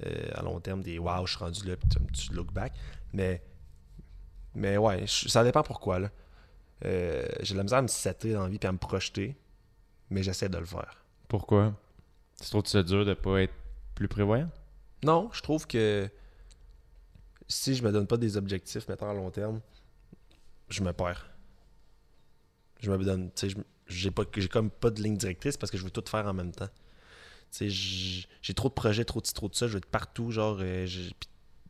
euh, 0.06 0.10
à 0.34 0.42
long 0.42 0.60
terme, 0.60 0.82
des 0.82 0.98
wow, 0.98 1.26
je 1.28 1.32
suis 1.36 1.40
rendu 1.44 1.68
là, 1.68 1.76
puis 1.76 1.88
tu, 1.90 2.28
tu 2.28 2.34
look 2.34 2.52
back. 2.52 2.74
Mais, 3.14 3.42
mais 4.56 4.78
ouais, 4.78 5.06
je- 5.06 5.28
ça 5.30 5.44
dépend 5.44 5.63
pourquoi, 5.63 6.00
là. 6.00 6.12
Euh, 6.86 7.26
j'ai 7.41 7.54
de 7.54 7.58
la 7.58 7.63
misère 7.63 7.80
à 7.80 7.82
me 7.84 7.88
setter 7.88 8.34
dans 8.34 8.44
la 8.44 8.50
vie, 8.50 8.60
puis 8.60 8.68
à 8.68 8.72
me 8.72 8.78
projeter, 8.78 9.36
mais 10.10 10.24
j'essaie 10.24 10.50
de 10.50 10.58
le 10.58 10.65
faire. 10.65 11.04
Pourquoi? 11.28 11.74
Tu 12.41 12.50
trouves 12.50 12.63
c'est 12.65 12.84
dur 12.84 13.06
de 13.06 13.13
pas 13.13 13.41
être 13.41 13.54
plus 13.96 14.08
prévoyant? 14.08 14.50
Non, 15.04 15.30
je 15.34 15.41
trouve 15.41 15.68
que 15.68 16.10
si 17.48 17.76
je 17.76 17.84
me 17.84 17.91
donne 17.91 18.08
pas 18.08 18.18
des 18.18 18.38
objectifs, 18.38 18.88
mettons 18.88 19.10
à 19.10 19.13
long 19.13 19.30
terme, 19.32 19.62
je 20.70 20.84
me 20.84 20.91
perds. 20.94 21.30
Je 22.82 22.91
me 22.91 23.04
donne, 23.04 23.32
tu 23.32 23.41
sais, 23.41 23.50
je- 23.50 23.58
j'ai 23.88 24.12
pas, 24.12 24.24
j'ai 24.36 24.48
comme 24.48 24.70
pas 24.70 24.89
de 24.89 25.02
ligne 25.02 25.18
directrice 25.18 25.58
parce 25.58 25.72
que 25.72 25.78
je 25.78 25.84
veux 25.84 25.91
tout 25.91 26.04
faire 26.08 26.26
en 26.28 26.34
même 26.34 26.52
temps. 26.52 26.68
Tu 27.52 27.58
sais, 27.58 27.70
j- 27.70 28.28
j'ai 28.41 28.54
trop 28.54 28.68
de 28.70 28.74
projets, 28.74 29.06
trop 29.06 29.22
de 29.22 29.28
ci, 29.28 29.34
trop 29.34 29.48
de 29.48 29.56
ça, 29.56 29.68
je 29.68 29.74
veux 29.74 29.78
être 29.78 29.86
partout, 29.86 30.32
genre, 30.32 30.58
euh, 30.60 30.86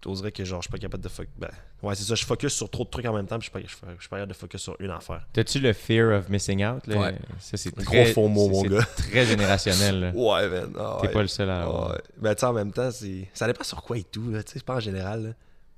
t'oserais 0.05 0.31
que 0.31 0.45
genre, 0.45 0.61
je 0.61 0.67
suis 0.67 0.71
pas 0.71 0.77
capable 0.77 1.03
de 1.03 1.09
focus. 1.09 1.33
Ben, 1.37 1.49
ouais, 1.81 1.95
c'est 1.95 2.03
ça, 2.03 2.13
je 2.15 2.23
focus 2.25 2.53
sur 2.53 2.69
trop 2.69 2.83
de 2.85 2.89
trucs 2.89 3.05
en 3.05 3.13
même 3.13 3.25
temps, 3.25 3.39
puis 3.39 3.49
je 3.51 3.67
suis 3.67 3.77
pas, 3.79 3.89
je 3.95 3.99
suis 4.01 4.09
pas 4.09 4.17
capable 4.17 4.31
de 4.31 4.37
focus 4.37 4.61
sur 4.61 4.75
une 4.79 4.91
affaire. 4.91 5.27
T'as-tu 5.33 5.59
le 5.59 5.73
fear 5.73 6.17
of 6.17 6.29
missing 6.29 6.63
out? 6.63 6.85
Là? 6.87 6.97
Ouais. 6.99 7.17
Ça, 7.39 7.57
c'est 7.57 7.77
Un 7.77 7.83
très, 7.83 8.03
gros 8.03 8.13
faux 8.13 8.27
mot, 8.27 8.47
mon 8.49 8.61
gars. 8.63 8.83
très 8.95 9.25
générationnel. 9.25 9.99
là. 9.99 10.11
Ouais, 10.15 10.47
man. 10.49 10.73
ah 10.79 10.97
T'es 11.01 11.07
ouais. 11.07 11.13
pas 11.13 11.21
le 11.23 11.27
seul 11.27 11.49
à 11.49 11.63
avoir. 11.63 11.91
ouais. 11.91 12.01
Ben, 12.17 12.35
tu 12.35 12.41
sais, 12.41 12.45
en 12.45 12.53
même 12.53 12.71
temps, 12.71 12.91
c'est... 12.91 13.27
ça 13.33 13.47
dépend 13.47 13.63
sur 13.63 13.81
quoi 13.81 13.97
et 13.97 14.03
tout, 14.03 14.29
là, 14.29 14.43
tu 14.43 14.51
sais, 14.53 14.59
c'est 14.59 14.65
pas 14.65 14.75
en 14.75 14.79
général, 14.79 15.23
là. 15.23 15.29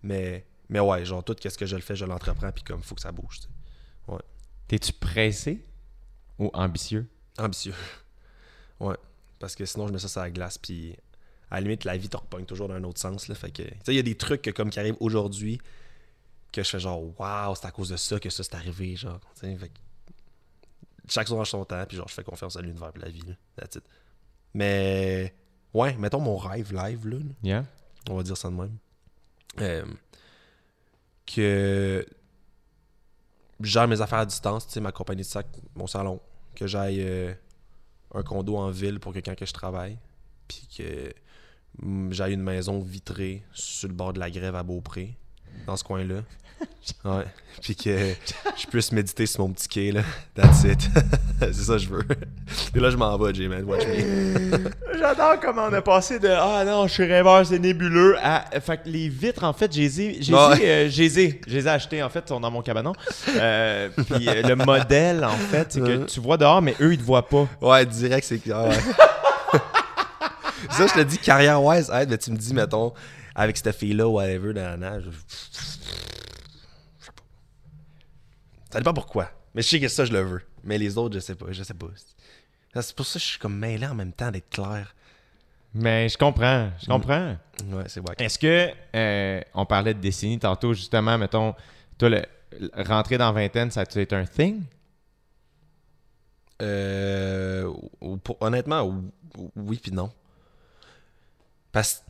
Mais, 0.03 0.45
mais 0.69 0.79
ouais, 0.81 1.05
genre, 1.05 1.23
tout 1.23 1.33
qu'est-ce 1.35 1.57
que 1.57 1.65
je 1.65 1.75
le 1.75 1.81
fais, 1.81 1.95
je 1.95 2.05
l'entreprends, 2.05 2.51
puis 2.51 2.63
comme, 2.63 2.81
faut 2.83 2.95
que 2.95 3.01
ça 3.01 3.11
bouge, 3.11 3.39
tu 3.39 3.47
sais. 3.47 3.49
T'es-tu 4.67 4.91
pressé 4.91 5.65
ou 6.37 6.49
ambitieux? 6.53 7.07
Ambitieux. 7.39 7.73
Ouais. 8.81 8.95
Parce 9.39 9.55
que 9.55 9.65
sinon, 9.65 9.87
je 9.87 9.93
mets 9.93 9.99
ça 9.99 10.09
sur 10.09 10.19
la 10.19 10.29
glace, 10.29 10.57
puis 10.57 10.95
à 11.49 11.55
la 11.55 11.61
limite, 11.61 11.85
la 11.85 11.97
vie 11.97 12.09
te 12.09 12.17
repogne 12.17 12.45
toujours 12.45 12.67
dans 12.67 12.75
un 12.75 12.83
autre 12.83 12.99
sens, 12.99 13.27
là. 13.27 13.35
Fait 13.35 13.51
que, 13.51 13.63
tu 13.63 13.69
sais, 13.69 13.93
il 13.93 13.95
y 13.95 13.99
a 13.99 14.03
des 14.03 14.15
trucs 14.15 14.41
que, 14.41 14.49
comme 14.49 14.69
qui 14.69 14.79
arrivent 14.79 14.97
aujourd'hui 14.99 15.59
que 16.51 16.63
je 16.63 16.69
fais 16.69 16.79
genre, 16.79 17.01
waouh, 17.19 17.55
c'est 17.55 17.65
à 17.65 17.71
cause 17.71 17.89
de 17.89 17.97
ça 17.97 18.19
que 18.19 18.29
ça 18.29 18.43
c'est 18.43 18.55
arrivé, 18.55 18.95
genre. 18.95 19.19
Fait 19.35 19.55
que 19.55 19.79
chaque 21.07 21.27
jour 21.27 21.39
en 21.39 21.45
son 21.45 21.63
temps, 21.65 21.83
puis 21.87 21.97
genre, 21.97 22.07
je 22.07 22.13
fais 22.13 22.23
confiance 22.23 22.55
à 22.55 22.61
l'univers 22.61 22.91
et 22.95 22.99
la 22.99 23.09
vie, 23.09 23.23
là. 23.27 23.65
Mais, 24.53 25.33
ouais, 25.73 25.95
mettons 25.97 26.19
mon 26.19 26.37
rêve 26.37 26.73
live, 26.73 27.07
là. 27.07 27.17
Yeah? 27.43 27.65
on 28.09 28.15
va 28.15 28.23
dire 28.23 28.37
ça 28.37 28.49
de 28.49 28.55
même. 28.55 28.77
Euh, 29.59 29.85
que 31.25 32.05
je 33.59 33.69
gère 33.69 33.87
mes 33.87 34.01
affaires 34.01 34.19
à 34.19 34.25
distance, 34.25 34.67
tu 34.67 34.73
sais, 34.73 34.79
ma 34.79 34.91
compagnie 34.91 35.21
de 35.21 35.27
sac, 35.27 35.47
mon 35.75 35.87
salon, 35.87 36.21
que 36.55 36.67
j'aille 36.67 37.01
euh, 37.01 37.33
un 38.13 38.23
condo 38.23 38.57
en 38.57 38.69
ville 38.69 38.99
pour 38.99 39.13
quelqu'un 39.13 39.35
que 39.35 39.45
je 39.45 39.53
travaille, 39.53 39.97
puis 40.47 40.67
que 40.77 41.13
mm, 41.81 42.11
j'aille 42.13 42.33
une 42.33 42.43
maison 42.43 42.79
vitrée 42.79 43.43
sur 43.53 43.87
le 43.89 43.93
bord 43.95 44.13
de 44.13 44.19
la 44.19 44.29
grève 44.29 44.55
à 44.55 44.63
Beaupré, 44.63 45.15
dans 45.65 45.75
ce 45.75 45.83
coin-là. 45.83 46.21
Ouais. 47.05 47.25
Puis 47.61 47.75
que 47.75 48.13
je 48.57 48.65
puisse 48.67 48.91
méditer 48.91 49.25
sur 49.25 49.41
mon 49.41 49.51
petit 49.53 49.67
quai, 49.67 49.91
là. 49.91 50.01
That's 50.35 50.63
it. 50.63 50.89
C'est 51.39 51.53
ça 51.53 51.73
que 51.73 51.79
je 51.79 51.89
veux. 51.89 52.05
Et 52.75 52.79
là, 52.79 52.89
je 52.89 52.97
m'en 52.97 53.17
vais, 53.17 53.33
J-Man. 53.33 53.63
Watch 53.65 53.85
me. 53.85 54.69
J'adore 54.97 55.39
comment 55.41 55.65
on 55.69 55.73
a 55.73 55.81
passé 55.81 56.17
de 56.17 56.29
Ah 56.29 56.63
non, 56.65 56.87
je 56.87 56.93
suis 56.93 57.05
rêveur, 57.05 57.45
c'est 57.45 57.59
nébuleux 57.59 58.15
à. 58.21 58.45
Fait 58.61 58.77
que 58.77 58.89
les 58.89 59.09
vitres, 59.09 59.43
en 59.43 59.53
fait, 59.53 59.71
j'ai 59.71 59.81
les 59.81 60.01
ai- 60.01 60.89
j'ai 60.89 61.39
j'ai 61.45 61.67
achetées, 61.67 62.01
en 62.01 62.09
fait, 62.09 62.27
sont 62.27 62.39
dans 62.39 62.51
mon 62.51 62.61
cabanon. 62.61 62.93
Euh, 63.35 63.89
puis 63.95 64.27
euh, 64.29 64.41
le 64.43 64.55
modèle, 64.55 65.25
en 65.25 65.29
fait, 65.37 65.73
c'est 65.73 65.81
que 65.81 66.05
tu 66.05 66.19
vois 66.19 66.37
dehors, 66.37 66.61
mais 66.61 66.75
eux, 66.79 66.93
ils 66.93 66.99
te 66.99 67.03
voient 67.03 67.27
pas. 67.27 67.47
Ouais, 67.61 67.85
direct, 67.85 68.25
c'est 68.27 68.43
ouais. 68.47 68.69
Ça, 70.71 70.87
je 70.87 70.93
te 70.93 71.03
dis 71.03 71.17
carrière-wise, 71.17 71.89
hey, 71.91 72.05
mais 72.07 72.17
tu 72.17 72.31
me 72.31 72.37
dis, 72.37 72.53
mettons, 72.53 72.93
avec 73.35 73.57
cette 73.57 73.75
fille-là, 73.75 74.07
whatever, 74.07 74.53
dans 74.53 74.79
la 74.79 74.99
je... 74.99 75.09
je 75.09 75.15
sais 76.99 77.11
pas. 77.15 77.23
Ça 78.71 78.79
dépend 78.79 78.93
pourquoi. 78.93 79.31
Mais 79.53 79.61
je 79.61 79.67
sais 79.67 79.79
que 79.79 79.87
ça, 79.87 80.05
je 80.05 80.13
le 80.13 80.21
veux. 80.21 80.41
Mais 80.63 80.77
les 80.77 80.97
autres, 80.97 81.15
je 81.15 81.19
sais 81.19 81.35
pas. 81.35 81.47
Je 81.51 81.63
sais 81.63 81.73
pas. 81.73 81.87
C'est 82.79 82.95
pour 82.95 83.05
ça 83.05 83.13
que 83.19 83.23
je 83.25 83.29
suis 83.29 83.39
comme 83.39 83.57
mêlé 83.57 83.87
en 83.87 83.95
même 83.95 84.13
temps 84.13 84.29
d'être 84.29 84.49
clair. 84.49 84.93
Mais 85.73 86.09
je 86.09 86.17
comprends, 86.17 86.71
je 86.81 86.87
comprends. 86.87 87.37
Ouais, 87.71 87.83
c'est 87.87 87.99
wack. 87.99 88.19
Est-ce 88.21 88.39
que, 88.39 88.71
euh, 88.95 89.41
on 89.53 89.65
parlait 89.65 89.93
de 89.93 89.99
décennie 89.99 90.39
tantôt, 90.39 90.73
justement, 90.73 91.17
mettons, 91.17 91.53
toi, 91.97 92.09
le, 92.09 92.21
rentrer 92.75 93.17
dans 93.17 93.31
vingtaine, 93.33 93.69
ça 93.71 93.81
a-tu 93.81 94.01
été 94.01 94.15
un 94.15 94.25
thing? 94.25 94.63
Euh, 96.61 97.71
honnêtement, 98.39 98.81
ou- 98.83 99.11
ou- 99.37 99.51
oui 99.55 99.79
puis 99.81 99.91
non. 99.91 100.11
Parce 101.71 102.03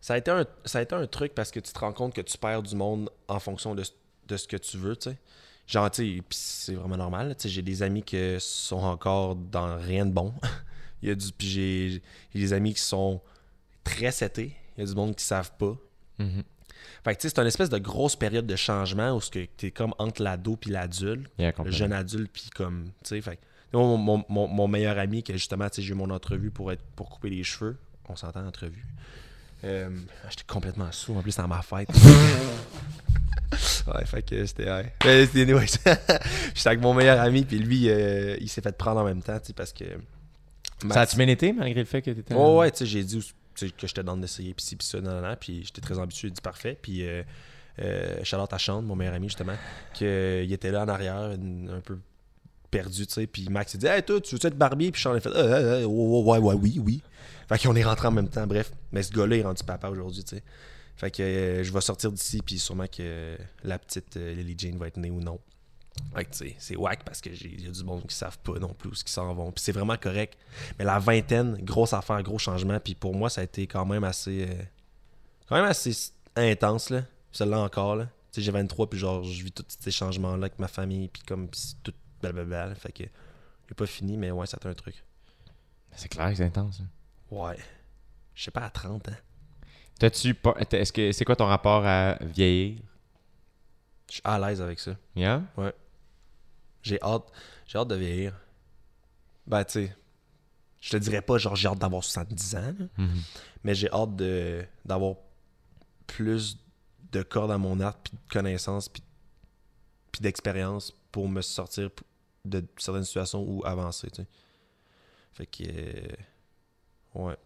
ça 0.00 0.14
a, 0.14 0.18
été 0.18 0.30
un, 0.30 0.46
ça 0.64 0.78
a 0.78 0.82
été 0.82 0.94
un 0.94 1.06
truc 1.06 1.34
parce 1.34 1.50
que 1.50 1.58
tu 1.58 1.72
te 1.72 1.78
rends 1.78 1.92
compte 1.92 2.14
que 2.14 2.20
tu 2.20 2.38
perds 2.38 2.62
du 2.62 2.76
monde 2.76 3.10
en 3.26 3.40
fonction 3.40 3.74
de, 3.74 3.82
de 4.28 4.36
ce 4.36 4.46
que 4.46 4.56
tu 4.56 4.76
veux, 4.76 4.96
tu 4.96 5.10
sais. 5.10 5.18
Genre, 5.66 5.90
tu 5.90 6.18
sais, 6.18 6.22
c'est 6.30 6.74
vraiment 6.74 6.96
normal. 6.96 7.34
Tu 7.36 7.42
sais, 7.42 7.48
j'ai 7.48 7.62
des 7.62 7.82
amis 7.82 8.04
qui 8.04 8.36
sont 8.38 8.76
encore 8.84 9.34
dans 9.34 9.76
rien 9.78 10.06
de 10.06 10.12
bon. 10.12 10.32
Il 11.02 11.08
y 11.08 11.12
a 11.12 11.14
du, 11.16 11.32
puis 11.32 11.48
j'ai 11.48 12.02
des 12.34 12.52
amis 12.52 12.72
qui 12.74 12.80
sont 12.80 13.20
très 13.82 14.12
setés. 14.12 14.54
Il 14.76 14.80
y 14.80 14.86
a 14.86 14.86
du 14.88 14.94
monde 14.94 15.16
qui 15.16 15.24
savent 15.24 15.52
pas. 15.58 15.76
Mhm. 16.18 16.44
Fait 17.02 17.14
que 17.16 17.20
tu 17.20 17.28
sais, 17.28 17.34
c'est 17.34 17.40
une 17.40 17.48
espèce 17.48 17.68
de 17.68 17.78
grosse 17.78 18.14
période 18.14 18.46
de 18.46 18.54
changement 18.56 19.10
où 19.16 19.20
tu 19.20 19.48
es 19.62 19.70
comme 19.72 19.92
entre 19.98 20.22
l'ado 20.22 20.56
puis 20.56 20.70
l'adulte 20.70 21.28
Yeah, 21.38 21.52
le 21.64 21.70
jeune 21.70 21.92
adulte 21.92 22.30
puis 22.32 22.48
comme 22.54 22.90
tu 23.02 23.08
sais 23.08 23.20
fait 23.20 23.36
que- 23.36 23.42
mon, 23.76 23.96
mon, 23.96 24.24
mon, 24.28 24.46
mon 24.46 24.68
meilleur 24.68 24.98
ami 24.98 25.22
que 25.22 25.32
justement 25.32 25.68
tu 25.68 25.76
sais 25.76 25.82
j'ai 25.82 25.92
eu 25.92 25.96
mon 25.96 26.10
entrevue 26.10 26.50
pour 26.50 26.70
être 26.72 26.82
pour 26.94 27.08
couper 27.10 27.30
les 27.30 27.42
cheveux 27.42 27.76
on 28.08 28.16
s'entend 28.16 28.46
entrevue 28.46 28.84
euh, 29.64 29.88
j'étais 30.28 30.44
complètement 30.46 30.90
sous 30.92 31.14
en 31.16 31.22
plus 31.22 31.32
c'était 31.32 31.46
ma 31.48 31.62
fête 31.62 31.88
ouais 33.86 34.04
fait 34.04 34.22
que 34.22 34.44
c'était 34.46 34.70
ouais. 34.70 34.92
Mais 35.04 35.26
c'était- 35.26 35.42
anyway, 35.42 35.66
j'étais 36.54 36.68
avec 36.68 36.80
mon 36.80 36.94
meilleur 36.94 37.20
ami 37.20 37.44
puis 37.44 37.58
lui 37.58 37.88
euh, 37.88 38.36
il 38.40 38.48
s'est 38.48 38.60
fait 38.60 38.76
prendre 38.76 39.00
en 39.00 39.04
même 39.04 39.22
temps 39.22 39.38
tu 39.38 39.46
sais 39.48 39.52
parce 39.52 39.72
que 39.72 39.84
Ça 40.90 41.02
a-tu 41.02 41.16
bien 41.16 41.28
été, 41.28 41.52
malgré 41.52 41.80
le 41.80 41.86
fait 41.86 42.02
que 42.02 42.10
t'étais... 42.10 42.34
Ouais, 42.34 42.54
ouais, 42.56 42.70
tu 42.70 42.78
sais, 42.78 42.86
j'ai 42.86 43.02
dit 43.02 43.18
que 43.54 43.86
j'étais 43.86 44.02
dans 44.02 44.16
d'essayer, 44.18 44.52
puis 44.52 44.64
ci, 44.66 44.76
puis 44.76 44.86
ça, 44.86 45.00
nan, 45.00 45.36
puis 45.40 45.64
j'étais 45.64 45.80
très 45.80 45.98
ambitieux, 45.98 46.28
il 46.28 46.32
dit 46.32 46.42
parfait. 46.42 46.78
Puis, 46.80 47.06
euh, 47.06 47.22
euh, 47.78 48.18
Charlotte 48.24 48.52
à 48.52 48.58
Chante, 48.58 48.84
mon 48.84 48.94
meilleur 48.94 49.14
ami, 49.14 49.28
justement, 49.28 49.54
qu'il 49.94 50.52
était 50.52 50.70
là 50.70 50.82
en 50.84 50.88
arrière, 50.88 51.16
un 51.16 51.80
peu 51.82 51.98
perdu, 52.70 53.06
tu 53.06 53.14
sais. 53.14 53.26
Puis 53.26 53.48
Max, 53.48 53.72
il 53.72 53.78
dit 53.78 53.86
Hey, 53.86 54.02
toi, 54.02 54.20
tu 54.20 54.36
veux 54.36 54.46
être 54.46 54.58
barbier 54.58 54.90
Puis 54.92 55.00
Charles 55.00 55.16
a 55.16 55.20
fait 55.20 55.30
ah, 55.34 55.80
ah, 55.82 55.86
ouais, 55.86 55.86
ouais, 55.86 56.38
ouais, 56.38 56.54
oui, 56.54 56.80
oui. 56.84 57.02
Fait 57.48 57.58
qu'on 57.62 57.76
est 57.76 57.84
rentrés 57.84 58.08
en 58.08 58.12
même 58.12 58.28
temps, 58.28 58.46
bref. 58.46 58.72
Mais 58.92 59.02
ce 59.02 59.12
gars-là 59.12 59.36
est 59.36 59.42
rendu 59.42 59.62
papa 59.64 59.88
aujourd'hui, 59.88 60.24
tu 60.24 60.36
sais. 60.36 60.42
Fait 60.96 61.10
que 61.10 61.22
euh, 61.22 61.62
je 61.62 61.72
vais 61.72 61.80
sortir 61.80 62.10
d'ici, 62.10 62.40
puis 62.44 62.58
sûrement 62.58 62.86
que 62.86 63.36
la 63.62 63.78
petite 63.78 64.16
euh, 64.16 64.34
Lily 64.34 64.54
Jane 64.56 64.78
va 64.78 64.88
être 64.88 64.96
née 64.96 65.10
ou 65.10 65.20
non. 65.20 65.38
Fait 66.14 66.24
que, 66.24 66.30
tu 66.30 66.36
sais, 66.38 66.56
c'est 66.58 66.76
whack 66.76 67.04
parce 67.04 67.20
que 67.20 67.32
j'ai 67.32 67.48
il 67.48 67.64
y 67.64 67.68
a 67.68 67.70
du 67.70 67.84
monde 67.84 68.06
qui 68.06 68.14
savent 68.14 68.38
pas 68.40 68.58
non 68.58 68.72
plus 68.74 68.88
où 68.90 68.92
qui 68.92 69.12
s'en 69.12 69.32
vont. 69.34 69.50
Puis 69.52 69.62
c'est 69.64 69.72
vraiment 69.72 69.96
correct. 69.96 70.36
Mais 70.78 70.84
la 70.84 70.98
vingtaine, 70.98 71.56
grosse 71.62 71.92
affaire, 71.92 72.22
gros 72.22 72.38
changement. 72.38 72.78
Puis 72.80 72.94
pour 72.94 73.14
moi, 73.14 73.28
ça 73.30 73.42
a 73.42 73.44
été 73.44 73.66
quand 73.66 73.84
même 73.86 74.04
assez. 74.04 74.46
euh, 74.48 74.62
quand 75.48 75.56
même 75.56 75.64
assez 75.66 75.94
intense, 76.34 76.90
là. 76.90 77.02
Celle-là 77.32 77.60
encore, 77.60 77.96
là. 77.96 78.04
Tu 78.32 78.40
sais, 78.40 78.42
j'ai 78.42 78.52
23, 78.52 78.90
puis 78.90 78.98
genre, 78.98 79.22
je 79.22 79.44
vis 79.44 79.52
tous 79.52 79.64
ces 79.68 79.90
changements-là 79.90 80.46
avec 80.46 80.58
ma 80.58 80.68
famille, 80.68 81.08
puis 81.08 81.22
comme, 81.22 81.48
pis 81.48 81.76
tout 81.82 81.94
blablabla. 82.20 82.74
Fait 82.74 82.92
que. 82.92 83.04
J'ai 83.68 83.74
pas 83.74 83.86
fini, 83.86 84.16
mais 84.16 84.30
ouais, 84.30 84.46
c'était 84.46 84.68
un 84.68 84.74
truc. 84.74 85.02
C'est 85.94 86.08
clair 86.08 86.30
que 86.30 86.36
c'est 86.36 86.44
intense. 86.44 86.80
hein. 86.82 86.88
Ouais. 87.30 87.58
Je 88.34 88.44
sais 88.44 88.50
pas, 88.50 88.62
à 88.62 88.70
30 88.70 89.08
ans. 89.08 89.12
T'as-tu 89.98 90.34
pas... 90.34 90.54
Est-ce 90.70 90.92
que... 90.92 91.12
C'est 91.12 91.24
quoi 91.24 91.36
ton 91.36 91.46
rapport 91.46 91.84
à 91.86 92.16
vieillir? 92.20 92.80
Je 94.08 94.14
suis 94.14 94.22
à 94.24 94.38
l'aise 94.38 94.60
avec 94.60 94.78
ça. 94.78 94.96
Yeah? 95.14 95.42
J'ai 96.82 97.00
hâte. 97.02 97.24
J'ai 97.66 97.78
hâte 97.78 97.88
de 97.88 97.96
vieillir. 97.96 98.38
Ben, 99.46 99.64
tu 99.64 99.72
sais. 99.72 99.96
Je 100.80 100.90
te 100.90 100.96
dirais 100.98 101.22
pas, 101.22 101.38
genre, 101.38 101.56
j'ai 101.56 101.66
hâte 101.68 101.78
d'avoir 101.78 102.04
70 102.04 102.54
ans, 102.56 102.74
là. 102.78 102.86
Mhm. 102.98 103.22
mais 103.64 103.74
j'ai 103.74 103.90
hâte 103.90 104.14
de 104.14 104.64
d'avoir 104.84 105.16
plus 106.06 106.58
de 107.10 107.22
cordes 107.22 107.50
à 107.50 107.58
mon 107.58 107.80
arc, 107.80 107.98
puis 108.04 108.12
de 108.12 108.32
connaissances, 108.32 108.88
puis, 108.88 109.02
puis 110.12 110.20
d'expérience 110.20 110.92
pour 111.10 111.28
me 111.28 111.40
sortir 111.40 111.90
de 112.44 112.64
certaines 112.76 113.04
situations 113.04 113.42
ou 113.42 113.64
avancer, 113.64 114.10
tu 114.10 114.22
sais. 114.22 114.28
Fait 115.32 115.46
que. 115.46 115.64
euh, 115.64 116.06
ouais. 117.16 117.36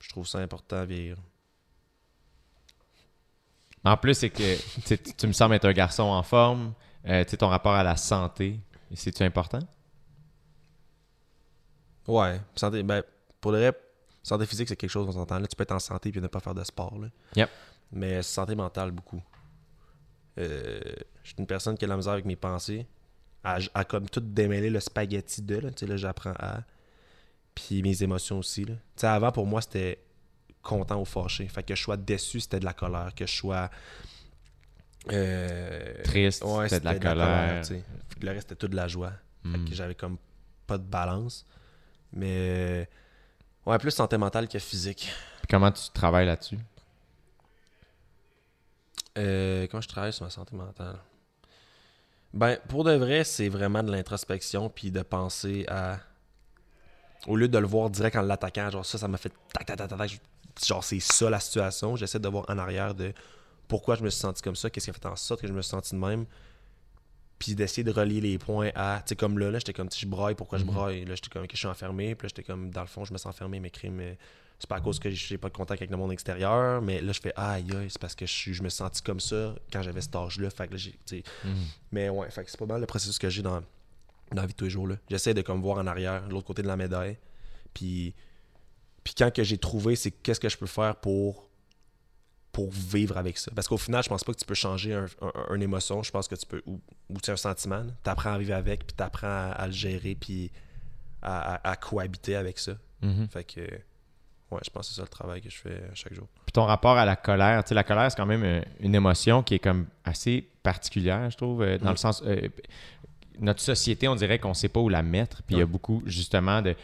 Je 0.00 0.08
trouve 0.08 0.26
ça 0.26 0.38
important 0.38 0.76
à 0.76 0.84
vieillir. 0.84 1.16
En 3.84 3.96
plus, 3.96 4.14
c'est 4.14 4.30
que 4.30 4.94
tu 5.12 5.26
me 5.26 5.32
sembles 5.32 5.54
être 5.54 5.64
un 5.64 5.72
garçon 5.72 6.02
en 6.02 6.22
forme. 6.22 6.74
Euh, 7.06 7.24
tu 7.24 7.30
sais, 7.30 7.36
ton 7.38 7.48
rapport 7.48 7.72
à 7.72 7.82
la 7.82 7.96
santé, 7.96 8.60
c'est-tu 8.94 9.22
important? 9.22 9.60
Ouais. 12.06 12.40
Santé, 12.56 12.82
ben, 12.82 13.02
pour 13.40 13.52
le 13.52 13.58
vrai, 13.58 13.72
santé 14.22 14.44
physique, 14.46 14.68
c'est 14.68 14.76
quelque 14.76 14.90
chose 14.90 15.06
qu'on 15.06 15.12
s'entend. 15.12 15.38
Là, 15.38 15.46
tu 15.46 15.56
peux 15.56 15.62
être 15.62 15.72
en 15.72 15.78
santé 15.78 16.10
puis 16.10 16.20
ne 16.20 16.26
pas 16.26 16.40
faire 16.40 16.54
de 16.54 16.64
sport. 16.64 16.98
Là. 16.98 17.08
Yep. 17.36 17.50
Mais 17.92 18.22
santé 18.22 18.54
mentale, 18.54 18.90
beaucoup. 18.90 19.22
Euh, 20.38 20.80
je 21.22 21.28
suis 21.28 21.36
une 21.38 21.46
personne 21.46 21.76
qui 21.76 21.84
a 21.84 21.88
la 21.88 21.96
misère 21.96 22.12
avec 22.12 22.24
mes 22.26 22.36
pensées. 22.36 22.86
À, 23.42 23.58
à 23.72 23.84
comme 23.84 24.08
tout 24.08 24.20
démêler 24.20 24.68
le 24.68 24.80
spaghetti 24.80 25.40
de, 25.40 25.56
là. 25.56 25.70
Tu 25.70 25.78
sais, 25.78 25.86
là, 25.86 25.96
j'apprends 25.96 26.34
à. 26.38 26.60
Puis 27.54 27.82
mes 27.82 28.02
émotions 28.02 28.38
aussi, 28.38 28.64
là. 28.64 28.74
Tu 28.74 28.80
sais, 29.02 29.06
avant, 29.06 29.32
pour 29.32 29.46
moi, 29.46 29.60
c'était 29.60 30.02
content 30.62 31.00
ou 31.00 31.04
fâché. 31.04 31.48
Fait 31.48 31.62
que 31.62 31.74
je 31.74 31.82
sois 31.82 31.96
déçu, 31.96 32.40
c'était 32.40 32.60
de 32.60 32.64
la 32.64 32.72
colère. 32.74 33.12
Que 33.14 33.26
je 33.26 33.34
sois. 33.34 33.70
euh, 35.12 36.02
Triste, 36.04 36.44
ouais, 36.44 36.68
c'était 36.68 36.80
de 36.80 36.84
la 36.84 36.98
colère. 36.98 37.64
Fait 37.66 37.82
que 38.20 38.26
le 38.26 38.32
reste, 38.32 38.48
c'était 38.48 38.56
tout 38.56 38.68
de 38.68 38.76
la 38.76 38.86
joie. 38.88 39.12
Fait 39.42 39.58
Hmm. 39.58 39.64
que 39.68 39.74
j'avais 39.74 39.94
comme 39.94 40.18
pas 40.66 40.78
de 40.78 40.84
balance. 40.84 41.46
Mais. 42.12 42.88
Ouais, 43.66 43.78
plus 43.78 43.90
santé 43.90 44.16
mentale 44.18 44.48
que 44.48 44.58
physique. 44.58 45.10
Puis 45.38 45.46
comment 45.48 45.70
tu 45.72 45.82
travailles 45.94 46.26
là-dessus? 46.26 46.58
Euh, 49.18 49.66
comment 49.70 49.80
je 49.80 49.88
travaille 49.88 50.12
sur 50.12 50.24
ma 50.24 50.30
santé 50.30 50.54
mentale? 50.56 50.98
Ben, 52.32 52.58
pour 52.68 52.84
de 52.84 52.92
vrai, 52.92 53.24
c'est 53.24 53.48
vraiment 53.48 53.82
de 53.82 53.90
l'introspection 53.90 54.68
puis 54.70 54.90
de 54.90 55.02
penser 55.02 55.64
à. 55.68 55.98
Au 57.26 57.36
lieu 57.36 57.48
de 57.48 57.58
le 57.58 57.66
voir 57.66 57.90
direct 57.90 58.16
en 58.16 58.22
l'attaquant, 58.22 58.70
genre 58.70 58.84
ça, 58.86 58.96
ça 58.98 59.08
m'a 59.08 59.18
fait 59.18 59.32
tac, 59.52 59.66
tac, 59.66 59.76
tac, 59.76 59.88
tac, 59.88 60.20
genre 60.64 60.82
c'est 60.84 61.00
ça 61.00 61.28
la 61.30 61.40
situation. 61.40 61.96
J'essaie 61.96 62.18
de 62.18 62.28
voir 62.28 62.44
en 62.48 62.58
arrière 62.58 62.94
de 62.94 63.12
pourquoi 63.68 63.94
je 63.96 64.02
me 64.02 64.10
suis 64.10 64.20
senti 64.20 64.42
comme 64.42 64.56
ça, 64.56 64.70
qu'est-ce 64.70 64.86
qui 64.86 64.90
a 64.90 64.94
fait 64.94 65.06
en 65.06 65.16
sorte 65.16 65.40
que 65.42 65.46
je 65.46 65.52
me 65.52 65.62
suis 65.62 65.70
senti 65.70 65.94
de 65.94 66.00
même. 66.00 66.24
Puis 67.38 67.54
d'essayer 67.54 67.84
de 67.84 67.90
relier 67.90 68.20
les 68.20 68.36
points 68.38 68.70
à. 68.74 68.98
Tu 69.00 69.10
sais, 69.10 69.16
comme 69.16 69.38
là, 69.38 69.50
là 69.50 69.58
j'étais 69.58 69.72
comme, 69.72 69.88
je 69.90 70.06
braille, 70.06 70.34
pourquoi 70.34 70.58
Mhm. 70.58 70.64
je 70.66 70.70
braille? 70.70 71.04
Là, 71.06 71.14
j'étais 71.14 71.28
comme, 71.30 71.44
ok, 71.44 71.50
je 71.52 71.56
suis 71.58 71.66
enfermé. 71.68 72.14
Puis 72.14 72.26
là, 72.26 72.28
j'étais 72.34 72.42
comme, 72.42 72.70
dans 72.70 72.82
le 72.82 72.86
fond, 72.86 73.04
je 73.06 73.12
me 73.14 73.18
sens 73.18 73.34
enfermé, 73.34 73.60
mes 73.60 73.70
crimes. 73.70 74.00
euh, 74.00 74.14
C'est 74.58 74.68
pas 74.68 74.76
à 74.76 74.80
cause 74.82 74.98
que 74.98 75.08
j'ai 75.08 75.38
pas 75.38 75.48
de 75.48 75.54
contact 75.54 75.80
avec 75.80 75.90
le 75.90 75.96
monde 75.96 76.12
extérieur. 76.12 76.82
Mais 76.82 77.00
là, 77.00 77.12
je 77.12 77.20
fais, 77.20 77.32
aïe, 77.36 77.64
aïe, 77.74 77.88
c'est 77.88 77.98
parce 77.98 78.14
que 78.14 78.26
je, 78.26 78.52
je 78.52 78.62
me 78.62 78.68
suis 78.68 78.76
senti 78.76 79.00
comme 79.00 79.20
ça 79.20 79.54
quand 79.72 79.80
j'avais 79.80 80.02
cet 80.02 80.14
âge-là. 80.14 80.50
Fait 80.50 80.66
que 80.66 80.72
là, 80.72 80.76
j'ai. 80.76 80.94
sais, 81.06 81.22
mais 81.92 82.10
ouais, 82.10 82.30
fait 82.30 82.44
que 82.44 82.50
c'est 82.50 82.58
pas 82.60 82.66
mal 82.66 82.78
le 82.80 82.86
processus 82.86 83.18
que 83.18 83.30
j'ai 83.30 83.40
dans, 83.40 83.62
dans 84.32 84.42
la 84.42 84.46
vie 84.46 84.52
de 84.52 84.56
tous 84.58 84.64
les 84.64 84.70
jours. 84.70 84.86
là. 84.86 84.96
J'essaie 85.08 85.34
de 85.34 85.42
comme 85.42 85.60
voir 85.60 85.78
en 85.78 85.86
arrière, 85.86 86.26
de 86.26 86.32
l'autre 86.32 86.46
côté 86.46 86.62
de 86.62 86.68
la 86.68 86.76
médaille. 86.76 87.16
Puis, 87.74 88.14
puis 89.04 89.14
quand 89.16 89.32
que 89.32 89.42
j'ai 89.42 89.58
trouvé, 89.58 89.96
c'est 89.96 90.10
qu'est-ce 90.10 90.40
que 90.40 90.48
je 90.48 90.56
peux 90.58 90.66
faire 90.66 90.96
pour, 90.96 91.48
pour 92.52 92.70
vivre 92.70 93.16
avec 93.16 93.38
ça. 93.38 93.50
Parce 93.54 93.68
qu'au 93.68 93.76
final, 93.78 94.02
je 94.02 94.08
pense 94.08 94.24
pas 94.24 94.32
que 94.32 94.38
tu 94.38 94.44
peux 94.44 94.54
changer 94.54 94.92
un, 94.94 95.06
un- 95.22 95.54
une 95.54 95.62
émotion. 95.62 96.02
Je 96.02 96.10
pense 96.10 96.26
que 96.28 96.34
tu 96.34 96.46
peux. 96.46 96.62
Ou, 96.66 96.80
ou 97.08 97.14
tu 97.14 97.26
sais, 97.26 97.32
un 97.32 97.36
sentiment. 97.36 97.84
Tu 98.04 98.10
apprends 98.10 98.32
à 98.32 98.38
vivre 98.38 98.54
avec, 98.54 98.86
puis 98.86 98.94
tu 98.96 99.02
apprends 99.02 99.26
à, 99.28 99.52
à 99.52 99.66
le 99.66 99.72
gérer, 99.72 100.14
puis 100.14 100.50
à, 101.22 101.54
à- 101.54 101.70
à 101.70 101.76
cohabiter 101.76 102.34
avec 102.36 102.58
ça. 102.58 102.72
Mhm. 103.02 103.28
Fait 103.28 103.44
que. 103.44 103.60
Ouais, 104.50 104.58
je 104.64 104.70
pense 104.70 104.88
que 104.88 104.94
c'est 104.94 104.96
ça 104.96 105.02
le 105.02 105.08
travail 105.08 105.40
que 105.40 105.48
je 105.48 105.58
fais 105.58 105.80
chaque 105.94 106.12
jour. 106.12 106.26
Puis 106.44 106.52
ton 106.52 106.64
rapport 106.64 106.96
à 106.96 107.04
la 107.04 107.14
colère, 107.14 107.62
tu 107.62 107.68
sais, 107.68 107.74
la 107.76 107.84
colère, 107.84 108.10
c'est 108.10 108.16
quand 108.16 108.26
même 108.26 108.42
euh, 108.42 108.60
une 108.80 108.96
émotion 108.96 109.44
qui 109.44 109.54
est 109.54 109.58
comme 109.60 109.86
assez 110.04 110.42
particulière, 110.64 111.30
je 111.30 111.36
trouve, 111.36 111.62
euh, 111.62 111.78
dans 111.78 111.86
Mm. 111.86 111.90
le 111.92 111.96
sens... 111.96 112.22
euh, 112.26 112.48
notre 113.40 113.60
société, 113.60 114.06
on 114.08 114.14
dirait 114.14 114.38
qu'on 114.38 114.54
sait 114.54 114.68
pas 114.68 114.80
où 114.80 114.88
la 114.88 115.02
mettre. 115.02 115.42
Puis 115.42 115.56
il 115.56 115.58
y 115.58 115.62
a 115.62 115.66
beaucoup, 115.66 116.02
justement, 116.06 116.62
de, 116.62 116.74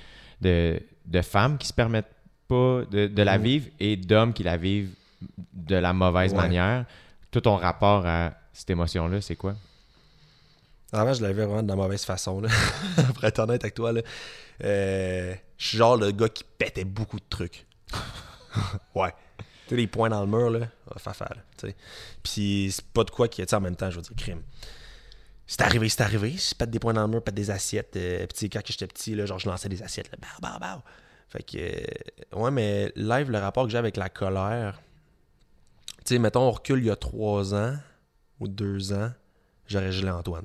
de, 0.41 0.81
de 1.07 1.21
femmes 1.23 1.59
qui 1.59 1.67
se 1.69 1.73
permettent 1.73 2.11
pas 2.49 2.83
de, 2.91 3.07
de 3.09 3.23
la 3.23 3.39
Mm. 3.39 3.43
vivre 3.43 3.67
et 3.81 3.97
d'hommes 3.97 4.33
qui 4.33 4.43
la 4.43 4.57
vivent 4.57 4.91
de 5.53 5.77
la 5.77 5.93
mauvaise 5.93 6.33
Ouais. 6.33 6.39
manière. 6.39 6.85
Tout 7.31 7.41
ton 7.43 7.57
rapport 7.57 8.07
à 8.07 8.33
cette 8.53 8.71
émotion-là, 8.71 9.21
c'est 9.21 9.37
quoi? 9.37 9.55
Avant, 10.93 11.13
je 11.13 11.21
l'avais 11.23 11.45
vraiment 11.45 11.63
de 11.63 11.69
la 11.69 11.77
mauvaise 11.77 12.05
façon, 12.05 12.41
là. 12.41 12.49
pour 13.15 13.25
être 13.25 13.39
honnête 13.41 13.63
avec 13.65 13.75
toi. 13.75 13.93
Là. 13.93 14.03
Euh, 14.65 15.35
je 15.59 15.67
suis 15.69 15.79
genre 15.79 15.97
le 15.97 16.13
gars 16.13 16.29
qui 16.29 16.45
pétait 16.57 16.85
beaucoup 16.85 17.19
de 17.19 17.25
trucs. 17.29 17.67
ouais. 18.95 19.13
Tu 19.39 19.71
sais, 19.71 19.77
les 19.77 19.87
points 19.89 20.09
dans 20.09 20.21
le 20.21 20.29
mur, 20.29 20.49
là, 20.51 20.69
ah, 20.95 20.99
fafa, 20.99 21.29
là. 21.35 21.71
Puis 22.23 22.71
c'est 22.73 22.85
pas 22.87 23.03
de 23.05 23.11
quoi 23.11 23.27
qui 23.29 23.43
est, 23.43 23.53
en 23.53 23.61
même 23.61 23.75
temps, 23.77 23.91
je 23.91 23.97
veux 23.97 24.03
dire, 24.03 24.13
crime. 24.17 24.43
C'est 25.47 25.63
arrivé, 25.63 25.89
c'est 25.89 26.03
arrivé. 26.03 26.33
Je 26.33 26.55
pète 26.55 26.71
des 26.71 26.79
points 26.79 26.93
dans 26.93 27.03
le 27.03 27.09
mur, 27.09 27.23
pète 27.23 27.35
des 27.35 27.51
assiettes. 27.51 27.95
Euh, 27.97 28.27
puis 28.27 28.49
tu 28.49 28.49
quand 28.49 28.61
j'étais 28.67 28.87
petit, 28.87 29.15
là, 29.15 29.27
genre, 29.27 29.39
je 29.39 29.49
lançais 29.49 29.69
des 29.69 29.83
assiettes, 29.83 30.11
là, 30.11 30.19
bah, 30.21 30.29
bah, 30.43 30.57
bah. 30.61 30.83
Fait 31.29 31.43
que, 31.43 31.57
euh, 31.59 32.41
ouais, 32.41 32.51
mais 32.51 32.93
live, 32.97 33.31
le 33.31 33.39
rapport 33.39 33.65
que 33.65 33.71
j'ai 33.71 33.79
avec 33.79 33.97
la 33.97 34.09
colère, 34.09 34.81
tu 36.05 36.15
sais, 36.15 36.19
mettons, 36.19 36.43
on 36.43 36.51
recule 36.53 36.79
il 36.81 36.87
y 36.87 36.91
a 36.91 36.97
trois 36.97 37.55
ans 37.55 37.77
ou 38.41 38.49
deux 38.49 38.93
ans, 38.93 39.11
j'aurais 39.67 39.93
gelé 39.93 40.11
Antoine. 40.11 40.45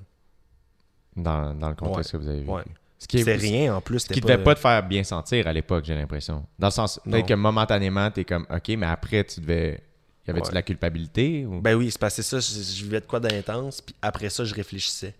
Dans, 1.15 1.53
dans 1.53 1.69
le 1.69 1.75
contexte 1.75 2.11
que 2.13 2.17
vous 2.17 2.27
avez? 2.29 2.43
Ouais. 2.45 2.63
Ce 2.97 3.07
qui 3.07 3.17
est- 3.17 3.23
rien 3.35 3.75
en 3.75 3.81
plus. 3.81 3.99
Ce 3.99 4.13
qui 4.13 4.21
devait 4.21 4.37
pas 4.43 4.53
te 4.55 4.59
faire 4.59 4.83
bien 4.83 5.03
sentir 5.03 5.47
à 5.47 5.53
l'époque, 5.53 5.85
j'ai 5.85 5.95
l'impression. 5.95 6.45
Dans 6.59 6.67
le 6.67 6.71
sens, 6.71 6.99
peut-être 7.03 7.27
que 7.27 7.33
momentanément, 7.33 8.09
t'es 8.11 8.23
comme, 8.23 8.45
OK, 8.49 8.69
mais 8.69 8.85
après, 8.85 9.23
tu 9.23 9.41
devais... 9.41 9.83
Y 10.27 10.31
avait-tu 10.31 10.45
Ouais. 10.45 10.49
de 10.51 10.55
la 10.55 10.61
culpabilité? 10.61 11.45
Ou... 11.45 11.61
Ben 11.61 11.75
oui, 11.75 11.89
c'est 11.91 12.09
c'est 12.09 12.21
ça, 12.23 12.39
je, 12.39 12.51
je 12.51 12.83
vivais 12.83 13.01
de 13.01 13.05
quoi 13.05 13.19
d'intense, 13.19 13.81
puis 13.81 13.95
après 14.01 14.29
ça, 14.29 14.43
je 14.45 14.53
réfléchissais. 14.53 15.15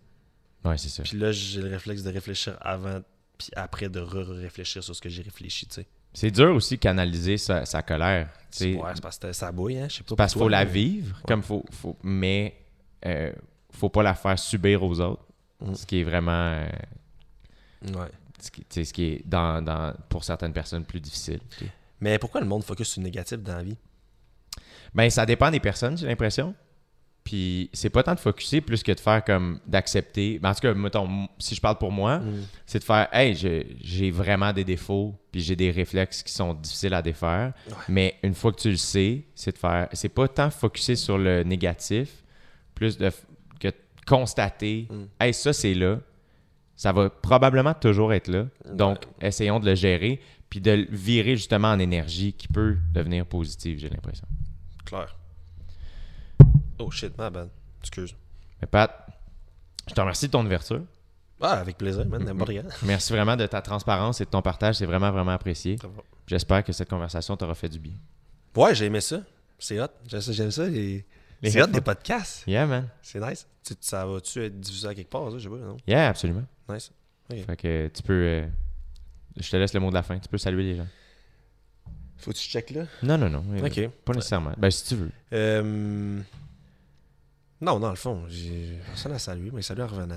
ouais, 0.64 0.78
c'est 0.78 0.90
ça. 0.90 1.04
Puis 1.04 1.18
là, 1.18 1.32
j'ai 1.32 1.62
le 1.62 1.70
réflexe 1.70 2.04
de 2.04 2.12
réfléchir 2.12 2.58
avant, 2.62 3.02
puis 3.38 3.50
après 3.56 3.90
de 3.90 4.00
re-réfléchir 4.00 4.84
sur 4.84 4.96
ce 4.96 5.02
que 5.02 5.10
j'ai 5.10 5.24
réfléchi, 5.24 5.66
tu 5.68 5.76
sais. 5.76 5.88
C'est 6.14 6.30
dur 6.30 6.54
aussi 6.54 6.78
canaliser 6.78 7.38
sa, 7.38 7.66
sa 7.66 7.82
colère. 7.82 8.30
tu 8.52 8.58
sais. 8.58 8.76
Ouais, 8.76 8.92
c'est 8.94 9.02
parce 9.02 9.18
que 9.18 9.32
ça 9.32 9.52
bouille, 9.52 9.78
hein, 9.80 9.88
je 9.90 9.96
sais 9.98 10.04
pas. 10.04 10.16
parce 10.18 10.34
qu'il 10.34 10.42
faut 10.42 10.50
la 10.50 10.66
vivre, 10.66 11.22
comme 11.26 11.42
faut, 11.42 11.64
faut, 11.72 11.98
mais 12.04 12.54
euh, 13.06 13.32
faut 13.72 13.90
pas 13.90 14.04
la 14.04 14.14
faire 14.14 14.38
subir 14.38 14.84
aux 14.84 15.00
autres. 15.00 15.24
Mm. 15.62 15.74
Ce 15.74 15.86
qui 15.86 16.00
est 16.02 16.04
vraiment, 16.04 16.32
euh, 16.32 16.68
Ouais. 17.94 18.10
ce 18.40 18.52
qui, 18.52 18.64
ce 18.86 18.94
qui 18.94 19.04
est 19.06 19.22
dans, 19.28 19.62
dans, 19.64 19.94
pour 20.10 20.24
certaines 20.24 20.54
personnes 20.54 20.86
plus 20.86 21.00
difficile. 21.00 21.40
Mais 22.02 22.20
pourquoi 22.20 22.42
le 22.42 22.48
monde 22.48 22.64
focus 22.64 22.90
sur 22.90 23.00
le 23.02 23.06
négatif 23.06 23.40
dans 23.40 23.56
la 23.56 23.64
vie? 23.64 23.78
Ben, 24.94 25.10
ça 25.10 25.26
dépend 25.26 25.50
des 25.52 25.60
personnes, 25.60 25.98
j'ai 25.98 26.08
l'impression. 26.08 26.54
Puis 27.24 27.70
c'est 27.72 27.92
pas 27.92 28.02
tant 28.02 28.16
de 28.16 28.20
focuser 28.20 28.62
plus 28.62 28.82
que 28.82 28.92
de 28.92 29.00
faire 29.00 29.24
comme 29.24 29.60
d'accepter. 29.68 30.40
Ben, 30.40 30.50
en 30.50 30.54
tout 30.56 30.62
cas, 30.62 30.74
mettons, 30.74 31.28
si 31.38 31.54
je 31.54 31.62
parle 31.62 31.78
pour 31.78 31.92
moi, 31.92 32.18
Mm. 32.18 32.34
c'est 32.66 32.80
de 32.80 32.84
faire 32.84 33.08
Hey, 33.14 33.36
j'ai 33.36 34.10
vraiment 34.12 34.52
des 34.54 34.64
défauts, 34.64 35.14
puis 35.32 35.40
j'ai 35.40 35.56
des 35.56 35.70
réflexes 35.70 36.24
qui 36.24 36.34
sont 36.34 36.54
difficiles 36.56 36.94
à 36.96 37.02
défaire. 37.04 37.54
Ouais. 37.68 37.74
Mais 37.90 38.16
une 38.24 38.34
fois 38.34 38.52
que 38.52 38.60
tu 38.60 38.72
le 38.72 38.76
sais, 38.78 39.24
c'est 39.36 39.52
de 39.54 39.58
faire. 39.60 39.88
C'est 39.94 40.10
pas 40.10 40.28
tant 40.28 40.50
focuser 40.50 40.96
sur 40.96 41.18
le 41.20 41.44
négatif, 41.44 42.24
plus 42.74 42.98
de 42.98 43.12
que 43.60 43.68
de 43.68 43.76
constater 44.08 44.88
Mm. 44.90 45.04
Hey, 45.20 45.34
ça 45.34 45.54
c'est 45.54 45.76
là. 45.76 46.00
Ça 46.76 46.92
va 46.92 47.12
probablement 47.12 47.76
toujours 47.76 48.12
être 48.14 48.28
là. 48.30 48.48
Donc, 48.74 48.98
essayons 49.22 49.60
de 49.60 49.68
le 49.68 49.76
gérer, 49.76 50.20
puis 50.50 50.60
de 50.60 50.72
le 50.72 50.88
virer 50.90 51.36
justement 51.36 51.68
en 51.70 51.78
énergie 51.78 52.34
qui 52.34 52.48
peut 52.48 52.78
devenir 52.92 53.28
positive, 53.28 53.78
j'ai 53.78 53.90
l'impression. 53.90 54.28
Clair. 54.86 55.16
Oh 56.80 56.90
shit, 56.92 57.18
ma 57.18 57.30
bad. 57.30 57.50
Excuse. 57.82 58.16
Mais 58.62 58.68
Pat, 58.68 59.08
je 59.88 59.94
te 59.94 60.02
remercie 60.02 60.28
de 60.28 60.32
ton 60.32 60.46
ouverture. 60.46 60.82
Ah, 61.44 61.54
avec 61.60 61.78
plaisir, 61.78 62.06
man. 62.06 62.24
Merci 62.84 63.14
vraiment 63.14 63.36
de 63.36 63.48
ta 63.48 63.62
transparence 63.62 64.22
et 64.22 64.26
de 64.26 64.30
ton 64.30 64.42
partage. 64.42 64.76
C'est 64.76 64.86
vraiment, 64.86 65.12
vraiment 65.12 65.32
apprécié. 65.32 65.78
J'espère 66.28 66.64
que 66.64 66.72
cette 66.72 66.90
conversation 66.90 67.36
t'aura 67.36 67.56
fait 67.56 67.70
du 67.70 67.80
bien. 67.80 67.94
Ouais, 68.56 68.76
j'ai 68.76 68.86
aimé 68.86 69.02
ça. 69.02 69.22
C'est 69.58 69.80
hot. 69.80 69.88
J'aime 70.08 70.52
ça, 70.52 70.68
les- 70.68 71.06
C'est 71.44 71.62
hot 71.62 71.68
des 71.68 71.82
podcasts. 71.82 72.44
Yeah, 72.46 72.68
man. 72.68 72.88
C'est 73.02 73.20
nice. 73.20 73.48
Tu- 73.64 73.74
ça 73.80 74.06
va-tu 74.06 74.44
être 74.44 74.60
diffusé 74.60 74.88
à 74.88 74.94
quelque 74.96 75.10
part, 75.10 75.32
ça? 75.32 75.38
Je 75.40 75.44
sais 75.44 75.50
pas, 75.50 75.56
non? 75.66 75.78
Yeah, 75.88 76.10
absolument. 76.10 76.44
Nice. 76.70 76.92
Fait 77.30 77.56
que 77.56 77.88
tu 77.88 78.04
peux. 78.04 78.14
euh, 78.14 78.48
je 79.40 79.50
te 79.50 79.56
laisse 79.56 79.74
le 79.74 79.80
mot 79.80 79.90
de 79.90 79.96
la 79.96 80.04
fin. 80.04 80.20
Tu 80.20 80.28
peux 80.28 80.38
saluer 80.38 80.64
les 80.64 80.76
gens. 80.76 80.88
Faut 82.22 82.32
que 82.32 82.38
tu 82.38 82.48
check 82.48 82.70
là? 82.70 82.84
Non, 83.04 83.18
non, 83.18 83.30
non. 83.30 83.44
euh, 83.54 83.66
Ok. 83.66 83.90
Pas 84.06 84.14
nécessairement. 84.14 84.54
Ben, 84.58 84.70
si 84.72 84.86
tu 84.86 84.96
veux. 84.96 85.12
Euh... 85.34 86.20
Non, 87.64 87.80
dans 87.80 87.92
le 87.92 87.96
fond, 87.96 88.24
j'ai 88.28 88.80
personne 88.88 89.12
à 89.12 89.20
saluer, 89.20 89.52
mais 89.54 89.62
salut 89.62 89.84
en 89.84 89.88
revenant. 89.88 90.16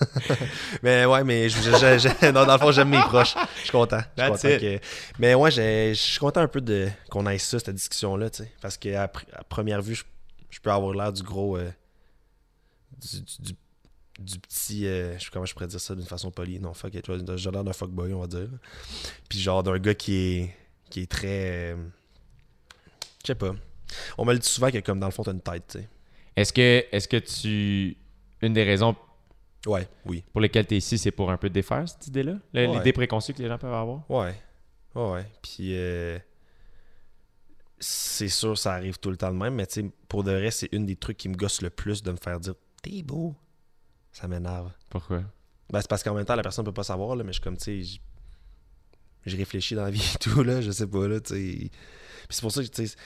mais 0.82 1.04
ouais, 1.04 1.22
mais 1.22 1.48
je, 1.48 1.60
je- 1.60 1.70
je- 1.70 2.30
non, 2.32 2.44
dans 2.44 2.52
le 2.54 2.58
fond, 2.58 2.72
j'aime 2.72 2.88
mes 2.88 2.98
proches. 3.00 3.36
Je 3.58 3.62
suis 3.62 3.70
content. 3.70 4.00
Je 4.16 4.22
suis 4.22 4.30
content 4.32 4.48
que- 4.58 4.80
Mais 5.20 5.34
ouais, 5.36 5.50
je 5.52 5.92
suis 5.94 6.18
content 6.18 6.40
un 6.40 6.48
peu 6.48 6.60
de 6.60 6.88
qu'on 7.08 7.26
aille 7.26 7.38
ça, 7.38 7.60
cette 7.60 7.74
discussion-là, 7.76 8.28
tu 8.30 8.42
sais. 8.42 8.52
Parce 8.60 8.76
qu'à 8.76 9.06
pr- 9.06 9.22
à 9.34 9.44
première 9.44 9.82
vue, 9.82 9.94
je, 10.50 10.58
peux 10.60 10.70
avoir 10.72 10.92
l'air 10.94 11.12
du 11.12 11.22
gros. 11.22 11.56
euh, 11.56 11.70
du, 13.00 13.20
du- 13.20 13.52
du- 13.52 13.56
du 14.18 14.38
petit. 14.40 14.86
euh, 14.86 15.16
je 15.16 15.24
sais 15.24 15.30
comment 15.32 15.46
je 15.46 15.54
pourrais 15.54 15.68
dire 15.68 15.80
ça 15.80 15.94
d'une 15.94 16.04
façon 16.04 16.30
polie. 16.32 16.58
Non, 16.58 16.74
fuck 16.74 16.92
it. 16.94 17.06
J'ai 17.36 17.50
l'air 17.52 17.62
d'un 17.64 17.72
fuckboy, 17.72 18.12
on 18.12 18.20
va 18.20 18.26
dire. 18.26 18.48
Puis 19.28 19.38
genre 19.38 19.62
d'un 19.62 19.78
gars 19.78 19.94
qui 19.94 20.14
est, 20.16 20.56
qui 20.90 21.02
est 21.02 21.10
très. 21.10 21.72
euh, 21.72 21.76
je 23.22 23.28
sais 23.28 23.34
pas. 23.34 23.52
On 24.18 24.24
me 24.24 24.32
le 24.32 24.38
dit 24.38 24.48
souvent 24.48 24.70
que, 24.70 24.78
comme 24.78 25.00
dans 25.00 25.06
le 25.06 25.12
fond, 25.12 25.22
t'as 25.22 25.32
une 25.32 25.40
tête, 25.40 25.64
tu 25.68 25.78
sais. 25.78 25.88
Est-ce 26.36 26.52
que, 26.52 26.84
est-ce 26.92 27.08
que 27.08 27.16
tu. 27.16 27.96
Une 28.42 28.52
des 28.52 28.64
raisons 28.64 28.96
Ouais, 29.66 29.86
oui. 30.06 30.24
pour 30.32 30.40
lesquels 30.40 30.66
tu 30.66 30.74
es 30.74 30.78
ici, 30.78 30.96
c'est 30.96 31.10
pour 31.10 31.30
un 31.30 31.36
peu 31.36 31.50
défaire 31.50 31.86
cette 31.86 32.06
idée-là? 32.06 32.34
Ouais. 32.54 32.66
L'idée 32.66 32.92
préconçue 32.94 33.34
que 33.34 33.42
les 33.42 33.48
gens 33.48 33.58
peuvent 33.58 33.74
avoir? 33.74 34.10
Ouais. 34.10 34.34
Ouais, 34.94 35.10
ouais. 35.12 35.26
Puis, 35.42 35.76
euh, 35.76 36.18
c'est 37.78 38.28
sûr, 38.28 38.56
ça 38.58 38.74
arrive 38.74 38.98
tout 38.98 39.10
le 39.10 39.16
temps 39.16 39.30
de 39.32 39.36
même, 39.36 39.54
mais 39.54 39.66
tu 39.66 39.82
sais, 39.82 39.90
pour 40.08 40.24
de 40.24 40.32
vrai, 40.32 40.50
c'est 40.50 40.68
une 40.72 40.86
des 40.86 40.96
trucs 40.96 41.16
qui 41.18 41.28
me 41.28 41.34
gosse 41.34 41.60
le 41.62 41.70
plus 41.70 42.02
de 42.02 42.10
me 42.10 42.16
faire 42.16 42.40
dire 42.40 42.54
T'es 42.82 43.02
beau. 43.02 43.34
Ça 44.12 44.26
m'énerve. 44.28 44.70
Pourquoi? 44.88 45.22
Ben, 45.70 45.80
c'est 45.80 45.88
parce 45.88 46.02
qu'en 46.02 46.14
même 46.14 46.24
temps, 46.24 46.34
la 46.34 46.42
personne 46.42 46.64
peut 46.64 46.72
pas 46.72 46.82
savoir, 46.82 47.14
là, 47.14 47.22
mais 47.22 47.28
je 47.32 47.34
suis 47.34 47.42
comme, 47.42 47.56
tu 47.58 47.84
sais, 47.84 48.00
je 49.26 49.36
réfléchis 49.36 49.74
dans 49.74 49.84
la 49.84 49.90
vie 49.90 50.12
et 50.14 50.18
tout, 50.18 50.42
là, 50.42 50.60
je 50.60 50.70
sais 50.70 50.86
pas, 50.86 51.06
là, 51.08 51.20
tu 51.20 51.34
sais. 51.34 51.36
Puis 51.38 51.70
c'est 52.30 52.40
pour 52.40 52.52
ça 52.52 52.62
que, 52.62 52.68
tu 52.68 52.86
sais, 52.86 52.96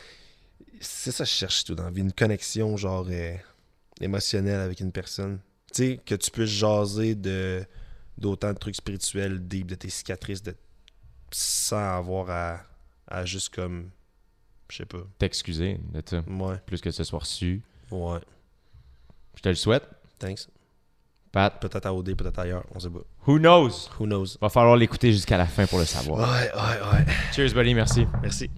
c'est 0.80 1.10
ça 1.12 1.24
que 1.24 1.30
je 1.30 1.34
cherche 1.34 1.64
tout 1.64 1.74
dans 1.74 1.84
la 1.84 1.90
vie, 1.90 2.00
une 2.00 2.12
connexion, 2.12 2.76
genre, 2.76 3.06
euh, 3.10 3.36
émotionnelle 4.00 4.60
avec 4.60 4.80
une 4.80 4.92
personne. 4.92 5.38
Tu 5.72 5.82
sais, 5.82 6.00
que 6.04 6.14
tu 6.14 6.30
puisses 6.30 6.50
jaser 6.50 7.14
de 7.14 7.64
d'autant 8.16 8.52
de 8.52 8.58
trucs 8.58 8.76
spirituels, 8.76 9.40
deep, 9.48 9.66
de 9.66 9.74
tes 9.74 9.88
cicatrices, 9.90 10.42
de, 10.42 10.54
sans 11.32 11.96
avoir 11.98 12.30
à, 12.30 12.60
à 13.08 13.24
juste 13.24 13.52
comme, 13.52 13.90
je 14.70 14.76
sais 14.78 14.86
pas, 14.86 15.04
T'excuser 15.18 15.80
de 15.92 16.00
ça. 16.08 16.20
ouais, 16.20 16.58
Plus 16.66 16.80
que 16.80 16.92
ce 16.92 17.02
soit 17.02 17.18
reçu. 17.18 17.62
ouais, 17.90 18.20
Je 19.36 19.42
te 19.42 19.48
le 19.48 19.54
souhaite. 19.56 19.84
thanks. 20.20 20.46
Pat, 21.34 21.60
Peut-être 21.60 21.86
à 21.86 21.92
OD, 21.92 22.14
peut-être 22.14 22.38
ailleurs, 22.38 22.62
on 22.72 22.78
sait 22.78 22.88
pas. 22.88 23.00
who 23.26 23.38
knows? 23.40 23.90
Who 23.98 24.06
knows? 24.06 24.38
Va 24.40 24.48
falloir 24.48 24.76
l'écouter 24.76 25.12
jusqu'à 25.12 25.36
la 25.36 25.46
fin 25.46 25.66
pour 25.66 25.80
le 25.80 25.84
savoir. 25.84 26.20
Ouais, 26.20 26.50
ouais, 26.54 26.98
ouais. 26.98 27.04
Cheers, 27.34 27.52
buddy. 27.52 27.74
Merci. 27.74 28.06
Merci. 28.22 28.48